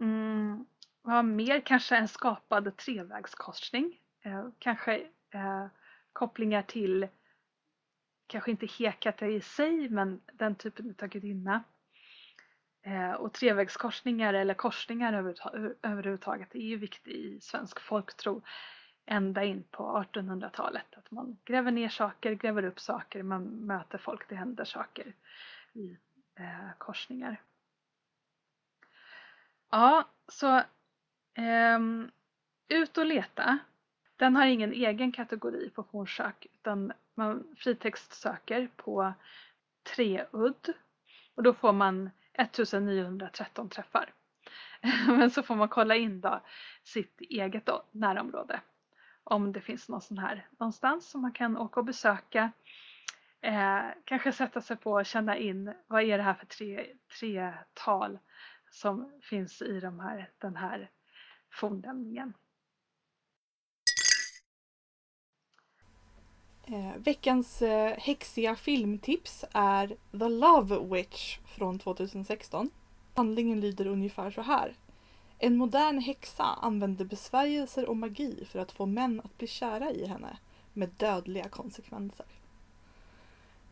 Mm, 0.00 0.66
vad 1.02 1.24
mer? 1.24 1.60
Kanske 1.60 1.96
en 1.96 2.08
skapad 2.08 2.76
trevägskorsning. 2.76 4.00
Eh, 4.22 4.48
kanske 4.58 4.96
eh, 5.30 5.66
kopplingar 6.12 6.62
till, 6.62 7.08
kanske 8.26 8.50
inte 8.50 8.66
Hekate 8.66 9.26
i 9.26 9.40
sig, 9.40 9.88
men 9.88 10.20
den 10.32 10.54
typen 10.54 10.94
av 11.02 11.08
gudinna. 11.08 11.62
Eh, 12.82 13.12
och 13.12 13.32
trevägskorsningar 13.32 14.34
eller 14.34 14.54
korsningar 14.54 15.12
överhuvudtaget 15.82 16.54
är 16.54 16.58
ju 16.58 16.76
viktigt 16.76 17.14
i 17.14 17.40
svensk 17.40 17.80
folktro 17.80 18.42
ända 19.06 19.44
in 19.44 19.64
på 19.70 20.04
1800-talet. 20.12 20.96
Att 20.96 21.10
man 21.10 21.38
gräver 21.44 21.70
ner 21.70 21.88
saker, 21.88 22.32
gräver 22.32 22.64
upp 22.64 22.80
saker, 22.80 23.22
man 23.22 23.44
möter 23.44 23.98
folk, 23.98 24.28
det 24.28 24.34
händer 24.34 24.64
saker 24.64 25.14
i 25.72 25.96
eh, 26.34 26.70
korsningar. 26.78 27.40
Ja, 29.70 30.08
så 30.28 30.62
um, 31.76 32.10
ut 32.68 32.98
och 32.98 33.06
leta. 33.06 33.58
Den 34.16 34.36
har 34.36 34.46
ingen 34.46 34.72
egen 34.72 35.12
kategori 35.12 35.70
på 35.70 35.82
fornsök 35.82 36.46
utan 36.52 36.92
man 37.14 37.54
fritextsöker 37.56 38.68
på 38.76 39.12
treudd 39.94 40.74
och 41.34 41.42
då 41.42 41.54
får 41.54 41.72
man 41.72 42.10
1913 42.32 43.68
träffar. 43.68 44.12
Men 45.06 45.30
så 45.30 45.42
får 45.42 45.54
man 45.54 45.68
kolla 45.68 45.96
in 45.96 46.20
då 46.20 46.40
sitt 46.84 47.20
eget 47.20 47.66
då, 47.66 47.84
närområde 47.92 48.60
om 49.30 49.52
det 49.52 49.60
finns 49.60 49.88
någon 49.88 50.00
sån 50.00 50.18
här 50.18 50.46
någonstans 50.58 51.10
som 51.10 51.22
man 51.22 51.32
kan 51.32 51.56
åka 51.56 51.80
och 51.80 51.86
besöka. 51.86 52.52
Eh, 53.40 53.80
kanske 54.04 54.32
sätta 54.32 54.60
sig 54.60 54.76
på 54.76 54.92
och 54.92 55.06
känna 55.06 55.36
in 55.36 55.74
vad 55.86 56.02
är 56.02 56.16
det 56.16 56.24
här 56.24 56.34
för 56.34 56.46
tre, 56.46 56.86
tre 57.20 57.52
tal 57.74 58.18
som 58.70 59.20
finns 59.22 59.62
i 59.62 59.80
de 59.80 60.00
här, 60.00 60.30
den 60.38 60.56
här 60.56 60.90
fornlämningen. 61.50 62.32
Eh, 66.66 66.96
veckans 66.96 67.62
eh, 67.62 67.98
häxiga 67.98 68.56
filmtips 68.56 69.44
är 69.52 69.96
The 70.18 70.28
Love 70.28 70.78
Witch 70.96 71.38
från 71.38 71.78
2016. 71.78 72.70
Handlingen 73.14 73.60
lyder 73.60 73.86
ungefär 73.86 74.30
så 74.30 74.42
här. 74.42 74.76
En 75.38 75.56
modern 75.56 75.98
häxa 75.98 76.44
använder 76.44 77.04
besvärjelser 77.04 77.88
och 77.88 77.96
magi 77.96 78.44
för 78.44 78.58
att 78.58 78.72
få 78.72 78.86
män 78.86 79.20
att 79.24 79.38
bli 79.38 79.46
kära 79.46 79.90
i 79.90 80.06
henne 80.06 80.38
med 80.72 80.88
dödliga 80.88 81.48
konsekvenser. 81.48 82.26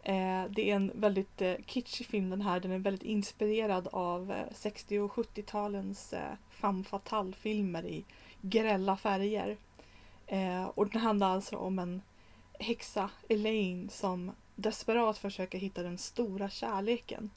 Eh, 0.08 0.44
det 0.50 0.70
är 0.70 0.76
en 0.76 0.92
väldigt 0.94 1.42
eh, 1.42 1.54
kitschig 1.66 2.06
film 2.06 2.30
den 2.30 2.40
här. 2.40 2.60
Den 2.60 2.72
är 2.72 2.78
väldigt 2.78 3.02
inspirerad 3.02 3.88
av 3.92 4.32
eh, 4.32 4.52
60 4.52 4.98
och 4.98 5.12
70-talens 5.12 6.12
eh, 6.12 6.34
femme 6.50 6.84
fatale-filmer 6.84 7.86
i 7.86 8.04
grälla 8.40 8.96
färger. 8.96 9.56
Eh, 10.26 10.64
och 10.64 10.88
den 10.90 11.00
handlar 11.00 11.28
alltså 11.28 11.56
om 11.56 11.78
en 11.78 12.02
häxa, 12.58 13.10
Elaine, 13.28 13.88
som 13.90 14.32
desperat 14.54 15.18
försöker 15.18 15.58
hitta 15.58 15.82
den 15.82 15.98
stora 15.98 16.48
kärleken 16.48 17.30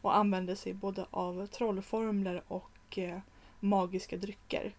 och 0.00 0.16
använder 0.16 0.54
sig 0.54 0.74
både 0.74 1.06
av 1.10 1.46
trollformler 1.46 2.42
och 2.48 2.98
eh, 2.98 3.18
magiska 3.60 4.16
drycker. 4.16 4.72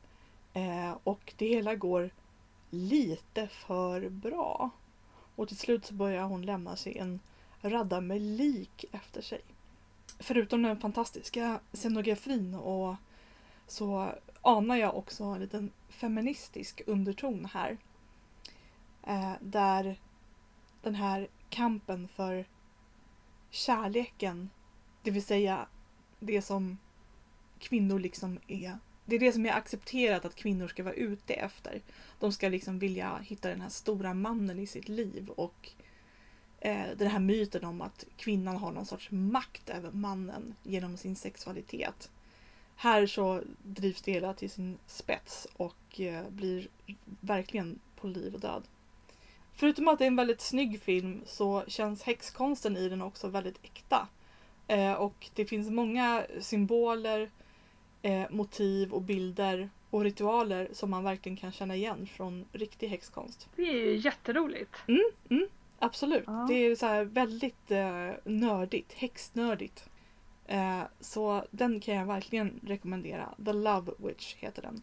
Eh, 0.53 0.97
och 1.03 1.33
det 1.37 1.47
hela 1.47 1.75
går 1.75 2.09
lite 2.69 3.47
för 3.47 4.09
bra. 4.09 4.69
Och 5.35 5.47
till 5.47 5.57
slut 5.57 5.85
så 5.85 5.93
börjar 5.93 6.23
hon 6.23 6.45
lämna 6.45 6.75
sig 6.75 6.97
en 6.97 7.19
radda 7.61 8.01
med 8.01 8.21
lik 8.21 8.85
efter 8.91 9.21
sig. 9.21 9.41
Förutom 10.19 10.61
den 10.61 10.79
fantastiska 10.79 11.59
scenografin 11.73 12.55
och 12.55 12.95
så 13.67 14.15
anar 14.41 14.75
jag 14.75 14.97
också 14.97 15.23
en 15.23 15.39
liten 15.39 15.71
feministisk 15.89 16.81
underton 16.87 17.45
här. 17.53 17.77
Eh, 19.03 19.33
där 19.39 19.99
den 20.81 20.95
här 20.95 21.27
kampen 21.49 22.07
för 22.07 22.45
kärleken, 23.49 24.49
det 25.03 25.11
vill 25.11 25.25
säga 25.25 25.67
det 26.19 26.41
som 26.41 26.77
kvinnor 27.59 27.99
liksom 27.99 28.39
är 28.47 28.77
det 29.05 29.15
är 29.15 29.19
det 29.19 29.31
som 29.31 29.45
är 29.45 29.53
accepterat 29.53 30.25
att 30.25 30.35
kvinnor 30.35 30.67
ska 30.67 30.83
vara 30.83 30.93
ute 30.93 31.33
efter. 31.33 31.81
De 32.19 32.31
ska 32.31 32.49
liksom 32.49 32.79
vilja 32.79 33.17
hitta 33.17 33.49
den 33.49 33.61
här 33.61 33.69
stora 33.69 34.13
mannen 34.13 34.59
i 34.59 34.67
sitt 34.67 34.89
liv 34.89 35.29
och 35.29 35.69
eh, 36.61 36.85
den 36.97 37.07
här 37.07 37.19
myten 37.19 37.65
om 37.65 37.81
att 37.81 38.05
kvinnan 38.17 38.57
har 38.57 38.71
någon 38.71 38.85
sorts 38.85 39.11
makt 39.11 39.69
över 39.69 39.91
mannen 39.91 40.55
genom 40.63 40.97
sin 40.97 41.15
sexualitet. 41.15 42.09
Här 42.75 43.05
så 43.05 43.41
drivs 43.63 44.01
det 44.01 44.11
hela 44.11 44.33
till 44.33 44.49
sin 44.49 44.77
spets 44.87 45.47
och 45.53 45.99
eh, 45.99 46.29
blir 46.29 46.67
verkligen 47.19 47.79
på 47.95 48.07
liv 48.07 48.33
och 48.33 48.39
död. 48.39 48.63
Förutom 49.53 49.87
att 49.87 49.99
det 49.99 50.05
är 50.05 50.07
en 50.07 50.15
väldigt 50.15 50.41
snygg 50.41 50.81
film 50.81 51.21
så 51.25 51.63
känns 51.67 52.03
häxkonsten 52.03 52.77
i 52.77 52.89
den 52.89 53.01
också 53.01 53.27
väldigt 53.27 53.59
äkta. 53.63 54.07
Eh, 54.67 54.93
och 54.93 55.29
det 55.35 55.45
finns 55.45 55.69
många 55.69 56.23
symboler, 56.39 57.29
eh, 58.01 58.23
motiv 58.29 58.93
och 58.93 59.01
bilder 59.01 59.69
och 59.89 60.03
ritualer 60.03 60.69
som 60.73 60.89
man 60.89 61.03
verkligen 61.03 61.37
kan 61.37 61.51
känna 61.51 61.75
igen 61.75 62.07
från 62.07 62.45
riktig 62.51 62.87
häxkonst. 62.87 63.49
Det 63.55 63.61
är 63.61 63.73
ju 63.73 63.95
jätteroligt. 63.95 64.75
Mm, 64.87 65.11
mm, 65.29 65.47
absolut. 65.81 66.23
Ja. 66.27 66.45
Det 66.47 66.53
är 66.53 66.75
så 66.75 66.85
här 66.85 67.03
väldigt 67.03 67.71
eh, 67.71 68.11
nördigt, 68.23 68.93
häxnördigt. 68.93 69.89
Eh, 70.45 70.83
så 70.99 71.45
den 71.51 71.79
kan 71.79 71.95
jag 71.95 72.05
verkligen 72.05 72.59
rekommendera. 72.63 73.29
The 73.45 73.53
Love 73.53 73.91
Witch 73.97 74.35
heter 74.35 74.61
den. 74.61 74.81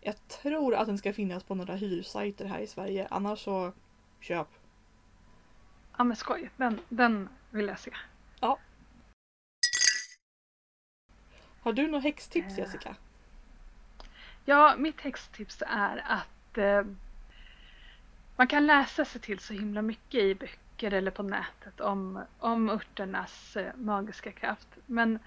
Jag 0.00 0.28
tror 0.28 0.74
att 0.74 0.86
den 0.86 0.98
ska 0.98 1.12
finnas 1.12 1.44
på 1.44 1.54
några 1.54 1.74
hyrsajter 1.74 2.44
här 2.44 2.58
i 2.58 2.66
Sverige. 2.66 3.06
Annars 3.10 3.38
så 3.38 3.72
köp. 4.20 4.48
Ja 5.98 6.04
men 6.04 6.16
skoj, 6.16 6.50
den, 6.56 6.80
den 6.88 7.28
vill 7.50 7.66
jag 7.66 7.78
se. 7.78 7.90
Har 11.62 11.72
du 11.72 11.86
några 11.86 12.02
häxtips 12.02 12.52
Eh. 12.52 12.58
Jessica? 12.58 12.96
Ja, 14.44 14.74
mitt 14.78 15.00
häxtips 15.00 15.62
är 15.66 16.04
att 16.06 16.58
eh, 16.58 16.82
man 18.40 18.46
kan 18.46 18.66
läsa 18.66 19.04
sig 19.04 19.20
till 19.20 19.38
så 19.38 19.52
himla 19.52 19.82
mycket 19.82 20.20
i 20.20 20.34
böcker 20.34 20.92
eller 20.92 21.10
på 21.10 21.22
nätet 21.22 21.80
om, 21.80 22.20
om 22.38 22.70
örternas 22.70 23.56
eh, 23.56 23.74
magiska 23.76 24.32
kraft. 24.32 24.68
Men 24.86 25.18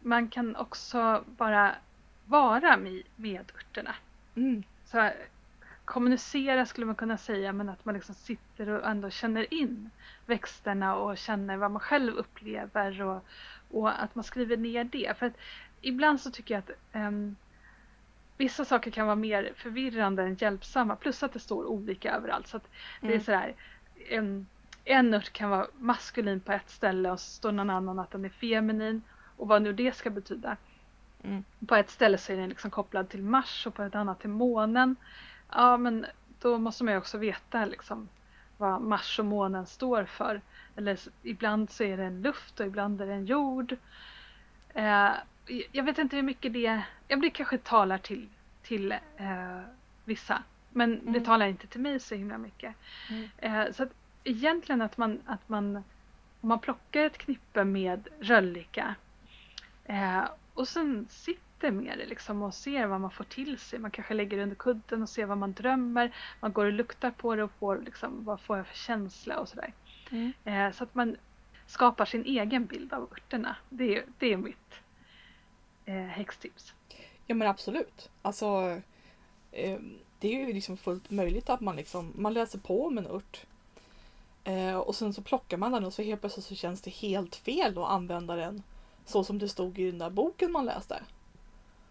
man 0.00 0.28
kan 0.28 0.56
också 0.56 1.24
bara 1.26 1.74
vara 2.26 2.76
med, 2.76 3.02
med 3.16 3.52
örterna. 3.54 3.94
Mm. 4.34 4.62
Så 4.84 5.10
kommunicera 5.84 6.66
skulle 6.66 6.86
man 6.86 6.94
kunna 6.94 7.18
säga 7.18 7.52
men 7.52 7.68
att 7.68 7.84
man 7.84 7.94
liksom 7.94 8.14
sitter 8.14 8.68
och 8.68 8.86
ändå 8.86 9.10
känner 9.10 9.54
in 9.54 9.90
växterna 10.26 10.96
och 10.96 11.18
känner 11.18 11.56
vad 11.56 11.70
man 11.70 11.80
själv 11.80 12.14
upplever 12.14 13.02
och, 13.02 13.24
och 13.70 14.02
att 14.02 14.14
man 14.14 14.24
skriver 14.24 14.56
ner 14.56 14.84
det. 14.84 15.18
För 15.18 15.26
att 15.26 15.36
ibland 15.80 16.20
så 16.20 16.30
tycker 16.30 16.54
jag 16.54 16.58
att 16.58 16.70
ehm, 16.92 17.36
vissa 18.36 18.64
saker 18.64 18.90
kan 18.90 19.06
vara 19.06 19.16
mer 19.16 19.52
förvirrande 19.56 20.22
än 20.22 20.34
hjälpsamma 20.34 20.96
plus 20.96 21.22
att 21.22 21.32
det 21.32 21.38
står 21.38 21.64
olika 21.66 22.14
överallt. 22.14 22.46
Så 22.46 22.56
att 22.56 22.68
det 23.00 23.06
är 23.06 23.10
Mm. 23.10 23.24
sådär, 23.24 23.54
en, 24.08 24.46
en 24.84 25.14
ört 25.14 25.32
kan 25.32 25.50
vara 25.50 25.66
maskulin 25.78 26.40
på 26.40 26.52
ett 26.52 26.70
ställe 26.70 27.10
och 27.10 27.20
så 27.20 27.30
står 27.30 27.52
någon 27.52 27.70
annan 27.70 27.98
att 27.98 28.10
den 28.10 28.24
är 28.24 28.28
feminin 28.28 29.02
och 29.36 29.48
vad 29.48 29.62
nu 29.62 29.72
det 29.72 29.96
ska 29.96 30.10
betyda. 30.10 30.56
Mm. 31.22 31.44
På 31.66 31.74
ett 31.76 31.90
ställe 31.90 32.18
så 32.18 32.32
är 32.32 32.36
den 32.36 32.48
liksom 32.48 32.70
kopplad 32.70 33.08
till 33.08 33.22
Mars 33.22 33.66
och 33.66 33.74
på 33.74 33.82
ett 33.82 33.94
annat 33.94 34.20
till 34.20 34.30
månen. 34.30 34.96
Ja 35.52 35.76
men 35.76 36.06
då 36.40 36.58
måste 36.58 36.84
man 36.84 36.94
ju 36.94 36.98
också 36.98 37.18
veta 37.18 37.64
liksom 37.64 38.08
vad 38.58 38.80
Mars 38.82 39.18
och 39.18 39.24
månen 39.24 39.66
står 39.66 40.04
för. 40.04 40.40
Eller 40.76 40.98
ibland 41.22 41.70
så 41.70 41.84
är 41.84 41.96
det 41.96 42.04
en 42.04 42.22
luft 42.22 42.60
och 42.60 42.66
ibland 42.66 43.00
är 43.00 43.06
det 43.06 43.12
en 43.14 43.26
jord. 43.26 43.76
Eh, 44.74 45.10
jag 45.72 45.84
vet 45.84 45.98
inte 45.98 46.16
hur 46.16 46.22
mycket 46.22 46.52
det, 46.52 46.82
ja, 47.08 47.16
det 47.16 47.30
kanske 47.30 47.58
talar 47.58 47.98
till, 47.98 48.28
till 48.62 48.92
eh, 49.16 49.60
vissa. 50.04 50.42
Men 50.70 50.90
det 51.04 51.08
Mm. 51.10 51.24
talar 51.24 51.46
inte 51.46 51.66
till 51.66 51.80
mig 51.80 52.00
så 52.00 52.14
himla 52.14 52.38
mycket. 52.38 52.74
Mm. 53.10 53.28
Eh, 53.38 53.72
så 53.72 53.82
att 53.82 53.92
egentligen 54.24 54.82
att 54.82 54.96
man, 54.96 55.20
att 55.26 55.48
man 55.48 55.76
om 56.40 56.48
man 56.48 56.58
plockar 56.58 57.04
ett 57.04 57.18
knippe 57.18 57.64
med 57.64 58.08
röllika 58.20 58.94
eh, 59.84 60.24
och 60.54 60.68
sen 60.68 61.06
sitter 61.10 61.70
med 61.70 61.98
det 61.98 62.06
liksom 62.06 62.42
och 62.42 62.54
ser 62.54 62.86
vad 62.86 63.00
man 63.00 63.10
får 63.10 63.24
till 63.24 63.58
sig. 63.58 63.78
Man 63.78 63.90
kanske 63.90 64.14
lägger 64.14 64.36
det 64.36 64.42
under 64.42 64.56
kudden 64.56 65.02
och 65.02 65.08
ser 65.08 65.26
vad 65.26 65.38
man 65.38 65.52
drömmer. 65.52 66.12
Man 66.40 66.52
går 66.52 66.64
och 66.66 66.72
luktar 66.72 67.10
på 67.10 67.36
det 67.36 67.42
och 67.42 67.52
får 67.58 67.78
liksom, 67.84 68.24
vad 68.24 68.40
får 68.40 68.56
jag 68.56 68.66
för 68.66 68.76
känsla 68.76 69.38
och 69.38 69.48
sådär. 69.48 69.72
Mm. 70.10 70.32
Eh, 70.44 70.72
så 70.72 70.84
att 70.84 70.94
man 70.94 71.16
skapar 71.72 72.04
sin 72.04 72.24
egen 72.24 72.66
bild 72.66 72.92
av 72.92 73.02
örterna. 73.02 73.56
Det 73.68 73.96
är, 73.96 74.04
det 74.18 74.32
är 74.32 74.36
mitt 74.36 74.74
eh, 75.84 75.94
häxtips. 75.94 76.74
Ja 77.26 77.34
men 77.34 77.48
absolut. 77.48 78.10
Alltså 78.22 78.80
eh, 79.52 79.78
det 80.18 80.34
är 80.34 80.46
ju 80.46 80.52
liksom 80.52 80.76
fullt 80.76 81.10
möjligt 81.10 81.50
att 81.50 81.60
man 81.60 81.76
liksom 81.76 82.12
man 82.16 82.34
läser 82.34 82.58
på 82.58 82.86
om 82.86 82.98
en 82.98 83.06
ört. 83.06 83.46
Eh, 84.44 84.76
och 84.76 84.94
sen 84.94 85.14
så 85.14 85.22
plockar 85.22 85.56
man 85.56 85.72
den 85.72 85.84
och 85.84 85.92
så 85.92 86.02
helt 86.02 86.20
plötsligt 86.20 86.46
så 86.46 86.54
känns 86.54 86.82
det 86.82 86.90
helt 86.90 87.36
fel 87.36 87.78
att 87.78 87.90
använda 87.90 88.36
den 88.36 88.62
så 89.04 89.24
som 89.24 89.38
det 89.38 89.48
stod 89.48 89.78
i 89.78 89.90
den 89.90 89.98
där 89.98 90.10
boken 90.10 90.52
man 90.52 90.64
läste. 90.64 91.02